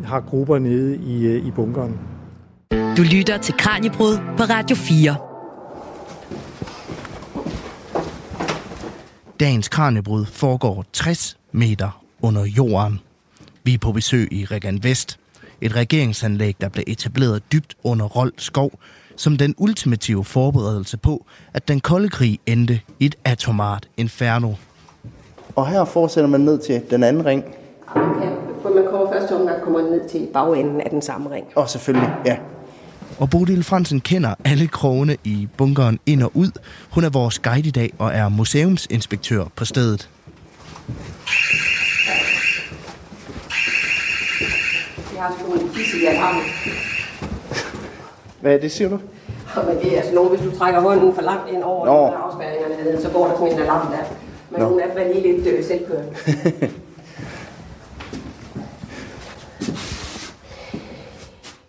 har 0.05 0.19
grupper 0.19 0.59
nede 0.59 0.95
i, 0.95 1.25
øh, 1.25 1.47
i 1.47 1.51
bunkeren. 1.51 1.99
Du 2.97 3.01
lytter 3.11 3.37
til 3.37 3.53
Kranjebrud 3.57 4.17
på 4.37 4.43
Radio 4.43 4.75
4. 4.75 5.15
Dagens 9.39 9.69
Kranjebrud 9.69 10.25
foregår 10.25 10.85
60 10.93 11.37
meter 11.51 12.03
under 12.21 12.45
jorden. 12.45 12.99
Vi 13.63 13.73
er 13.73 13.77
på 13.77 13.91
besøg 13.91 14.33
i 14.33 14.45
Regan 14.45 14.83
Vest, 14.83 15.19
et 15.61 15.75
regeringsanlæg, 15.75 16.55
der 16.61 16.69
blev 16.69 16.83
etableret 16.87 17.43
dybt 17.51 17.75
under 17.83 18.05
Rold 18.05 18.33
skov, 18.37 18.71
som 19.15 19.37
den 19.37 19.55
ultimative 19.57 20.25
forberedelse 20.25 20.97
på, 20.97 21.25
at 21.53 21.67
den 21.67 21.79
kolde 21.79 22.09
krig 22.09 22.39
endte 22.45 22.79
i 22.99 23.05
et 23.05 23.15
atomart 23.25 23.87
inferno. 23.97 24.53
Og 25.55 25.67
her 25.67 25.85
fortsætter 25.85 26.29
man 26.29 26.41
ned 26.41 26.59
til 26.59 26.81
den 26.89 27.03
anden 27.03 27.25
ring. 27.25 27.43
Ja, 27.95 28.01
for 28.61 28.69
man 28.75 28.83
kommer 28.89 29.11
første 29.13 29.39
omgang 29.39 29.61
kommer 29.63 29.81
ned 29.81 30.09
til 30.09 30.27
bagenden 30.33 30.81
af 30.81 30.89
den 30.89 31.01
samme 31.01 31.29
ring. 31.31 31.45
Og 31.55 31.69
selvfølgelig, 31.69 32.09
ja. 32.25 32.37
Og 33.19 33.29
Bodil 33.29 33.63
Fransen 33.63 34.01
kender 34.01 34.35
alle 34.45 34.67
krogene 34.67 35.17
i 35.23 35.47
bunkeren 35.57 35.99
ind 36.05 36.23
og 36.23 36.31
ud. 36.33 36.51
Hun 36.91 37.03
er 37.03 37.09
vores 37.09 37.39
guide 37.39 37.67
i 37.67 37.71
dag 37.71 37.93
og 37.97 38.13
er 38.13 38.29
museumsinspektør 38.29 39.45
på 39.55 39.65
stedet. 39.65 40.09
Jeg 45.13 45.21
har 45.21 45.35
sådan 45.39 45.61
en 45.61 45.69
kisse 45.73 45.97
i 45.97 46.05
alarmen. 46.05 46.43
Hvad 48.41 48.53
er 48.53 48.57
det, 48.57 48.71
siger 48.71 48.89
du? 48.89 48.99
Men 49.67 49.77
det 49.83 49.93
er 49.93 49.97
altså 49.97 50.15
noget, 50.15 50.29
hvis 50.29 50.51
du 50.51 50.57
trækker 50.57 50.79
hånden 50.81 51.15
for 51.15 51.21
langt 51.21 51.49
ind 51.53 51.63
over 51.63 51.85
Nå. 51.85 51.91
afspærringerne 51.91 53.01
så 53.01 53.09
går 53.09 53.27
der 53.27 53.33
sådan 53.37 53.53
en 53.53 53.59
alarm 53.59 53.87
der. 53.87 53.97
Men 54.49 54.61
Nå. 54.61 54.67
hun 54.67 54.79
er 54.79 54.93
vel 54.93 55.15
lige 55.15 55.35
lidt 55.35 55.47
øh, 55.47 55.63
selvkørende. 55.63 56.13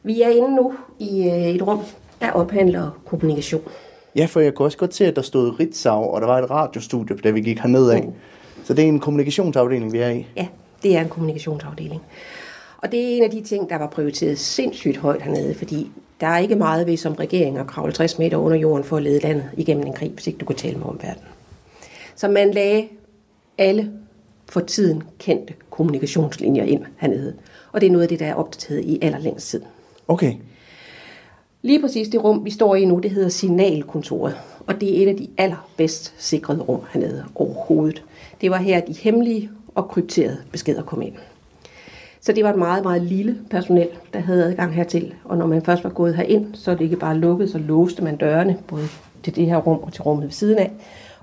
Vi 0.05 0.23
er 0.23 0.29
inde 0.29 0.57
nu 0.57 0.75
i 0.99 1.29
øh, 1.29 1.49
et 1.49 1.67
rum, 1.67 1.81
der 2.21 2.31
ophandler 2.31 2.91
kommunikation. 3.07 3.63
Ja, 4.17 4.25
for 4.25 4.41
jeg 4.41 4.55
kunne 4.55 4.67
også 4.67 4.79
godt 4.79 4.95
se, 4.95 5.07
at 5.07 5.17
der 5.17 5.23
stod 5.23 5.61
Ritzau, 5.61 6.05
og 6.05 6.21
der 6.21 6.27
var 6.27 6.39
et 6.39 6.51
radiostudie, 6.51 7.17
da 7.17 7.31
vi 7.31 7.41
gik 7.41 7.59
herned 7.59 7.91
af. 7.91 8.03
Mm. 8.03 8.13
Så 8.65 8.75
det 8.75 8.85
er 8.85 8.89
en 8.89 9.01
kommunikationsafdeling, 9.01 9.93
vi 9.93 9.99
er 9.99 10.11
i. 10.11 10.27
Ja, 10.37 10.47
det 10.83 10.97
er 10.97 11.01
en 11.01 11.09
kommunikationsafdeling. 11.09 12.03
Og 12.83 12.93
det 12.93 13.01
er 13.01 13.17
en 13.17 13.23
af 13.23 13.31
de 13.31 13.41
ting, 13.41 13.71
der 13.71 13.77
var 13.77 13.87
prioriteret 13.87 14.39
sindssygt 14.39 14.97
højt 14.97 15.23
hernede, 15.23 15.55
fordi 15.55 15.91
der 16.21 16.27
er 16.27 16.39
ikke 16.39 16.57
meget 16.57 16.87
ved 16.87 16.97
som 16.97 17.15
regering 17.15 17.59
at 17.59 17.67
kravle 17.67 17.93
60 17.93 18.19
meter 18.19 18.37
under 18.37 18.59
jorden 18.59 18.85
for 18.85 18.97
at 18.97 19.03
lede 19.03 19.21
landet 19.21 19.51
igennem 19.57 19.87
en 19.87 19.93
krig, 19.93 20.11
hvis 20.11 20.27
ikke 20.27 20.39
du 20.39 20.45
kan 20.45 20.57
tale 20.57 20.79
med 20.79 20.87
omverdenen. 20.87 21.29
Så 22.17 22.29
man 22.29 22.51
lagde 22.51 22.89
alle 23.59 23.93
for 24.49 24.61
tiden 24.61 25.03
kendte 25.19 25.55
kommunikationslinjer 25.71 26.65
ind 26.65 26.85
hernede. 26.97 27.35
Og 27.73 27.81
det 27.81 27.87
er 27.87 27.91
noget 27.91 28.03
af 28.03 28.09
det, 28.09 28.21
der 28.21 28.27
er 28.27 28.35
opdateret 28.35 28.85
i 28.85 28.99
allerlængst 29.03 29.49
tid. 29.49 29.63
Okay. 30.09 30.35
Lige 31.63 31.81
præcis 31.81 32.09
det 32.09 32.25
rum, 32.25 32.45
vi 32.45 32.51
står 32.51 32.75
i 32.75 32.85
nu, 32.85 32.99
det 32.99 33.11
hedder 33.11 33.29
Signalkontoret. 33.29 34.37
Og 34.67 34.81
det 34.81 34.99
er 34.99 35.03
et 35.03 35.09
af 35.09 35.17
de 35.17 35.29
allerbedst 35.39 36.15
sikrede 36.19 36.63
rum 36.63 36.81
hernede 36.93 37.25
overhovedet. 37.35 38.05
Det 38.41 38.51
var 38.51 38.57
her, 38.57 38.81
de 38.81 38.93
hemmelige 38.93 39.51
og 39.75 39.89
krypterede 39.89 40.43
beskeder 40.53 40.83
kom 40.83 41.03
ind. 41.03 41.15
Så 42.25 42.33
det 42.33 42.45
var 42.45 42.51
et 42.51 42.59
meget, 42.59 42.83
meget 42.85 43.03
lille 43.03 43.39
personel, 43.51 43.89
der 44.13 44.19
havde 44.19 44.45
adgang 44.45 44.75
hertil. 44.75 45.15
Og 45.25 45.37
når 45.37 45.47
man 45.47 45.63
først 45.63 45.85
var 45.85 45.91
gået 45.91 46.15
herind, 46.15 46.55
så 46.55 46.71
er 46.71 46.75
det 46.75 46.85
ikke 46.85 46.97
bare 46.97 47.19
lukket, 47.19 47.51
så 47.51 47.59
låste 47.59 48.05
man 48.05 48.17
dørene, 48.17 48.59
både 48.69 48.85
til 49.23 49.37
det 49.37 49.47
her 49.47 49.57
rum 49.57 49.79
og 49.83 49.93
til 49.93 50.03
rummet 50.03 50.25
ved 50.25 50.31
siden 50.31 50.59
af. 50.59 50.73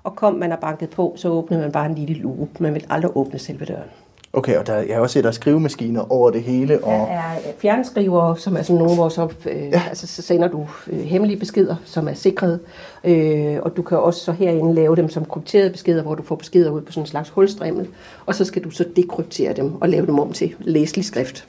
Og 0.04 0.16
kom 0.16 0.34
man 0.34 0.52
og 0.52 0.60
bankede 0.60 0.90
på, 0.90 1.14
så 1.16 1.30
åbnede 1.30 1.62
man 1.62 1.72
bare 1.72 1.86
en 1.86 1.96
lille 1.96 2.14
luge. 2.14 2.48
Man 2.60 2.74
ville 2.74 2.92
aldrig 2.92 3.18
åbne 3.18 3.40
selve 3.40 3.66
døren. 3.66 3.90
Okay, 4.34 4.58
og 4.58 4.68
der, 4.68 4.78
jeg 4.78 4.96
har 4.96 5.02
også 5.02 5.14
set, 5.14 5.24
der 5.24 5.30
er 5.30 5.34
skrivemaskiner 5.34 6.12
over 6.12 6.32
det 6.32 6.44
hele. 6.44 6.84
Og... 6.84 6.92
Der 6.92 7.14
er 7.16 7.38
fjernskriver, 7.58 8.36
som 8.36 8.58
er 8.58 8.62
sådan 8.62 8.78
nogle, 8.78 8.96
hvor 8.96 9.10
så, 9.10 9.30
øh, 9.46 9.70
ja. 9.70 9.82
altså, 9.90 10.08
så 10.08 10.22
sender 10.22 10.48
du 10.48 10.68
øh, 10.88 11.00
hemmelige 11.00 11.40
beskeder, 11.40 11.76
som 11.86 12.08
er 12.08 12.14
sikret. 12.14 12.60
Øh, 13.04 13.58
og 13.62 13.78
du 13.78 13.82
kan 13.82 13.98
også 13.98 14.20
så 14.20 14.32
herinde 14.32 14.74
lave 14.74 14.96
dem 14.96 15.10
som 15.10 15.26
krypterede 15.26 15.70
beskeder, 15.70 16.04
hvor 16.04 16.16
du 16.16 16.24
får 16.24 16.36
beskeder 16.36 16.72
ud 16.72 16.82
på 16.82 16.92
sådan 16.92 17.04
en 17.04 17.08
slags 17.08 17.30
hulstrimmel. 17.30 17.88
Og 18.26 18.36
så 18.36 18.46
skal 18.46 18.64
du 18.64 18.70
så 18.70 18.86
dekryptere 18.96 19.54
dem 19.54 19.82
og 19.82 19.90
lave 19.90 20.06
dem 20.06 20.20
om 20.20 20.34
til 20.34 20.56
læselig 20.60 21.06
skrift. 21.06 21.48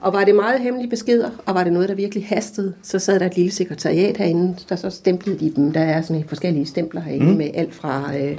Og 0.00 0.12
var 0.12 0.24
det 0.24 0.34
meget 0.34 0.60
hemmelige 0.60 0.90
beskeder, 0.90 1.30
og 1.46 1.54
var 1.54 1.64
det 1.64 1.72
noget, 1.72 1.88
der 1.88 1.94
virkelig 1.94 2.26
hastede, 2.26 2.74
så 2.82 2.98
sad 2.98 3.20
der 3.20 3.26
et 3.26 3.36
lille 3.36 3.52
sekretariat 3.52 4.16
herinde, 4.16 4.56
der 4.68 4.76
så 4.76 4.90
stemplede 4.90 5.38
de 5.38 5.52
dem. 5.56 5.72
Der 5.72 5.80
er 5.80 6.02
sådan 6.02 6.24
forskellige 6.28 6.66
stempler 6.66 7.00
herinde 7.00 7.30
mm. 7.30 7.36
med 7.36 7.50
alt 7.54 7.74
fra 7.74 8.12
øh, 8.18 8.38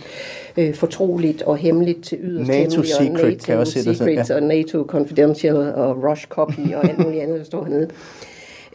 øh, 0.58 0.76
fortroligt 0.76 1.42
og 1.42 1.58
hemmeligt 1.58 2.04
til 2.04 2.18
yderst 2.22 2.48
NATO 2.48 2.60
hemmeligt, 2.60 2.80
og 2.80 2.86
secret, 2.86 3.24
NATO 3.24 3.46
kan 3.46 3.58
også 3.58 3.84
secret, 3.84 4.32
og 4.32 4.44
NATO 4.44 4.86
confidential 4.88 5.56
og 5.56 6.04
rush 6.04 6.28
copy 6.28 6.74
og 6.76 6.90
alt 6.90 7.00
muligt 7.00 7.24
andet, 7.24 7.40
der 7.40 7.46
står 7.46 7.64
hernede. 7.64 7.90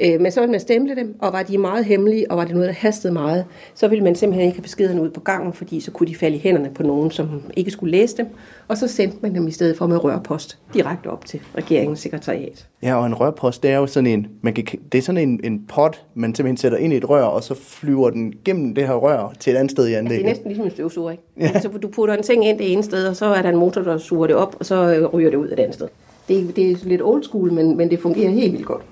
Øh, 0.05 0.21
Men 0.21 0.33
så 0.33 0.41
ville 0.41 0.51
man 0.51 0.61
stemple 0.61 0.97
dem, 0.97 1.17
og 1.19 1.33
var 1.33 1.43
de 1.43 1.59
meget 1.59 1.85
hemmelige, 1.85 2.31
og 2.31 2.37
var 2.37 2.45
det 2.45 2.55
noget, 2.55 2.69
der 2.69 2.75
hastede 2.75 3.13
meget, 3.13 3.45
så 3.75 3.89
ville 3.89 4.05
man 4.05 4.15
simpelthen 4.15 4.47
ikke 4.47 4.57
have 4.57 4.63
beskederne 4.63 5.03
ud 5.03 5.11
på 5.11 5.21
gangen, 5.21 5.53
fordi 5.53 5.81
så 5.81 5.91
kunne 5.91 6.07
de 6.07 6.15
falde 6.15 6.37
i 6.37 6.41
hænderne 6.41 6.71
på 6.75 6.83
nogen, 6.83 7.11
som 7.11 7.43
ikke 7.57 7.71
skulle 7.71 7.91
læse 7.99 8.17
dem, 8.17 8.27
og 8.69 8.77
så 8.79 8.89
sendte 8.89 9.19
man 9.21 9.35
dem 9.35 9.49
i 9.49 9.51
stedet 9.51 9.77
for 9.77 9.87
med 9.87 10.05
rørpost 10.05 10.59
direkte 10.75 11.07
op 11.07 11.25
til 11.25 11.41
regeringens 11.57 12.01
sekretariat. 12.01 12.67
Ja, 12.83 12.95
og 12.95 13.07
en 13.07 13.15
rørpost, 13.15 13.63
det 13.63 13.71
er 13.71 13.77
jo 13.79 13.87
sådan 13.87 14.07
en, 14.07 14.27
man 14.43 14.55
kan, 14.55 14.65
det 14.93 14.99
er 14.99 15.03
sådan 15.03 15.29
en, 15.29 15.41
en 15.45 15.63
pot, 15.69 16.03
man 16.15 16.35
simpelthen 16.35 16.57
sætter 16.57 16.79
ind 16.79 16.93
i 16.93 16.97
et 16.97 17.09
rør, 17.11 17.23
og 17.25 17.43
så 17.43 17.55
flyver 17.55 18.11
den 18.11 18.35
gennem 18.45 18.75
det 18.75 18.87
her 18.87 18.95
rør 18.95 19.33
til 19.41 19.53
et 19.53 19.57
andet 19.57 19.71
sted 19.71 19.87
i 19.89 19.93
Altså, 19.93 20.09
det 20.09 20.15
er 20.15 20.19
anlægget. 20.19 20.27
næsten 20.27 20.47
ligesom 20.49 20.65
en 20.65 20.71
støvsuger, 20.71 21.11
ikke? 21.11 21.23
Ja. 21.41 21.61
Så 21.61 21.69
du 21.69 21.89
putter 21.89 22.15
en 22.15 22.23
ting 22.23 22.47
ind 22.47 22.59
det 22.59 22.73
ene 22.73 22.83
sted, 22.83 23.07
og 23.09 23.17
så 23.17 23.27
er 23.27 23.43
der 23.43 23.49
en 23.49 23.57
motor, 23.57 23.83
der 23.83 23.99
suger 23.99 24.27
det 24.27 24.37
op, 24.37 24.57
og 24.59 24.67
så 24.67 24.95
øh, 24.95 25.05
ryger 25.07 25.31
det 25.31 25.37
ud 25.37 25.49
det 25.49 25.59
andet 25.59 25.75
sted. 25.75 25.89
Det, 26.29 26.57
det 26.57 26.71
er 26.71 26.77
lidt 26.83 27.03
old 27.03 27.23
school, 27.23 27.53
men, 27.53 27.77
men 27.77 27.91
det 27.91 27.99
fungerer 28.01 28.31
helt 28.31 28.53
vildt 28.53 28.67
godt. 28.67 28.83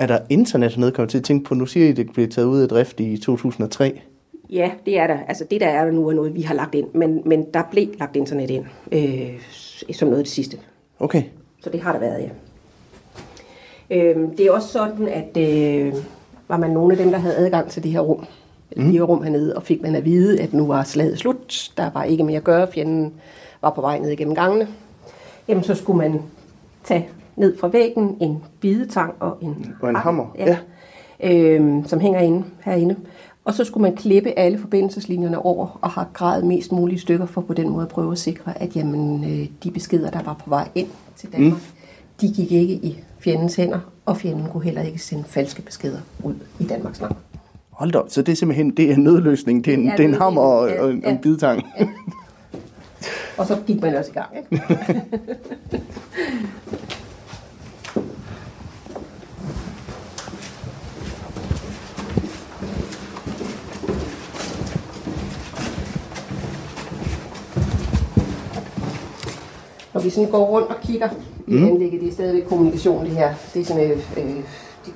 Er 0.00 0.06
der 0.06 0.18
internet 0.28 0.72
kommer 0.74 1.04
jeg 1.04 1.08
til 1.08 1.18
at 1.18 1.24
tænke 1.24 1.44
på? 1.44 1.54
Nu 1.54 1.66
siger 1.66 1.86
I, 1.86 1.90
at 1.90 1.96
det 1.96 2.12
blev 2.12 2.28
taget 2.28 2.46
ud 2.46 2.60
af 2.60 2.68
drift 2.68 3.00
i 3.00 3.16
2003. 3.16 4.00
Ja, 4.50 4.70
det 4.86 4.98
er 4.98 5.06
der. 5.06 5.18
Altså 5.28 5.44
det, 5.50 5.60
der 5.60 5.66
er 5.66 5.84
der 5.84 5.92
nu, 5.92 6.08
er 6.08 6.12
noget, 6.12 6.34
vi 6.34 6.42
har 6.42 6.54
lagt 6.54 6.74
ind. 6.74 6.88
Men, 6.94 7.22
men 7.24 7.46
der 7.54 7.62
blev 7.70 7.88
lagt 7.98 8.16
internet 8.16 8.50
ind, 8.50 8.64
øh, 8.92 9.92
som 9.92 10.08
noget 10.08 10.18
af 10.18 10.24
det 10.24 10.32
sidste. 10.32 10.58
Okay. 11.00 11.22
Så 11.62 11.70
det 11.70 11.80
har 11.80 11.92
der 11.92 12.00
været, 12.00 12.20
ja. 12.20 12.30
Øh, 13.96 14.28
det 14.38 14.46
er 14.46 14.52
også 14.52 14.68
sådan, 14.68 15.08
at 15.08 15.36
øh, 15.36 15.94
var 16.48 16.56
man 16.56 16.70
nogle 16.70 16.92
af 16.92 16.98
dem, 16.98 17.10
der 17.10 17.18
havde 17.18 17.36
adgang 17.36 17.70
til 17.70 17.82
det 17.82 17.90
her 17.90 18.00
rum, 18.00 18.24
eller 18.70 18.86
de 18.86 18.92
her 18.92 19.02
rum 19.02 19.22
hernede, 19.22 19.56
og 19.56 19.62
fik 19.62 19.82
man 19.82 19.94
at 19.94 20.04
vide, 20.04 20.40
at 20.40 20.52
nu 20.52 20.66
var 20.66 20.84
slaget 20.84 21.18
slut, 21.18 21.72
der 21.76 21.90
var 21.90 22.04
ikke 22.04 22.24
mere 22.24 22.36
at 22.36 22.44
gøre, 22.44 22.72
fjenden 22.72 23.12
var 23.62 23.70
på 23.70 23.80
vej 23.80 23.98
ned 23.98 24.10
igennem 24.10 24.34
gangene, 24.34 24.68
jamen 25.48 25.64
så 25.64 25.74
skulle 25.74 25.98
man 25.98 26.22
tage 26.84 27.08
ned 27.36 27.58
fra 27.58 27.68
væggen 27.68 28.16
en 28.20 28.38
bidetang 28.60 29.14
og 29.20 29.38
en, 29.40 29.74
Og 29.82 29.90
en 29.90 29.96
hammer, 29.96 30.26
ja, 30.38 30.56
øh, 31.22 31.84
som 31.86 32.00
hænger 32.00 32.20
inde 32.20 32.44
herinde. 32.64 32.96
Og 33.44 33.54
så 33.54 33.64
skulle 33.64 33.82
man 33.82 33.96
klippe 33.96 34.38
alle 34.38 34.58
forbindelseslinjerne 34.58 35.38
over 35.38 35.78
og 35.82 35.90
have 35.90 36.06
gradet 36.12 36.44
mest 36.46 36.72
mulige 36.72 36.98
stykker 36.98 37.26
for 37.26 37.40
på 37.40 37.54
den 37.54 37.68
måde 37.68 37.82
at 37.82 37.88
prøve 37.88 38.12
at 38.12 38.18
sikre, 38.18 38.62
at 38.62 38.76
jamen, 38.76 39.24
øh, 39.24 39.46
de 39.64 39.70
beskeder, 39.70 40.10
der 40.10 40.22
var 40.22 40.34
på 40.44 40.50
vej 40.50 40.68
ind 40.74 40.88
til 41.16 41.32
Danmark, 41.32 41.52
mm. 41.52 41.58
de 42.20 42.28
gik 42.32 42.52
ikke 42.52 42.74
i 42.74 42.98
fjendens 43.18 43.56
hænder, 43.56 43.78
og 44.06 44.16
fjenden 44.16 44.46
kunne 44.52 44.64
heller 44.64 44.82
ikke 44.82 44.98
sende 44.98 45.24
falske 45.26 45.62
beskeder 45.62 45.98
ud 46.22 46.34
i 46.60 46.64
Danmarks 46.64 47.00
navn. 47.00 47.16
Hold 47.70 47.94
op, 47.94 48.06
så 48.10 48.22
det 48.22 48.32
er 48.32 48.36
simpelthen 48.36 48.70
det 48.70 48.90
er 48.90 48.94
en 48.94 49.02
nødløsning. 49.04 49.64
Det 49.64 49.74
er 49.74 49.76
en, 49.78 49.84
Ja, 49.84 49.92
det 49.96 50.04
er 50.04 50.08
en 50.08 50.14
hammer 50.14 50.42
og, 50.42 50.68
ja, 50.68 50.82
og, 50.82 50.90
en- 50.90 51.04
og 51.04 51.10
en 51.10 51.16
ja. 51.16 51.20
bidetang. 51.22 51.62
Og 53.38 53.46
så 53.46 53.58
gik 53.66 53.82
man 53.82 53.94
også 53.94 54.10
i 54.10 54.14
gang. 54.14 54.28
Ikke? 54.36 55.02
Når 69.94 70.00
vi 70.00 70.10
sådan 70.10 70.30
går 70.30 70.44
rundt 70.46 70.68
og 70.68 70.74
kigger 70.82 71.08
i 71.46 71.52
mm. 71.54 71.66
anlægget, 71.66 72.00
det 72.00 72.08
er 72.08 72.12
stadigvæk 72.12 72.44
kommunikation 72.44 73.04
det 73.04 73.10
her. 73.12 73.34
Det 73.54 73.60
er 73.60 73.64
sådan 73.64 73.90
øh, 73.90 73.98
øh, 74.16 74.36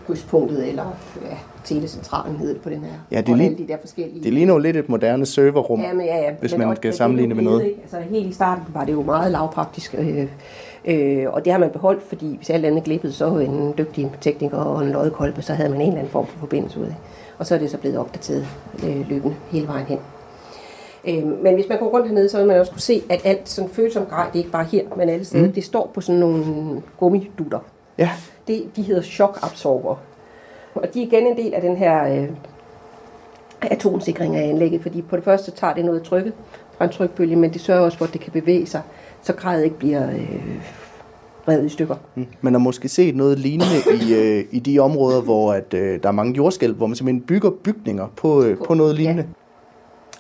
krydspunktet 0.07 0.69
eller 0.69 0.85
ja, 1.31 1.37
telecentralen 1.65 2.37
hedder 2.37 2.53
det 2.53 2.63
på 2.63 2.71
den 2.71 2.79
her. 2.81 2.93
Ja, 3.11 3.21
det 3.21 3.29
er 3.29 3.45
alle 3.45 3.59
de 3.59 3.69
der 3.69 3.77
forskellige. 3.81 4.25
Det 4.25 4.33
ligner 4.33 4.53
jo 4.55 4.59
lidt 4.59 4.77
et 4.77 4.89
moderne 4.89 5.27
serverrum, 5.27 5.81
Ja, 5.81 5.93
men, 5.93 6.07
ja, 6.07 6.17
ja. 6.17 6.31
hvis 6.41 6.53
men 6.53 6.59
man 6.59 6.69
også- 6.69 6.81
skal 6.81 6.89
men 6.89 6.97
sammenligne 6.97 7.35
med 7.35 7.45
noget. 7.45 7.65
ikke? 7.65 7.81
Altså 7.83 7.97
helt 8.11 8.27
i 8.27 8.33
starten 8.33 8.65
var 8.75 8.85
det 8.85 8.93
jo 8.93 9.03
meget 9.03 9.33
lavpraktisk, 9.33 9.95
øh, 9.99 10.27
øh, 10.85 11.27
og 11.33 11.45
det 11.45 11.53
har 11.53 11.59
man 11.61 11.71
beholdt, 11.71 12.03
fordi 12.03 12.37
hvis 12.37 12.51
alt 12.51 12.65
andet 12.65 12.85
glippede, 12.85 13.13
så 13.13 13.39
en 13.39 13.75
dygtig 13.79 14.11
tekniker 14.21 14.57
og 14.59 14.83
en 14.83 14.91
loddekolbe, 14.91 15.43
så 15.43 15.55
havde 15.55 15.71
man 15.71 15.81
en 15.81 15.87
eller 15.87 15.99
anden 15.99 16.11
form 16.13 16.27
for 16.27 16.39
forbindelse 16.39 16.81
ud 16.81 16.85
af. 16.87 16.95
Og 17.39 17.47
så 17.47 17.55
er 17.55 17.59
det 17.59 17.71
så 17.71 17.79
blevet 17.79 17.99
opdateret 17.99 18.47
øh, 18.87 19.09
løbende 19.11 19.35
hele 19.51 19.67
vejen 19.69 19.87
hen. 19.87 19.99
Øh, 21.09 21.43
men 21.43 21.55
hvis 21.55 21.69
man 21.69 21.79
går 21.79 21.87
rundt 21.87 22.07
hernede, 22.07 22.29
så 22.29 22.39
vil 22.39 22.47
man 22.47 22.61
også 22.61 22.73
kunne 22.73 22.81
se, 22.81 23.03
at 23.11 23.21
alt 23.25 23.49
sådan 23.49 23.71
følsomt 23.71 24.09
grej, 24.09 24.27
det 24.27 24.35
er 24.35 24.39
ikke 24.39 24.51
bare 24.51 24.65
her, 24.65 24.83
men 24.97 25.09
alle 25.09 25.25
steder, 25.25 25.47
mm. 25.47 25.53
det 25.53 25.65
står 25.65 25.91
på 25.95 26.01
sådan 26.01 26.21
nogle 26.21 26.83
gummidutter. 26.99 27.59
Ja, 27.99 28.11
Det, 28.47 28.65
de 28.77 28.83
hedder 28.83 29.03
chokabsorber. 29.03 29.97
Og 30.75 30.95
de 30.95 31.03
er 31.03 31.07
igen 31.07 31.27
en 31.27 31.37
del 31.37 31.55
af 31.55 31.63
den 31.63 31.77
her 31.77 32.15
øh, 32.15 32.29
atomsikring 33.63 34.37
af 34.37 34.49
anlægget, 34.49 34.83
fordi 34.83 35.03
på 35.03 35.17
det 35.17 35.25
første 35.25 35.51
tager 35.51 35.75
det 35.75 35.85
noget 35.85 36.01
af 36.01 36.07
trykket 36.07 36.33
fra 36.79 36.85
en 36.85 36.91
trykbølge, 36.91 37.37
men 37.37 37.53
det 37.53 37.61
sørger 37.61 37.83
også 37.83 37.99
for, 37.99 38.05
at 38.05 38.13
det 38.13 38.21
kan 38.21 38.33
bevæge 38.33 38.67
sig, 38.67 38.83
så 39.23 39.33
grejet 39.33 39.65
ikke 39.65 39.79
bliver 39.79 40.11
øh, 40.11 40.61
revet 41.49 41.67
i 41.67 41.69
stykker. 41.69 41.97
Mm. 42.15 42.27
Man 42.41 42.53
har 42.53 42.59
måske 42.59 42.89
set 42.89 43.17
noget 43.17 43.39
lignende 43.39 43.77
i, 44.03 44.15
øh, 44.21 44.45
i 44.51 44.59
de 44.59 44.79
områder, 44.79 45.21
hvor 45.23 45.53
at, 45.53 45.75
øh, 45.75 46.03
der 46.03 46.09
er 46.09 46.13
mange 46.13 46.35
jordskælv, 46.35 46.75
hvor 46.75 46.87
man 46.87 46.97
simpelthen 46.97 47.27
bygger 47.27 47.51
bygninger 47.51 48.07
på, 48.17 48.43
øh, 48.43 48.57
på 48.67 48.75
noget 48.75 48.95
lignende. 48.95 49.27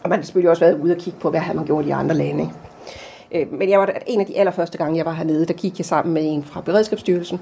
Og 0.04 0.10
man 0.10 0.18
har 0.18 0.24
selvfølgelig 0.24 0.50
også 0.50 0.64
været 0.64 0.80
ude 0.80 0.92
og 0.92 0.98
kigge 0.98 1.18
på, 1.20 1.30
hvad 1.30 1.40
havde 1.40 1.56
man 1.56 1.66
gjort 1.66 1.86
i 1.86 1.90
andre 1.90 2.14
lande. 2.14 2.42
Ikke? 2.42 3.46
Øh, 3.50 3.58
men 3.58 3.70
jeg 3.70 3.80
var 3.80 3.86
der, 3.86 3.92
en 4.06 4.20
af 4.20 4.26
de 4.26 4.38
allerførste 4.38 4.78
gange, 4.78 4.96
jeg 4.96 5.06
var 5.06 5.12
hernede, 5.12 5.46
der 5.46 5.52
kiggede 5.52 5.80
jeg 5.80 5.86
sammen 5.86 6.14
med 6.14 6.22
en 6.24 6.44
fra 6.44 6.60
Beredskabsstyrelsen, 6.60 7.40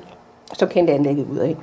som 0.53 0.69
kendte 0.69 0.93
anlægget 0.93 1.27
ud 1.27 1.37
af. 1.37 1.57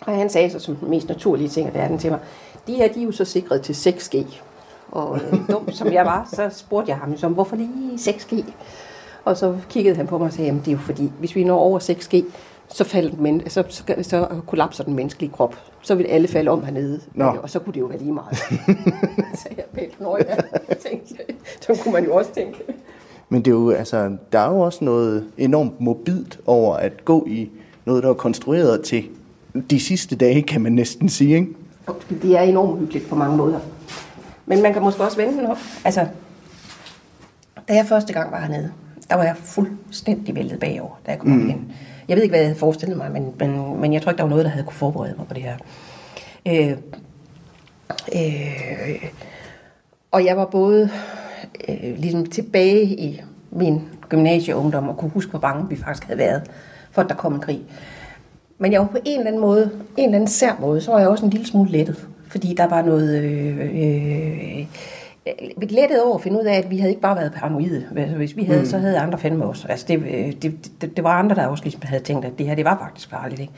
Og 0.00 0.16
han 0.16 0.30
sagde 0.30 0.50
så 0.50 0.58
som 0.58 0.76
den 0.76 0.90
mest 0.90 1.08
naturlige 1.08 1.48
ting 1.48 1.68
i 1.68 1.74
verden 1.74 1.98
til 1.98 2.10
mig, 2.10 2.18
de 2.66 2.74
her, 2.74 2.92
de 2.92 3.00
er 3.00 3.04
jo 3.04 3.12
så 3.12 3.24
sikret 3.24 3.62
til 3.62 3.72
6G. 3.72 4.24
Og 4.92 5.16
øh, 5.16 5.38
dum 5.50 5.70
som 5.72 5.92
jeg 5.92 6.04
var, 6.04 6.28
så 6.32 6.48
spurgte 6.52 6.90
jeg 6.90 6.98
ham 6.98 7.16
som, 7.16 7.32
hvorfor 7.32 7.56
lige 7.56 7.94
6G? 7.94 8.44
Og 9.24 9.36
så 9.36 9.56
kiggede 9.70 9.96
han 9.96 10.06
på 10.06 10.18
mig 10.18 10.26
og 10.26 10.32
sagde, 10.32 10.50
at 10.50 10.56
det 10.56 10.68
er 10.68 10.72
jo 10.72 10.78
fordi, 10.78 11.12
hvis 11.18 11.36
vi 11.36 11.44
når 11.44 11.58
over 11.58 11.78
6G, 11.78 12.24
så, 12.68 12.88
den 12.92 13.22
men, 13.22 13.50
så, 13.50 13.64
så, 13.68 13.82
så 14.02 14.28
kollapser 14.46 14.84
den 14.84 14.94
menneskelige 14.94 15.32
krop. 15.32 15.54
Så 15.82 15.94
vil 15.94 16.04
alle 16.04 16.28
falde 16.28 16.50
om 16.50 16.64
hernede. 16.64 17.00
Nå. 17.14 17.24
Og 17.24 17.50
så 17.50 17.58
kunne 17.58 17.74
det 17.74 17.80
jo 17.80 17.86
være 17.86 17.98
lige 17.98 18.12
meget. 18.12 18.36
så 19.40 19.48
jeg 19.56 19.64
pænt 19.74 20.00
når 20.00 20.16
jeg 20.16 20.44
tænkte, 20.90 21.14
så 21.60 21.80
kunne 21.82 21.92
man 21.92 22.04
jo 22.04 22.14
også 22.14 22.30
tænke. 22.34 22.58
Men 23.28 23.44
det 23.44 23.50
er 23.50 23.54
jo, 23.54 23.70
altså, 23.70 24.16
der 24.32 24.38
er 24.38 24.48
jo 24.48 24.60
også 24.60 24.84
noget 24.84 25.24
enormt 25.38 25.80
mobilt 25.80 26.40
over 26.46 26.76
at 26.76 27.04
gå 27.04 27.26
i 27.28 27.50
noget, 27.84 28.02
der 28.02 28.10
er 28.10 28.14
konstrueret 28.14 28.82
til 28.84 29.04
de 29.70 29.80
sidste 29.80 30.16
dage, 30.16 30.42
kan 30.42 30.60
man 30.60 30.72
næsten 30.72 31.08
sige. 31.08 31.34
Ikke? 31.34 31.54
Det 32.22 32.36
er 32.36 32.42
enormt 32.42 32.80
hyggeligt 32.80 33.08
på 33.08 33.14
mange 33.14 33.36
måder. 33.36 33.60
Men 34.46 34.62
man 34.62 34.72
kan 34.72 34.82
måske 34.82 35.02
også 35.02 35.16
vende 35.16 35.38
den 35.38 35.46
op. 35.46 35.58
Altså, 35.84 36.06
da 37.68 37.74
jeg 37.74 37.86
første 37.86 38.12
gang 38.12 38.32
var 38.32 38.40
hernede, 38.40 38.72
der 39.10 39.16
var 39.16 39.24
jeg 39.24 39.36
fuldstændig 39.36 40.34
væltet 40.34 40.60
bagover, 40.60 41.00
da 41.06 41.10
jeg 41.10 41.20
kom 41.20 41.28
mm. 41.28 41.48
igen. 41.48 41.72
Jeg 42.08 42.16
ved 42.16 42.22
ikke, 42.22 42.32
hvad 42.32 42.40
jeg 42.40 42.48
havde 42.48 42.58
forestillet 42.58 42.96
mig, 42.96 43.12
men, 43.12 43.34
men, 43.38 43.80
men 43.80 43.92
jeg 43.92 44.02
tror 44.02 44.10
ikke, 44.10 44.18
der 44.18 44.24
var 44.24 44.30
noget, 44.30 44.44
der 44.44 44.50
havde 44.50 44.64
kunne 44.64 44.74
forberede 44.74 45.14
mig 45.18 45.26
på 45.26 45.34
det 45.34 45.42
her. 45.42 45.56
Øh, 46.46 46.76
øh, 48.14 49.10
og 50.10 50.24
jeg 50.24 50.36
var 50.36 50.44
både 50.44 50.90
øh, 51.68 51.98
ligesom 51.98 52.26
tilbage 52.26 52.84
i 52.84 53.22
min 53.50 53.82
gymnasieungdom 54.08 54.88
og 54.88 54.96
kunne 54.96 55.10
huske, 55.10 55.30
hvor 55.30 55.38
bange 55.38 55.68
vi 55.68 55.76
faktisk 55.76 56.06
havde 56.06 56.18
været 56.18 56.42
for, 56.90 57.02
at 57.02 57.08
der 57.08 57.14
kom 57.14 57.34
en 57.34 57.40
krig. 57.40 57.60
Men 58.58 58.72
jeg 58.72 58.80
var 58.80 58.86
på 58.86 58.98
en 59.04 59.18
eller 59.18 59.26
anden 59.26 59.40
måde, 59.40 59.70
en 59.96 60.04
eller 60.04 60.16
anden 60.16 60.28
sær 60.28 60.56
måde, 60.60 60.80
så 60.80 60.90
var 60.90 60.98
jeg 60.98 61.08
også 61.08 61.24
en 61.24 61.30
lille 61.30 61.46
smule 61.46 61.70
lettet. 61.70 62.08
Fordi 62.28 62.54
der 62.54 62.66
var 62.68 62.82
noget... 62.82 63.22
Øh, 63.22 63.58
øh, 63.58 64.66
lettet 65.60 66.02
over 66.02 66.14
at 66.14 66.20
finde 66.22 66.40
ud 66.40 66.44
af, 66.44 66.54
at 66.54 66.70
vi 66.70 66.78
havde 66.78 66.90
ikke 66.90 67.02
bare 67.02 67.16
været 67.16 67.32
paranoide. 67.32 67.86
Altså, 67.96 68.16
hvis 68.16 68.36
vi 68.36 68.44
havde, 68.44 68.60
mm. 68.60 68.66
så 68.66 68.78
havde 68.78 68.98
andre 68.98 69.18
fandme 69.18 69.44
os. 69.44 69.66
Altså, 69.68 69.86
det, 69.88 70.02
det, 70.42 70.70
det, 70.80 70.96
det, 70.96 71.04
var 71.04 71.10
andre, 71.10 71.36
der 71.36 71.46
også 71.46 71.64
ligesom 71.64 71.82
havde 71.84 72.02
tænkt, 72.02 72.24
at 72.24 72.32
det 72.38 72.46
her, 72.46 72.54
det 72.54 72.64
var 72.64 72.78
faktisk 72.78 73.10
farligt. 73.10 73.40
Ikke? 73.40 73.52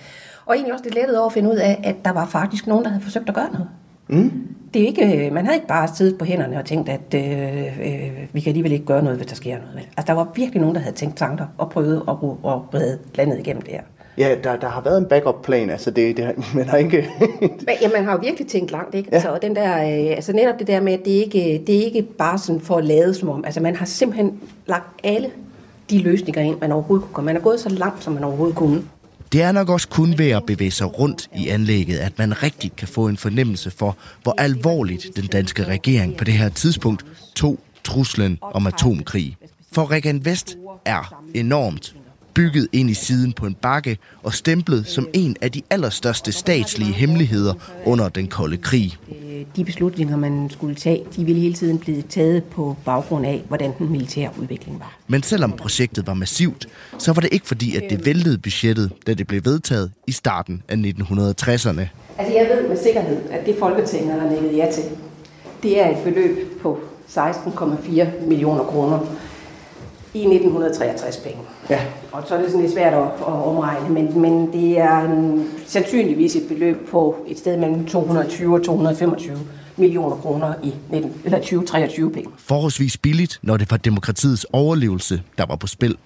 Og 0.46 0.54
egentlig 0.54 0.72
også 0.72 0.84
lidt 0.84 0.94
lettet 0.94 1.18
over 1.18 1.26
at 1.26 1.32
finde 1.32 1.50
ud 1.50 1.56
af, 1.56 1.80
at 1.84 1.96
der 2.04 2.12
var 2.12 2.26
faktisk 2.26 2.66
nogen, 2.66 2.84
der 2.84 2.90
havde 2.90 3.02
forsøgt 3.02 3.28
at 3.28 3.34
gøre 3.34 3.48
noget. 3.52 3.68
Mm. 4.08 4.48
Det 4.74 4.82
er 4.82 4.86
ikke, 4.86 5.30
man 5.32 5.44
havde 5.44 5.56
ikke 5.56 5.66
bare 5.66 5.88
siddet 5.88 6.18
på 6.18 6.24
hænderne 6.24 6.58
og 6.58 6.64
tænkt, 6.64 6.88
at 6.88 7.14
øh, 7.14 7.78
øh, 7.86 8.10
vi 8.32 8.40
kan 8.40 8.50
alligevel 8.50 8.72
ikke 8.72 8.84
gøre 8.84 9.02
noget, 9.02 9.18
hvis 9.18 9.28
der 9.28 9.36
sker 9.36 9.58
noget. 9.58 9.88
Altså, 9.96 10.04
der 10.06 10.12
var 10.12 10.32
virkelig 10.34 10.60
nogen, 10.60 10.74
der 10.74 10.80
havde 10.80 10.96
tænkt 10.96 11.16
tanker 11.16 11.46
og 11.58 11.70
prøvet 11.70 12.02
at, 12.08 12.14
at 12.44 12.74
redde 12.74 12.98
landet 13.14 13.38
igennem 13.38 13.62
det 13.62 13.72
her. 13.72 13.82
Ja, 14.18 14.34
der, 14.44 14.56
der 14.56 14.68
har 14.68 14.80
været 14.80 14.98
en 14.98 15.06
backup-plan, 15.06 15.70
altså 15.70 15.90
det, 15.90 16.16
det 16.16 16.34
man 16.54 16.68
har 16.68 16.76
ikke... 16.76 17.08
ja, 17.82 17.88
man 17.96 18.04
har 18.04 18.12
jo 18.12 18.18
virkelig 18.22 18.48
tænkt 18.48 18.70
langt, 18.70 18.94
ikke? 18.94 19.08
Ja. 19.12 19.16
Altså, 19.16 19.38
den 19.42 19.56
der, 19.56 19.76
øh, 19.76 20.10
altså 20.16 20.32
netop 20.32 20.58
det 20.58 20.66
der 20.66 20.80
med, 20.80 20.92
at 20.92 21.00
det 21.04 21.10
ikke 21.10 21.62
det 21.66 21.78
er 21.78 21.84
ikke 21.84 22.02
bare 22.02 22.38
sådan 22.38 22.60
for 22.60 22.76
at 22.76 22.84
lade 22.84 23.14
som 23.14 23.28
om, 23.28 23.44
altså 23.44 23.60
man 23.60 23.76
har 23.76 23.86
simpelthen 23.86 24.40
lagt 24.66 24.86
alle 25.04 25.30
de 25.90 25.98
løsninger 25.98 26.40
ind, 26.42 26.60
man 26.60 26.72
overhovedet 26.72 27.04
kunne 27.04 27.14
komme. 27.14 27.26
Man 27.26 27.36
er 27.36 27.40
gået 27.40 27.60
så 27.60 27.68
langt, 27.68 28.04
som 28.04 28.12
man 28.12 28.24
overhovedet 28.24 28.56
kunne. 28.56 28.82
Det 29.32 29.42
er 29.42 29.52
nok 29.52 29.68
også 29.68 29.88
kun 29.88 30.18
ved 30.18 30.30
at 30.30 30.46
bevæge 30.46 30.70
sig 30.70 30.98
rundt 30.98 31.28
i 31.36 31.48
anlægget, 31.48 31.98
at 31.98 32.18
man 32.18 32.42
rigtig 32.42 32.72
kan 32.76 32.88
få 32.88 33.08
en 33.08 33.16
fornemmelse 33.16 33.70
for, 33.70 33.96
hvor 34.22 34.34
alvorligt 34.38 35.06
den 35.16 35.26
danske 35.26 35.64
regering 35.64 36.16
på 36.16 36.24
det 36.24 36.34
her 36.34 36.48
tidspunkt 36.48 37.04
tog 37.34 37.58
truslen 37.84 38.38
om 38.42 38.66
atomkrig. 38.66 39.36
For 39.72 39.90
Regan 39.90 40.24
Vest 40.24 40.56
er 40.84 41.14
enormt 41.34 41.94
bygget 42.38 42.68
ind 42.72 42.90
i 42.90 42.94
siden 42.94 43.32
på 43.32 43.46
en 43.46 43.54
bakke 43.54 43.98
og 44.22 44.34
stemplet 44.34 44.86
som 44.86 45.08
en 45.12 45.36
af 45.40 45.52
de 45.52 45.62
allerstørste 45.70 46.32
statslige 46.32 46.92
hemmeligheder 46.92 47.54
under 47.84 48.08
den 48.08 48.26
kolde 48.26 48.56
krig. 48.56 48.96
De 49.56 49.64
beslutninger, 49.64 50.16
man 50.16 50.50
skulle 50.50 50.74
tage, 50.74 51.04
de 51.16 51.24
ville 51.24 51.40
hele 51.40 51.54
tiden 51.54 51.78
blive 51.78 52.02
taget 52.02 52.44
på 52.44 52.76
baggrund 52.84 53.26
af, 53.26 53.42
hvordan 53.48 53.72
den 53.78 53.92
militære 53.92 54.30
udvikling 54.40 54.80
var. 54.80 54.96
Men 55.08 55.22
selvom 55.22 55.52
projektet 55.52 56.06
var 56.06 56.14
massivt, 56.14 56.66
så 56.98 57.12
var 57.12 57.20
det 57.20 57.32
ikke 57.32 57.46
fordi, 57.46 57.76
at 57.76 57.82
det 57.90 58.06
væltede 58.06 58.38
budgettet, 58.38 58.92
da 59.06 59.14
det 59.14 59.26
blev 59.26 59.44
vedtaget 59.44 59.90
i 60.06 60.12
starten 60.12 60.62
af 60.68 60.74
1960'erne. 60.74 61.82
Altså 62.18 62.34
jeg 62.34 62.50
ved 62.52 62.68
med 62.68 62.76
sikkerhed, 62.82 63.18
at 63.30 63.46
det 63.46 63.56
Folketinget 63.58 64.20
har 64.20 64.30
nikket 64.30 64.56
ja 64.56 64.72
til, 64.72 64.84
det 65.62 65.80
er 65.80 65.90
et 65.90 66.04
beløb 66.04 66.60
på 66.62 66.78
16,4 67.08 68.26
millioner 68.28 68.64
kroner 68.64 68.98
i 70.14 70.18
1963 70.18 71.16
penge. 71.16 71.38
Ja. 71.70 71.80
Og 72.12 72.22
så 72.26 72.34
er 72.34 72.38
det 72.38 72.46
sådan 72.46 72.60
lidt 72.60 72.72
svært 72.72 72.92
at, 72.92 73.00
at 73.00 73.26
omregne, 73.26 73.88
men, 73.90 74.20
men 74.20 74.52
det 74.52 74.78
er 74.78 74.98
en, 74.98 75.46
sandsynligvis 75.66 76.36
et 76.36 76.48
beløb 76.48 76.88
på 76.90 77.16
et 77.26 77.38
sted 77.38 77.56
mellem 77.56 77.86
220 77.86 78.54
og 78.54 78.64
225 78.64 79.38
millioner 79.76 80.16
kroner 80.16 80.54
i 80.62 80.74
19, 80.90 81.12
eller 81.24 81.38
2023 81.38 82.10
penge. 82.10 82.30
Forholdsvis 82.36 82.96
billigt, 82.96 83.38
når 83.42 83.56
det 83.56 83.70
var 83.70 83.76
demokratiets 83.76 84.46
overlevelse, 84.52 85.22
der 85.38 85.46
var 85.46 85.56
på 85.56 85.66
spil. 85.66 85.96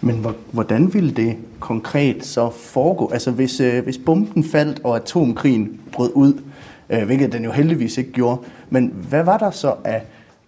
Men 0.00 0.26
hvordan 0.52 0.94
ville 0.94 1.10
det 1.10 1.36
konkret 1.60 2.26
så 2.26 2.50
foregå? 2.50 3.10
Altså 3.12 3.30
hvis, 3.30 3.60
øh, 3.60 3.84
hvis 3.84 3.98
bomben 3.98 4.44
faldt 4.44 4.80
og 4.84 4.96
atomkrigen 4.96 5.80
brød 5.92 6.10
ud, 6.14 6.32
øh, 6.90 7.02
hvilket 7.02 7.32
den 7.32 7.44
jo 7.44 7.52
heldigvis 7.52 7.98
ikke 7.98 8.12
gjorde, 8.12 8.40
men 8.70 8.92
hvad 9.08 9.24
var 9.24 9.38
der 9.38 9.50
så 9.50 9.74
af 9.84 10.02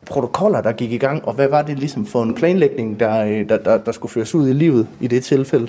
protokoller, 0.07 0.61
der 0.61 0.73
gik 0.73 0.93
i 0.93 0.99
gang, 0.99 1.25
og 1.25 1.35
hvad 1.35 1.49
var 1.49 1.63
det 1.63 1.79
ligesom 1.79 2.07
for 2.07 2.23
en 2.23 2.35
planlægning, 2.35 3.01
der, 3.01 3.25
øh, 3.25 3.49
der, 3.49 3.59
der, 3.59 3.79
der 3.79 3.93
skulle 3.93 4.13
føres 4.13 4.35
ud 4.35 4.49
i 4.49 4.53
livet 4.53 4.89
i 5.01 5.07
det 5.07 5.25
tilfælde? 5.25 5.69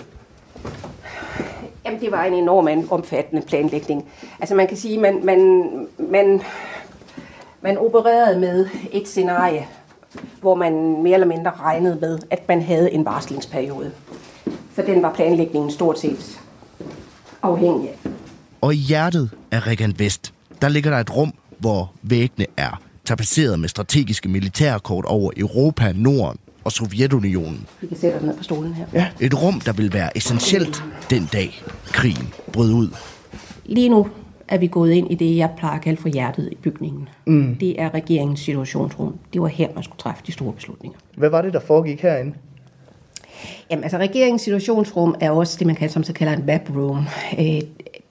Jamen, 1.86 2.02
det 2.02 2.12
var 2.12 2.24
en 2.24 2.34
enorm 2.34 2.88
omfattende 2.90 3.42
planlægning. 3.42 4.06
Altså, 4.40 4.56
man 4.56 4.68
kan 4.68 4.78
sige, 4.78 4.98
man, 4.98 5.26
man, 5.26 5.64
man, 6.10 6.42
man 7.62 7.78
opererede 7.78 8.40
med 8.40 8.68
et 8.92 9.08
scenarie, 9.08 9.68
hvor 10.42 10.56
man 10.56 11.04
mere 11.04 11.14
eller 11.14 11.28
mindre 11.28 11.52
regnede 11.52 11.98
med, 12.02 12.20
at 12.30 12.48
man 12.48 12.62
havde 12.62 12.92
en 12.92 13.06
varslingsperiode. 13.06 13.92
Så 14.76 14.82
den 14.82 15.04
var 15.04 15.14
planlægningen 15.14 15.72
stort 15.72 16.00
set 16.00 16.40
afhængig 17.42 17.90
af. 17.90 18.12
Og 18.62 18.74
i 18.74 18.78
hjertet 18.78 19.30
af 19.52 19.68
Regan 19.68 19.94
Vest, 19.98 20.34
der 20.62 20.70
ligger 20.70 20.92
der 20.92 20.98
et 20.98 21.16
rum, 21.16 21.34
hvor 21.60 21.92
væggene 22.02 22.46
er 22.58 22.82
tapetseret 23.10 23.60
med 23.60 23.70
strategiske 23.70 24.30
militærkort 24.30 25.06
over 25.06 25.32
Europa, 25.38 25.92
Norden 25.96 26.40
og 26.64 26.72
Sovjetunionen. 26.72 27.68
Vi 27.82 27.88
kan 27.88 27.98
sætte 27.98 28.26
ned 28.26 28.38
på 28.38 28.44
stolen 28.44 28.74
her. 28.74 28.86
Ja, 28.94 29.08
et 29.20 29.42
rum, 29.42 29.60
der 29.60 29.74
vil 29.74 29.94
være 29.94 30.18
essentielt 30.18 30.84
den 31.10 31.30
dag, 31.34 31.64
krigen 31.86 32.34
brød 32.54 32.74
ud. 32.74 32.90
Lige 33.66 33.90
nu 33.90 34.08
er 34.48 34.58
vi 34.58 34.68
gået 34.68 34.92
ind 34.92 35.12
i 35.12 35.16
det, 35.16 35.38
jeg 35.38 35.50
plejer 35.58 35.76
at 35.76 35.82
kalde 35.82 36.02
for 36.02 36.10
hjertet 36.10 36.50
i 36.52 36.56
bygningen. 36.56 37.10
Mm. 37.26 37.56
Det 37.56 37.82
er 37.82 37.94
regeringens 37.94 38.40
situationsrum. 38.40 39.16
Det 39.34 39.42
var 39.42 39.48
her, 39.48 39.68
man 39.76 39.84
skulle 39.84 40.00
træffe 40.00 40.24
de 40.28 40.32
store 40.32 40.54
beslutninger. 40.54 41.00
Hvad 41.18 41.30
var 41.30 41.42
det, 41.42 41.54
der 41.54 41.60
foregik 41.60 42.02
herinde? 42.02 42.34
Jamen, 43.72 43.84
altså 43.84 43.98
regeringens 43.98 44.42
situationsrum 44.42 45.16
er 45.20 45.32
også 45.32 45.56
det, 45.60 45.68
man 45.68 45.76
kan, 45.76 45.90
som 45.90 46.04
så 46.04 46.14
kalder 46.14 46.34
en 46.34 46.46
map 46.46 46.70
room. 46.76 47.06
Øh, 47.40 47.62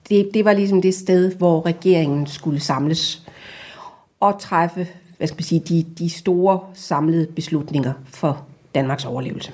det, 0.09 0.29
det 0.33 0.45
var 0.45 0.53
ligesom 0.53 0.81
det 0.81 0.93
sted, 0.93 1.35
hvor 1.35 1.65
regeringen 1.65 2.27
skulle 2.27 2.59
samles 2.59 3.23
og 4.19 4.39
træffe 4.39 4.87
hvad 5.19 5.27
skal 5.27 5.35
man 5.35 5.43
sige, 5.43 5.59
de, 5.59 5.85
de 5.97 6.09
store 6.09 6.59
samlede 6.73 7.27
beslutninger 7.35 7.93
for 8.05 8.45
Danmarks 8.75 9.05
overlevelse. 9.05 9.51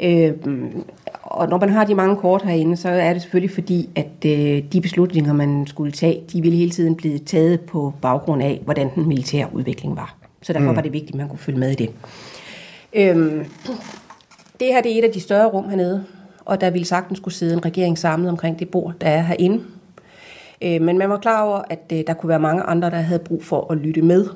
Øh, 0.00 0.32
og 1.22 1.48
når 1.48 1.58
man 1.58 1.68
har 1.68 1.84
de 1.84 1.94
mange 1.94 2.16
kort 2.16 2.42
herinde, 2.42 2.76
så 2.76 2.88
er 2.88 3.12
det 3.12 3.22
selvfølgelig 3.22 3.54
fordi, 3.54 3.88
at 3.94 4.24
øh, 4.26 4.62
de 4.72 4.80
beslutninger, 4.80 5.32
man 5.32 5.66
skulle 5.66 5.92
tage, 5.92 6.22
de 6.32 6.42
ville 6.42 6.58
hele 6.58 6.70
tiden 6.70 6.94
blive 6.94 7.18
taget 7.18 7.60
på 7.60 7.92
baggrund 8.02 8.42
af, 8.42 8.60
hvordan 8.64 8.90
den 8.94 9.08
militære 9.08 9.48
udvikling 9.52 9.96
var. 9.96 10.16
Så 10.42 10.52
derfor 10.52 10.70
mm. 10.70 10.76
var 10.76 10.82
det 10.82 10.92
vigtigt, 10.92 11.12
at 11.12 11.18
man 11.18 11.28
kunne 11.28 11.38
følge 11.38 11.58
med 11.58 11.70
i 11.70 11.74
det. 11.74 11.90
Øh, 12.92 13.44
det 14.60 14.66
her 14.66 14.82
det 14.82 14.94
er 14.94 14.98
et 14.98 15.04
af 15.04 15.12
de 15.12 15.20
større 15.20 15.48
rum 15.48 15.68
hernede, 15.68 16.04
og 16.44 16.60
der 16.60 16.70
ville 16.70 16.86
sagtens 16.86 17.18
skulle 17.18 17.34
sidde 17.34 17.52
en 17.52 17.64
regering 17.64 17.98
samlet 17.98 18.30
omkring 18.30 18.58
det 18.58 18.68
bord, 18.68 18.94
der 19.00 19.06
er 19.06 19.22
herinde. 19.22 19.64
Øh, 20.62 20.82
men 20.82 20.98
man 20.98 21.10
var 21.10 21.18
klar 21.18 21.42
over, 21.42 21.62
at 21.70 21.92
øh, 21.92 22.02
der 22.06 22.14
kunne 22.14 22.28
være 22.28 22.40
mange 22.40 22.62
andre, 22.62 22.90
der 22.90 22.96
havde 22.96 23.18
brug 23.18 23.44
for 23.44 23.72
at 23.72 23.78
lytte 23.78 24.02
med 24.02 24.26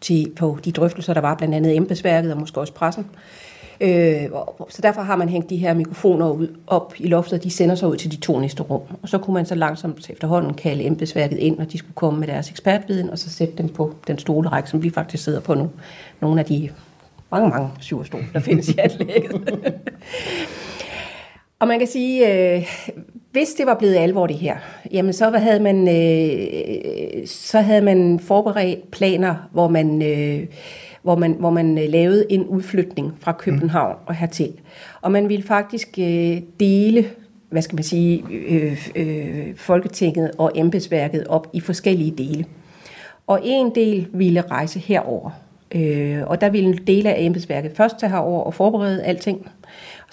til, 0.00 0.32
på 0.36 0.58
de 0.64 0.72
drøftelser, 0.72 1.14
der 1.14 1.20
var 1.20 1.34
blandt 1.34 1.54
andet 1.54 1.76
embedsværket 1.76 2.32
og 2.32 2.38
måske 2.38 2.60
også 2.60 2.72
pressen. 2.72 3.06
Øh, 3.80 4.28
så 4.68 4.82
derfor 4.82 5.02
har 5.02 5.16
man 5.16 5.28
hængt 5.28 5.50
de 5.50 5.56
her 5.56 5.74
mikrofoner 5.74 6.30
ud, 6.30 6.48
op 6.66 6.94
i 6.98 7.06
loftet, 7.06 7.38
og 7.38 7.44
de 7.44 7.50
sender 7.50 7.74
sig 7.74 7.88
ud 7.88 7.96
til 7.96 8.10
de 8.10 8.16
to 8.16 8.38
næste 8.38 8.62
rum. 8.62 8.82
Og 9.02 9.08
så 9.08 9.18
kunne 9.18 9.34
man 9.34 9.46
så 9.46 9.54
langsomt 9.54 10.10
efterhånden 10.10 10.54
kalde 10.54 10.84
embedsværket 10.84 11.38
ind, 11.38 11.58
og 11.58 11.72
de 11.72 11.78
skulle 11.78 11.94
komme 11.94 12.20
med 12.20 12.28
deres 12.28 12.50
ekspertviden, 12.50 13.10
og 13.10 13.18
så 13.18 13.30
sætte 13.30 13.54
dem 13.58 13.68
på 13.68 13.94
den 14.06 14.18
stolerække, 14.18 14.70
som 14.70 14.82
vi 14.82 14.90
faktisk 14.90 15.24
sidder 15.24 15.40
på 15.40 15.54
nu. 15.54 15.70
Nogle 16.20 16.40
af 16.40 16.46
de 16.46 16.70
mange, 17.30 17.48
mange 17.48 17.70
syv 17.80 18.04
stole, 18.04 18.24
der 18.32 18.40
findes 18.40 18.68
i 18.68 18.78
anlægget. 18.84 19.50
og 21.60 21.68
man 21.68 21.78
kan 21.78 21.88
sige, 21.88 22.54
øh, 22.54 22.66
hvis 23.34 23.48
det 23.48 23.66
var 23.66 23.74
blevet 23.74 23.96
alvor 23.96 24.26
det 24.26 24.36
her, 24.36 24.56
jamen 24.90 25.12
så 25.12 25.30
havde 25.30 25.60
man, 25.60 25.88
øh, 25.88 27.26
så 27.26 27.60
havde 27.60 27.82
man 27.82 28.20
forberedt 28.20 28.90
planer, 28.90 29.34
hvor 29.52 29.68
man, 29.68 30.02
øh, 30.02 30.46
hvor 31.02 31.14
man, 31.14 31.32
hvor 31.32 31.50
man 31.50 31.78
øh, 31.78 31.88
lavede 31.88 32.26
en 32.30 32.44
udflytning 32.44 33.12
fra 33.20 33.32
København 33.32 33.92
mm. 33.92 34.06
og 34.06 34.14
hertil. 34.14 34.52
Og 35.02 35.12
man 35.12 35.28
ville 35.28 35.46
faktisk 35.46 35.98
øh, 35.98 36.40
dele 36.60 37.04
hvad 37.50 37.62
skal 37.62 37.76
man 37.76 37.84
sige, 37.84 38.24
øh, 38.30 38.88
øh, 38.96 39.56
Folketinget 39.56 40.30
og 40.38 40.52
embedsværket 40.54 41.26
op 41.26 41.46
i 41.52 41.60
forskellige 41.60 42.10
dele. 42.10 42.44
Og 43.26 43.40
en 43.44 43.74
del 43.74 44.08
ville 44.12 44.40
rejse 44.40 44.78
herover, 44.78 45.30
øh, 45.74 46.22
og 46.26 46.40
der 46.40 46.50
ville 46.50 46.68
en 46.68 46.78
del 46.86 47.06
af 47.06 47.16
embedsværket 47.18 47.72
først 47.76 47.98
tage 47.98 48.10
herover 48.10 48.42
og 48.42 48.54
forberede 48.54 49.02
alting 49.02 49.50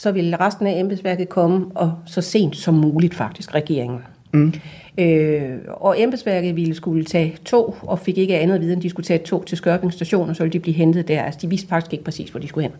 så 0.01 0.11
ville 0.11 0.37
resten 0.37 0.67
af 0.67 0.79
embedsværket 0.79 1.29
komme, 1.29 1.65
og 1.75 1.93
så 2.05 2.21
sent 2.21 2.57
som 2.57 2.73
muligt 2.73 3.15
faktisk 3.15 3.55
regeringen. 3.55 3.99
Mm. 4.33 4.53
Øh, 4.97 5.57
og 5.67 6.01
embedsværket 6.01 6.55
ville 6.55 6.75
skulle 6.75 7.05
tage 7.05 7.37
tog, 7.45 7.75
og 7.81 7.99
fik 7.99 8.17
ikke 8.17 8.39
andet 8.39 8.55
at 8.55 8.61
vide, 8.61 8.73
end 8.73 8.81
de 8.81 8.89
skulle 8.89 9.05
tage 9.05 9.19
tog 9.19 9.45
til 9.45 9.57
Skørping 9.57 9.93
station, 9.93 10.29
og 10.29 10.35
så 10.35 10.43
ville 10.43 10.53
de 10.53 10.59
blive 10.59 10.75
hentet 10.75 11.07
der. 11.07 11.21
Altså, 11.21 11.39
de 11.41 11.49
vidste 11.49 11.67
faktisk 11.67 11.93
ikke 11.93 12.05
præcis, 12.05 12.29
hvor 12.29 12.39
de 12.39 12.47
skulle 12.47 12.63
hen. 12.63 12.71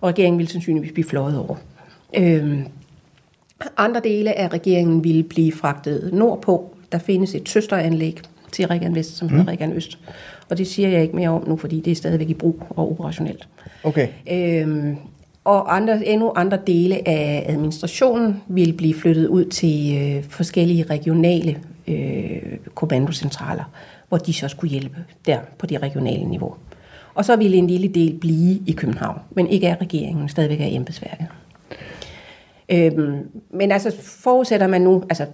Og 0.00 0.08
regeringen 0.08 0.38
ville 0.38 0.50
sandsynligvis 0.50 0.92
blive 0.92 1.04
fløjet 1.04 1.38
over. 1.38 1.56
Øh, 2.16 2.58
andre 3.76 4.00
dele 4.04 4.38
af 4.38 4.48
regeringen 4.48 5.04
ville 5.04 5.22
blive 5.22 5.52
fragtet 5.52 6.10
nordpå. 6.12 6.74
Der 6.92 6.98
findes 6.98 7.34
et 7.34 7.48
søsteranlæg 7.48 8.20
til 8.52 8.66
Regan 8.66 8.94
Vest, 8.94 9.16
som 9.16 9.28
mm. 9.28 9.36
hedder 9.36 9.52
Regan 9.52 9.72
Øst. 9.72 9.98
Og 10.50 10.58
det 10.58 10.66
siger 10.66 10.88
jeg 10.88 11.02
ikke 11.02 11.16
mere 11.16 11.28
om 11.28 11.48
nu, 11.48 11.56
fordi 11.56 11.80
det 11.80 11.90
er 11.90 11.94
stadigvæk 11.94 12.30
i 12.30 12.34
brug 12.34 12.62
og 12.70 12.90
operationelt. 12.90 13.48
Okay. 13.84 14.08
Øhm, 14.32 14.96
og 15.44 15.76
andre, 15.76 16.06
endnu 16.06 16.32
andre 16.36 16.58
dele 16.66 17.08
af 17.08 17.44
administrationen 17.48 18.42
vil 18.48 18.72
blive 18.72 18.94
flyttet 18.94 19.26
ud 19.26 19.44
til 19.44 19.98
øh, 20.02 20.24
forskellige 20.30 20.82
regionale 20.82 21.60
øh, 21.88 22.58
kommandocentraler, 22.74 23.64
hvor 24.08 24.18
de 24.18 24.32
så 24.32 24.48
skulle 24.48 24.70
hjælpe 24.70 24.96
der 25.26 25.38
på 25.58 25.66
det 25.66 25.82
regionale 25.82 26.24
niveau. 26.24 26.54
Og 27.14 27.24
så 27.24 27.36
ville 27.36 27.56
en 27.56 27.66
lille 27.66 27.88
del 27.88 28.18
blive 28.18 28.58
i 28.66 28.72
København, 28.72 29.20
men 29.30 29.46
ikke 29.46 29.68
af 29.68 29.76
regeringen, 29.80 30.28
stadigvæk 30.28 30.60
af 30.60 30.68
embedsværket. 30.72 31.26
Øhm, 32.68 33.30
men 33.50 33.72
altså 33.72 33.96
forudsætter 34.02 34.66
man 34.66 34.80
nu, 34.80 35.02
altså 35.10 35.26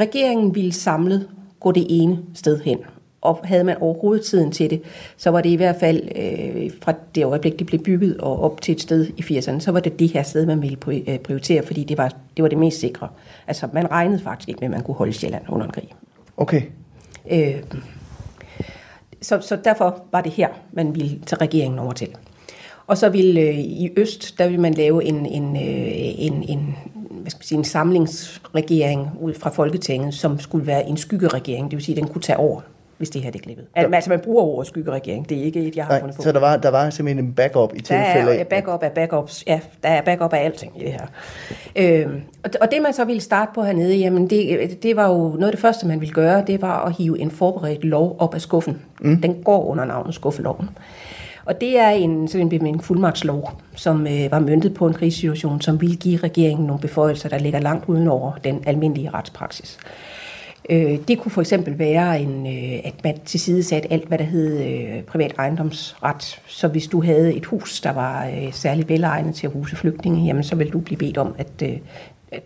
regeringen 0.00 0.54
ville 0.54 0.72
samlet 0.72 1.28
gå 1.60 1.72
det 1.72 1.86
ene 1.88 2.18
sted 2.34 2.60
hen. 2.60 2.78
Og 3.22 3.40
havde 3.44 3.64
man 3.64 3.76
overhovedet 3.80 4.26
tiden 4.26 4.52
til 4.52 4.70
det, 4.70 4.82
så 5.16 5.30
var 5.30 5.40
det 5.40 5.50
i 5.50 5.54
hvert 5.54 5.76
fald 5.80 6.02
øh, 6.16 6.70
fra 6.82 6.94
det 7.14 7.24
øjeblik, 7.24 7.58
det 7.58 7.66
blev 7.66 7.82
bygget 7.82 8.16
og 8.16 8.40
op 8.40 8.60
til 8.60 8.72
et 8.72 8.80
sted 8.80 9.06
i 9.16 9.38
80'erne, 9.38 9.60
så 9.60 9.72
var 9.72 9.80
det 9.80 9.98
det 9.98 10.08
her 10.08 10.22
sted, 10.22 10.46
man 10.46 10.62
ville 10.62 10.78
øh, 10.86 11.18
prioritere, 11.18 11.62
fordi 11.66 11.84
det 11.84 11.98
var, 11.98 12.08
det 12.36 12.42
var 12.42 12.48
det 12.48 12.58
mest 12.58 12.80
sikre. 12.80 13.08
Altså 13.46 13.68
man 13.72 13.90
regnede 13.90 14.22
faktisk 14.22 14.48
ikke 14.48 14.60
med, 14.60 14.68
at 14.68 14.70
man 14.70 14.82
kunne 14.82 14.94
holde 14.94 15.12
Sjælland 15.12 15.42
under 15.48 15.66
en 15.66 15.72
krig. 15.72 15.88
Okay. 16.36 16.62
Øh, 17.30 17.62
så, 19.22 19.40
så 19.40 19.56
derfor 19.64 20.04
var 20.12 20.20
det 20.20 20.32
her, 20.32 20.48
man 20.72 20.94
ville 20.94 21.20
tage 21.26 21.40
regeringen 21.40 21.78
over 21.78 21.92
til. 21.92 22.08
Og 22.86 22.98
så 22.98 23.08
ville 23.08 23.40
øh, 23.40 23.58
i 23.58 23.90
Øst, 23.96 24.38
der 24.38 24.44
ville 24.44 24.60
man 24.60 24.74
lave 24.74 25.04
en, 25.04 25.26
en, 25.26 25.56
øh, 25.56 25.92
en, 26.18 26.44
en, 26.48 26.76
hvad 27.10 27.30
skal 27.30 27.38
man 27.38 27.44
sige, 27.44 27.58
en 27.58 27.64
samlingsregering 27.64 29.10
ud 29.20 29.34
fra 29.34 29.50
Folketinget, 29.50 30.14
som 30.14 30.38
skulle 30.38 30.66
være 30.66 30.88
en 30.88 30.96
skyggeregering, 30.96 31.70
det 31.70 31.76
vil 31.76 31.84
sige, 31.84 31.96
at 31.96 32.02
den 32.02 32.12
kunne 32.12 32.22
tage 32.22 32.36
over, 32.36 32.60
hvis 33.00 33.10
det 33.10 33.22
her 33.22 33.30
det 33.30 33.42
glippede. 33.42 33.66
Al- 33.76 33.94
Altså 33.94 34.10
man 34.10 34.20
bruger 34.20 34.42
ordet 34.42 34.66
skyggeregering, 34.68 35.28
det 35.28 35.38
er 35.38 35.42
ikke 35.42 35.60
et, 35.60 35.76
jeg 35.76 35.84
har 35.84 35.92
Nej, 35.92 36.00
fundet 36.00 36.16
på. 36.16 36.22
så 36.22 36.32
der 36.32 36.40
var, 36.40 36.56
der 36.56 36.68
var 36.70 36.90
simpelthen 36.90 37.24
en 37.26 37.32
backup 37.34 37.72
i 37.74 37.78
Der 37.78 37.82
tilfælde 37.82 38.28
er 38.28 38.32
af... 38.34 38.38
ja, 38.38 38.42
backup 38.44 38.82
af 38.82 38.92
backups. 38.92 39.44
Ja, 39.46 39.60
der 39.82 39.88
er 39.88 40.02
backup 40.02 40.32
af 40.32 40.44
alting 40.44 40.72
i 40.76 40.84
det 40.84 40.92
her. 40.92 41.06
Øhm, 41.76 42.20
og, 42.44 42.50
og 42.60 42.70
det 42.70 42.82
man 42.82 42.92
så 42.92 43.04
ville 43.04 43.20
starte 43.20 43.50
på 43.54 43.62
hernede, 43.62 43.96
jamen 43.96 44.30
det, 44.30 44.82
det 44.82 44.96
var 44.96 45.08
jo 45.08 45.16
noget 45.28 45.44
af 45.46 45.50
det 45.52 45.60
første, 45.60 45.86
man 45.86 46.00
ville 46.00 46.14
gøre, 46.14 46.44
det 46.46 46.62
var 46.62 46.84
at 46.86 46.92
hive 46.96 47.18
en 47.18 47.30
forberedt 47.30 47.84
lov 47.84 48.16
op 48.18 48.34
af 48.34 48.40
skuffen. 48.40 48.80
Mm. 49.00 49.20
Den 49.22 49.42
går 49.44 49.64
under 49.64 49.84
navnet 49.84 50.14
skuffeloven. 50.14 50.70
Og 51.44 51.60
det 51.60 51.78
er 51.78 51.88
en, 51.90 52.28
sådan 52.28 52.52
en, 52.52 52.66
en 52.66 52.80
fuldmagtslov, 52.80 53.52
som 53.76 54.06
øh, 54.06 54.30
var 54.30 54.38
møntet 54.38 54.74
på 54.74 54.86
en 54.86 54.94
krigssituation, 54.94 55.60
som 55.60 55.80
ville 55.80 55.96
give 55.96 56.16
regeringen 56.16 56.66
nogle 56.66 56.80
beføjelser, 56.80 57.28
der 57.28 57.38
ligger 57.38 57.58
langt 57.60 57.88
uden 57.88 58.08
over 58.08 58.32
den 58.44 58.62
almindelige 58.66 59.10
retspraksis. 59.14 59.78
Øh, 60.68 60.98
det 61.08 61.18
kunne 61.18 61.32
for 61.32 61.40
eksempel 61.40 61.78
være, 61.78 62.20
en, 62.20 62.46
øh, 62.46 62.80
at 62.84 62.94
man 63.04 63.18
til 63.24 63.40
side 63.40 63.62
satte 63.62 63.92
alt, 63.92 64.08
hvad 64.08 64.18
der 64.18 64.24
hed 64.24 64.64
øh, 64.64 65.02
privat 65.02 65.34
ejendomsret. 65.38 66.40
Så 66.46 66.68
hvis 66.68 66.86
du 66.86 67.02
havde 67.02 67.34
et 67.34 67.46
hus, 67.46 67.80
der 67.80 67.92
var 67.92 68.26
øh, 68.26 68.52
særligt 68.52 68.88
velegnet 68.88 69.34
til 69.34 69.46
at 69.46 69.52
huse 69.52 69.76
flygtninge, 69.76 70.26
jamen 70.26 70.44
så 70.44 70.56
ville 70.56 70.72
du 70.72 70.78
blive 70.78 70.98
bedt 70.98 71.18
om, 71.18 71.34
at 71.38 71.62
øh, 71.62 71.78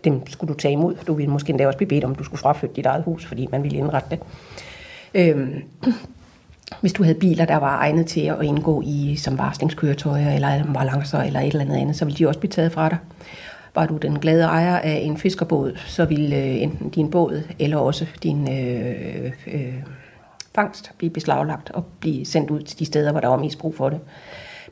dem 0.03 0.27
skulle 0.27 0.53
du 0.53 0.59
tage 0.59 0.71
imod. 0.71 0.95
Du 1.07 1.13
ville 1.13 1.31
måske 1.31 1.49
endda 1.49 1.67
også 1.67 1.77
blive 1.77 1.89
bedt 1.89 2.03
om, 2.03 2.11
at 2.11 2.19
du 2.19 2.23
skulle 2.23 2.39
fraflytte 2.41 2.75
dit 2.75 2.85
eget 2.85 3.03
hus, 3.03 3.25
fordi 3.25 3.47
man 3.51 3.63
ville 3.63 3.77
indrette 3.77 4.09
det. 4.09 4.19
Øh, 5.13 5.47
hvis 6.81 6.93
du 6.93 7.03
havde 7.03 7.19
biler, 7.19 7.45
der 7.45 7.55
var 7.55 7.77
egnet 7.77 8.05
til 8.05 8.21
at 8.21 8.43
indgå 8.43 8.83
i 8.85 9.15
som 9.15 9.37
varslingskøretøjer 9.37 10.35
eller 10.35 10.63
ambulancer 10.63 11.19
eller 11.19 11.39
et 11.39 11.47
eller 11.47 11.61
andet 11.61 11.75
andet, 11.75 11.95
så 11.95 12.05
ville 12.05 12.17
de 12.17 12.27
også 12.27 12.39
blive 12.39 12.51
taget 12.51 12.71
fra 12.71 12.89
dig. 12.89 12.97
Var 13.75 13.85
du 13.85 13.97
den 13.97 14.19
glade 14.19 14.43
ejer 14.43 14.77
af 14.77 14.99
en 15.03 15.17
fiskerbåd, 15.17 15.77
så 15.85 16.05
ville 16.05 16.37
øh, 16.37 16.61
enten 16.61 16.89
din 16.89 17.11
båd 17.11 17.43
eller 17.59 17.77
også 17.77 18.05
din 18.23 18.51
øh, 18.51 19.31
øh, 19.47 19.73
fangst 20.55 20.91
blive 20.97 21.09
beslaglagt 21.09 21.71
og 21.71 21.85
blive 21.99 22.25
sendt 22.25 22.51
ud 22.51 22.61
til 22.61 22.79
de 22.79 22.85
steder, 22.85 23.11
hvor 23.11 23.19
der 23.19 23.27
var 23.27 23.37
mest 23.37 23.59
brug 23.59 23.75
for 23.75 23.89
det. 23.89 23.99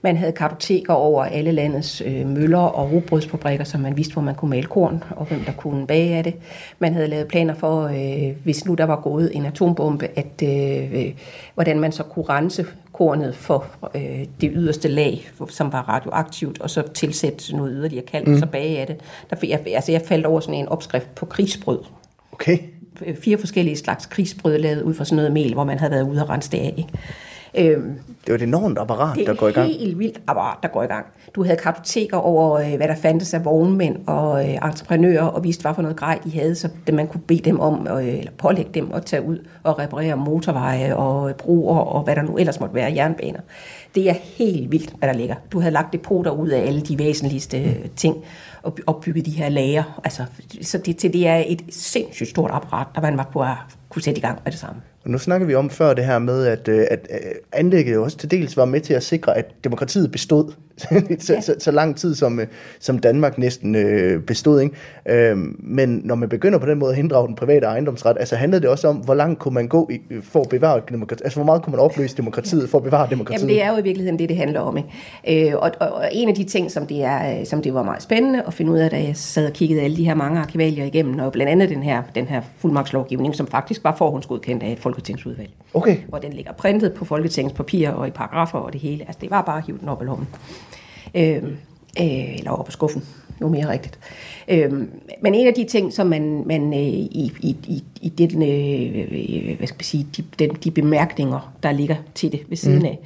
Man 0.02 0.18
havde 0.18 0.32
kartoteker 0.32 0.94
over 0.94 1.24
alle 1.24 1.52
landets 1.52 2.02
øh, 2.06 2.28
møller 2.28 2.58
og 2.58 2.92
rugbrødsfabrikker, 2.92 3.66
så 3.66 3.78
man 3.78 3.98
vidste, 3.98 4.14
hvor 4.14 4.22
man 4.22 4.36
kunne 4.36 4.50
male 4.50 4.66
korn, 4.66 5.04
og 5.10 5.26
hvem 5.26 5.40
der 5.40 5.52
kunne 5.52 5.88
bage 5.88 6.16
af 6.16 6.24
det. 6.24 6.36
Man 6.80 6.94
havde 6.94 7.08
lavet 7.08 7.28
planer 7.28 7.54
for, 7.54 7.84
øh, 7.84 8.36
hvis 8.44 8.66
nu 8.66 8.74
der 8.74 8.84
var 8.84 9.02
gået 9.02 9.32
en 9.36 9.46
atombombe, 9.46 10.08
at 10.16 10.44
øh, 10.44 10.94
øh 10.94 11.14
hvordan 11.54 11.80
man 11.80 11.92
så 11.92 12.04
kunne 12.04 12.26
rense 12.30 12.66
kornet 12.94 13.36
for 13.36 13.66
øh, 13.96 14.26
det 14.42 14.52
yderste 14.54 14.88
lag, 14.88 15.30
som 15.50 15.72
var 15.72 15.90
radioaktivt, 15.90 16.62
og 16.62 16.70
så 16.70 16.84
tilsætte 16.94 17.56
noget 17.56 17.74
yderligere 17.76 18.06
kalk, 18.06 18.28
mm. 18.28 18.40
så 18.40 18.46
bage 18.46 18.80
af 18.80 18.88
det. 18.88 18.96
Der, 19.30 19.36
jeg, 19.44 19.62
altså 19.68 19.92
jeg 19.92 20.02
faldt 20.08 20.26
over 20.26 20.40
sådan 20.40 20.56
en 20.56 20.68
opskrift 20.68 21.16
på 21.16 21.26
krigsbrød 21.26 21.80
Okay. 22.34 22.58
fire 23.22 23.38
forskellige 23.38 23.78
slags 23.78 24.06
krigsbrød 24.06 24.58
lavet 24.58 24.82
ud 24.82 24.94
fra 24.94 25.06
sådan 25.06 25.16
noget 25.16 25.32
mel, 25.32 25.54
hvor 25.54 25.64
man 25.64 25.80
havde 25.80 25.92
været 25.92 26.10
ude 26.10 26.22
og 26.22 26.30
rense 26.30 26.52
det 26.52 26.58
af. 26.58 26.74
Ikke? 26.78 26.90
Øhm, 27.58 27.94
Det 28.26 28.30
var 28.32 28.36
et 28.36 28.42
enormt 28.42 28.80
apparat, 28.80 29.18
det 29.18 29.28
der 29.28 29.34
er 29.34 29.38
går 29.38 29.48
i 29.48 29.52
gang. 29.52 29.70
et 29.72 29.78
helt 29.80 30.00
vildt 30.00 30.22
apparat, 30.28 30.58
der 30.64 30.70
går 30.70 30.84
i 30.84 30.86
gang. 30.86 31.06
Du 31.36 31.44
havde 31.44 31.58
kartoteker 31.58 32.18
over, 32.18 32.60
øh, 32.60 32.76
hvad 32.76 32.88
der 32.88 32.96
fandtes 32.96 33.34
af 33.34 33.46
vognmænd 33.46 33.96
og 34.08 34.50
øh, 34.50 34.54
entreprenører, 34.56 35.24
og 35.24 35.44
viste, 35.44 35.62
hvad 35.62 35.74
for 35.76 35.82
noget 35.82 35.98
grej 35.98 36.20
de 36.24 36.32
havde, 36.32 36.56
så 36.56 36.70
det, 36.88 36.96
man 36.96 37.08
kunne 37.08 37.22
bede 37.22 37.40
dem 37.40 37.60
om, 37.60 37.88
øh, 37.88 38.20
eller 38.20 38.32
pålægge 38.38 38.72
dem 38.74 38.92
at 38.94 39.06
tage 39.06 39.22
ud 39.22 39.38
og 39.64 39.80
reparere 39.80 40.16
motorveje 40.18 40.96
og 40.96 41.30
øh, 41.30 41.36
broer 41.36 41.78
og 41.80 42.04
hvad 42.04 42.16
der 42.16 42.22
nu 42.22 42.36
ellers 42.38 42.60
måtte 42.60 42.76
være 42.76 42.94
jernbaner. 42.96 43.40
Det 43.96 44.10
er 44.10 44.14
helt 44.38 44.72
vildt, 44.72 44.94
hvad 45.00 45.10
der 45.10 45.16
ligger. 45.16 45.36
Du 45.52 45.60
havde 45.60 45.74
lagt 45.74 45.94
depoter 45.94 46.32
ud 46.32 46.50
af 46.50 46.68
alle 46.68 46.82
de 46.82 47.00
væsentligste 47.00 47.64
øh, 47.64 47.76
ting 47.96 48.18
og 48.64 48.74
by- 48.74 48.82
opbygget 48.88 49.26
de 49.26 49.32
her 49.32 49.50
lager. 49.50 50.02
Altså, 50.04 50.24
så 50.62 50.78
det, 50.78 51.02
det, 51.02 51.14
det 51.14 51.28
er 51.28 51.44
et 51.48 51.62
sindssygt 51.70 52.30
stort 52.30 52.52
apparat, 52.54 52.88
der 52.96 53.02
man 53.02 53.18
var 53.18 53.30
på 53.34 53.42
at 53.42 53.56
kunne 53.90 54.02
sætte 54.02 54.18
i 54.18 54.22
gang 54.22 54.40
med 54.44 54.52
det 54.52 54.60
samme. 54.60 54.82
Og 55.04 55.10
nu 55.10 55.18
snakker 55.18 55.48
vi 55.48 55.56
om 55.56 55.70
før 55.70 55.94
det 55.94 56.06
her 56.06 56.20
med, 56.20 56.46
at, 56.46 56.68
øh, 56.68 56.86
at 56.92 57.08
øh, 57.12 57.32
anlægget 57.52 57.94
jo 57.94 58.04
også 58.04 58.18
til 58.18 58.32
dels 58.32 58.58
var 58.58 58.66
med 58.66 58.82
til 58.82 58.94
at 58.94 59.04
sikre, 59.04 59.38
at 59.38 59.46
demokratiet 59.64 60.12
bestod. 60.12 60.54
så, 61.20 61.34
Ja. 61.34 61.42
så, 61.42 61.56
så 61.60 61.72
lang 61.72 61.96
tid, 61.96 62.16
som, 62.16 62.40
øh, 62.40 62.48
som 62.80 63.00
Danmark 63.00 63.38
næsten 63.38 63.76
øh, 63.76 64.22
bestod. 64.22 64.62
Ikke? 64.62 64.76
Øh, 65.06 65.38
men 65.60 66.02
når 66.04 66.16
man 66.16 66.30
begynder 66.30 66.60
på 66.60 66.66
den 66.66 66.80
måde 66.80 66.92
at 66.92 66.98
hindre 66.98 67.28
den 67.28 67.36
private 67.36 67.66
ejendomsret, 67.66 68.18
altså 68.20 68.36
handlede 68.36 68.62
det 68.62 68.70
også 68.70 68.88
om, 68.88 68.96
hvor 68.96 69.14
langt 69.14 69.40
kunne 69.40 69.54
man 69.54 69.68
gå 69.68 69.90
i, 69.92 70.02
for 70.22 70.42
at 70.42 70.50
bevare 70.50 70.82
demokratiet? 70.90 71.26
Altså 71.26 71.40
hvor 71.40 71.46
meget 71.46 71.62
kunne 71.64 71.72
man 71.72 71.80
opløse 71.80 72.18
demokratiet 72.18 72.70
for 72.70 72.78
at 72.78 72.84
bevare 72.84 73.10
demokratiet? 73.10 73.42
Jamen, 73.42 73.56
det 73.56 73.64
er 73.64 73.72
jo 73.72 73.78
i 73.78 73.84
virkeligheden 73.84 74.20
det, 74.20 74.30
det 74.30 74.38
handler 74.38 74.60
om. 74.60 74.78
Ikke? 74.78 75.50
Øh, 75.52 75.56
og, 75.58 75.72
og, 75.80 75.92
og 75.92 76.10
en 76.12 76.30
af 76.30 76.36
de 76.36 76.44
ting, 76.44 76.72
som 76.72 76.88
det, 76.88 77.04
er, 77.04 77.40
øh, 77.40 77.46
som 77.46 77.62
det 77.62 77.74
var 77.74 77.84
meget 77.84 78.04
spændende 78.04 78.44
at 78.48 78.54
finde 78.54 78.72
ud 78.72 78.78
af, 78.78 78.90
da 78.90 78.96
jeg 79.04 79.16
sad 79.16 79.46
og 79.46 79.54
kiggede 79.54 79.82
alle 79.82 79.98
de 79.98 80.06
her 80.06 80.16
mange 80.16 80.40
arkivalier 80.40 80.86
igennem, 80.86 81.20
og 81.20 81.32
blandt 81.32 81.52
andet 81.52 81.70
den 81.70 81.84
her, 81.84 82.04
den 82.16 82.26
her 82.26 82.42
fuldmagtslovgivning, 82.58 83.36
som 83.36 83.48
faktisk 83.48 83.84
var 83.84 83.96
forhåndsgodkendt 83.96 84.64
af 84.64 84.72
et 84.72 84.80
folketingsudvalg. 84.80 85.50
Okay. 85.74 85.98
Hvor 86.08 86.18
den 86.18 86.34
ligger 86.34 86.52
printet 86.52 86.94
på 86.94 87.06
Folketingets 87.06 87.56
papir 87.56 87.90
og 87.90 88.08
i 88.08 88.12
paragrafer 88.12 88.60
og 88.60 88.74
det 88.74 88.82
hele. 88.82 89.04
Altså, 89.08 89.20
det 89.22 89.32
var 89.32 89.42
bare 89.42 89.58
at 89.58 89.66
hive 89.66 89.78
den 89.78 89.90
op 89.90 90.02
i 90.02 90.06
lommen. 90.06 90.28
Øh, 91.16 91.44
øh, 92.00 92.36
eller 92.36 92.52
op 92.52 92.66
på 92.66 92.72
skuffen, 92.72 93.04
nu 93.40 93.50
mere 93.50 93.72
rigtigt. 93.72 94.00
Øh, 94.48 94.72
men 95.22 95.36
en 95.36 95.48
af 95.48 95.54
de 95.54 95.64
ting, 95.64 95.94
som 95.94 96.08
man, 96.08 96.44
man 96.46 96.74
øh, 96.74 96.80
i, 96.80 97.32
i, 97.42 97.56
i, 97.68 97.84
i 98.02 98.10
den, 98.10 98.42
øh, 98.42 99.58
hvad 99.58 99.68
skal 99.68 99.78
man 99.78 99.84
sige, 99.84 100.08
de, 100.18 100.24
den, 100.40 100.50
de 100.50 100.72
bemærkninger, 100.72 101.54
der 101.64 101.72
ligger 101.72 101.96
til 102.16 102.32
det 102.32 102.42
ved 102.50 102.58
siden 102.58 102.80
mm. 102.80 102.86
af, 102.86 103.00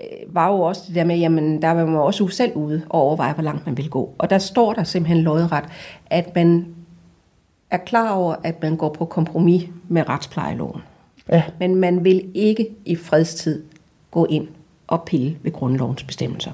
øh, 0.00 0.34
var 0.34 0.52
jo 0.52 0.60
også 0.60 0.82
det 0.86 0.94
der 0.94 1.04
med, 1.04 1.18
jamen 1.18 1.62
der 1.62 1.70
var 1.70 1.86
man 1.86 1.96
også 1.96 2.28
selv 2.28 2.52
ude 2.54 2.82
og 2.88 3.00
overveje, 3.00 3.32
hvor 3.32 3.42
langt 3.42 3.66
man 3.66 3.76
vil 3.76 3.90
gå. 3.90 4.14
Og 4.18 4.30
der 4.30 4.38
står 4.38 4.72
der 4.72 4.84
simpelthen 4.84 5.22
lodret, 5.22 5.64
at 6.06 6.34
man 6.34 6.66
er 7.70 7.78
klar 7.78 8.12
over, 8.12 8.34
at 8.44 8.62
man 8.62 8.76
går 8.76 8.88
på 8.88 9.04
kompromis 9.04 9.64
med 9.88 10.08
retsplejeloven. 10.08 10.80
Ja. 11.32 11.42
Men 11.58 11.74
man 11.74 12.04
vil 12.04 12.30
ikke 12.34 12.68
i 12.84 12.96
fredstid 12.96 13.62
gå 14.10 14.26
ind 14.26 14.48
og 14.86 15.02
pille 15.02 15.36
ved 15.42 15.52
grundlovens 15.52 16.02
bestemmelser. 16.02 16.52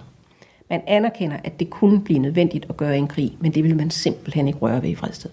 Man 0.71 0.83
anerkender, 0.87 1.37
at 1.45 1.61
det 1.61 1.71
kunne 1.71 2.01
blive 2.01 2.19
nødvendigt 2.19 2.67
at 2.69 2.77
gøre 2.77 2.99
en 2.99 3.07
krig, 3.07 3.33
men 3.41 3.55
det 3.55 3.65
vil 3.65 3.77
man 3.77 3.91
simpelthen 3.91 4.47
ikke 4.47 4.59
røre 4.59 4.83
ved 4.83 4.91
i 4.91 4.95
fredstid. 4.95 5.31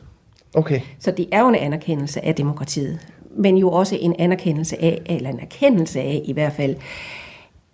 Okay. 0.56 0.82
Så 1.00 1.12
det 1.12 1.28
er 1.32 1.42
jo 1.42 1.48
en 1.48 1.56
anerkendelse 1.56 2.26
af 2.26 2.36
demokratiet, 2.36 3.00
men 3.38 3.58
jo 3.58 3.72
også 3.72 3.98
en 4.02 4.16
anerkendelse 4.20 4.82
af, 4.82 5.02
eller 5.06 5.30
en 5.30 5.40
erkendelse 5.40 6.00
af 6.00 6.22
i 6.26 6.34
hvert 6.34 6.54
fald, 6.54 6.76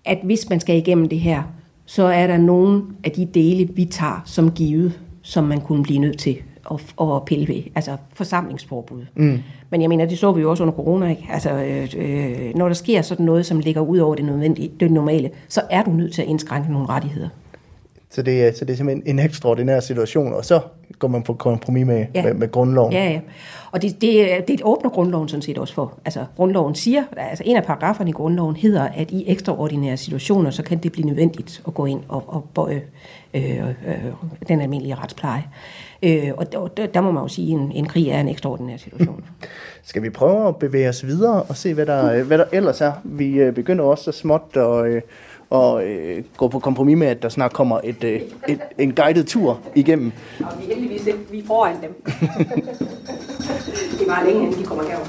at 0.05 0.17
hvis 0.23 0.49
man 0.49 0.59
skal 0.59 0.77
igennem 0.77 1.09
det 1.09 1.19
her, 1.19 1.43
så 1.85 2.03
er 2.03 2.27
der 2.27 2.37
nogle 2.37 2.83
af 3.03 3.11
de 3.11 3.25
dele, 3.25 3.69
vi 3.73 3.85
tager 3.85 4.21
som 4.25 4.51
givet, 4.51 4.99
som 5.21 5.43
man 5.43 5.61
kunne 5.61 5.83
blive 5.83 5.99
nødt 5.99 6.19
til 6.19 6.37
at, 6.71 6.81
at 7.01 7.25
pille 7.25 7.47
ved. 7.47 7.63
Altså 7.75 7.97
forsamlingsforbud. 8.13 9.05
Mm. 9.15 9.39
Men 9.69 9.81
jeg 9.81 9.89
mener, 9.89 10.05
det 10.05 10.17
så 10.17 10.31
vi 10.31 10.41
jo 10.41 10.49
også 10.49 10.63
under 10.63 10.75
corona. 10.75 11.09
Ikke? 11.09 11.27
Altså, 11.29 11.51
øh, 11.51 11.89
øh, 11.97 12.55
når 12.55 12.67
der 12.67 12.73
sker 12.73 13.01
sådan 13.01 13.25
noget, 13.25 13.45
som 13.45 13.59
ligger 13.59 13.81
ud 13.81 13.97
over 13.97 14.15
det, 14.15 14.25
nødvendige, 14.25 14.71
det 14.79 14.91
normale, 14.91 15.29
så 15.47 15.61
er 15.69 15.83
du 15.83 15.91
nødt 15.91 16.13
til 16.13 16.21
at 16.21 16.27
indskrænke 16.27 16.71
nogle 16.71 16.89
rettigheder. 16.89 17.29
Så 18.13 18.21
det, 18.21 18.43
er- 18.47 18.53
så 18.53 18.65
det 18.65 18.73
er 18.73 18.77
simpelthen 18.77 19.19
en 19.19 19.25
ekstraordinær 19.25 19.79
situation, 19.79 20.33
og 20.33 20.45
så 20.45 20.59
går 20.99 21.07
man 21.07 21.23
på 21.23 21.33
kompromis 21.33 21.85
med, 21.85 22.05
Ja. 22.15 22.23
med, 22.23 22.33
med 22.33 22.51
grundloven. 22.51 22.93
Ja, 22.93 23.09
ja. 23.09 23.19
Og 23.71 23.81
det, 23.81 24.01
det, 24.01 24.47
det 24.47 24.61
åbner 24.63 24.89
grundloven 24.89 25.27
sådan 25.29 25.41
set 25.41 25.57
også 25.57 25.73
for. 25.73 25.93
Altså, 26.05 26.25
grundloven 26.35 26.75
siger, 26.75 27.03
altså 27.17 27.43
en 27.47 27.55
af 27.57 27.63
paragraferne 27.63 28.09
i 28.09 28.13
grundloven 28.13 28.55
hedder, 28.55 28.81
at 28.83 29.11
i 29.11 29.23
ekstraordinære 29.31 29.97
situationer, 29.97 30.49
så 30.49 30.63
kan 30.63 30.77
det 30.77 30.91
blive 30.91 31.07
nødvendigt 31.07 31.61
at 31.67 31.73
gå 31.73 31.85
ind 31.85 31.99
og, 32.07 32.23
og 32.27 32.45
bøje 32.55 32.81
øh, 33.33 33.59
øh, 33.59 33.73
den 34.47 34.61
almindelige 34.61 34.95
retspleje. 34.95 35.43
Øh, 36.03 36.31
og 36.37 36.51
der, 36.77 36.85
der 36.85 37.01
må 37.01 37.11
man 37.11 37.23
jo 37.23 37.27
sige, 37.27 37.53
at 37.55 37.59
en, 37.61 37.71
en 37.71 37.85
krig 37.85 38.09
er 38.09 38.19
en 38.19 38.27
ekstraordinær 38.27 38.77
situation. 38.77 39.23
Skal 39.83 40.01
vi 40.03 40.09
prøve 40.09 40.47
at 40.47 40.55
bevæge 40.55 40.89
os 40.89 41.05
videre 41.05 41.41
og 41.43 41.57
se, 41.57 41.73
hvad 41.73 41.85
der, 41.85 42.13
øh, 42.13 42.27
hvad 42.27 42.37
der 42.37 42.45
ellers 42.51 42.81
er? 42.81 42.91
Vi 43.03 43.33
øh, 43.33 43.53
begynder 43.53 43.83
også 43.85 44.03
så 44.03 44.11
småt 44.11 44.41
at, 44.55 44.85
øh, 44.85 45.01
og, 45.53 45.85
øh, 45.85 46.23
gå 46.37 46.47
på 46.47 46.59
kompromis 46.59 46.97
med, 46.97 47.07
at 47.07 47.23
der 47.23 47.29
snart 47.29 47.53
kommer 47.53 47.79
et, 47.83 48.03
øh, 48.03 48.21
et, 48.49 48.59
en 48.79 48.95
guided 48.95 49.23
tur 49.23 49.59
igennem. 49.75 50.11
Og 50.39 50.47
vi 50.59 50.71
er 50.71 50.75
heldigvis 50.75 51.07
ikke, 51.07 51.19
vi 51.31 51.39
er 51.39 51.43
foran 51.47 51.75
dem. 51.81 52.03
det 53.99 54.07
var 54.07 54.23
længe, 54.25 54.41
inden 54.41 54.59
de 54.59 54.65
kommer 54.65 54.83
herover. 54.83 55.07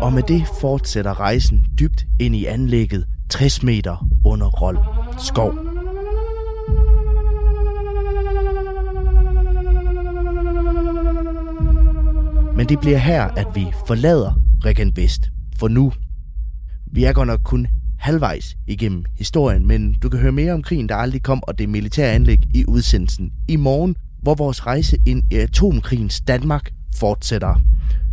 Og 0.00 0.12
med 0.12 0.22
det 0.22 0.42
fortsætter 0.60 1.20
rejsen 1.20 1.64
dybt 1.80 2.04
ind 2.20 2.34
i 2.34 2.44
anlægget 2.44 3.06
60 3.30 3.62
meter 3.62 4.06
under 4.24 4.46
Rold 4.46 4.78
Skov. 5.18 5.67
Men 12.58 12.68
det 12.68 12.80
bliver 12.80 12.98
her, 12.98 13.24
at 13.24 13.46
vi 13.54 13.66
forlader 13.86 14.32
Regan 14.64 14.92
Vest 14.96 15.30
for 15.58 15.68
nu. 15.68 15.92
Vi 16.92 17.04
er 17.04 17.12
godt 17.12 17.26
nok 17.26 17.40
kun 17.44 17.66
halvvejs 17.98 18.56
igennem 18.66 19.04
historien, 19.18 19.66
men 19.66 19.94
du 20.02 20.08
kan 20.08 20.20
høre 20.20 20.32
mere 20.32 20.52
om 20.52 20.62
krigen, 20.62 20.88
der 20.88 20.94
aldrig 20.94 21.22
kom, 21.22 21.42
og 21.42 21.58
det 21.58 21.68
militære 21.68 22.12
anlæg 22.12 22.38
i 22.54 22.64
udsendelsen 22.68 23.32
i 23.48 23.56
morgen, 23.56 23.96
hvor 24.22 24.34
vores 24.34 24.66
rejse 24.66 24.98
ind 25.06 25.22
i 25.30 25.36
atomkrigens 25.36 26.20
Danmark 26.20 26.70
fortsætter. 26.94 27.54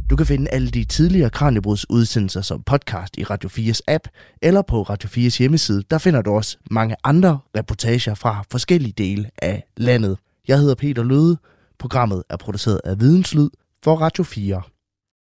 Du 0.10 0.16
kan 0.16 0.26
finde 0.26 0.52
alle 0.52 0.70
de 0.70 0.84
tidligere 0.84 1.30
Kranjebruds 1.30 1.90
udsendelser 1.90 2.42
som 2.42 2.64
podcast 2.66 3.18
i 3.18 3.24
Radio 3.24 3.50
4's 3.50 3.80
app, 3.88 4.08
eller 4.42 4.62
på 4.62 4.82
Radio 4.82 5.10
4's 5.10 5.38
hjemmeside, 5.38 5.84
der 5.92 5.98
finder 5.98 6.22
du 6.22 6.32
også 6.32 6.58
mange 6.72 6.96
andre 7.04 7.40
reportager 7.58 8.14
fra 8.14 8.44
forskellige 8.52 8.94
dele 8.98 9.30
af 9.42 9.64
landet. 9.78 10.18
Jeg 10.48 10.60
hedder 10.60 10.76
Peter 10.76 11.04
Løde. 11.04 11.38
Programmet 11.80 12.24
er 12.30 12.38
produceret 12.38 12.82
af 12.84 13.00
Videnslyd 13.00 13.50
for 13.86 14.00
Radio 14.00 14.24
4. 14.24 14.75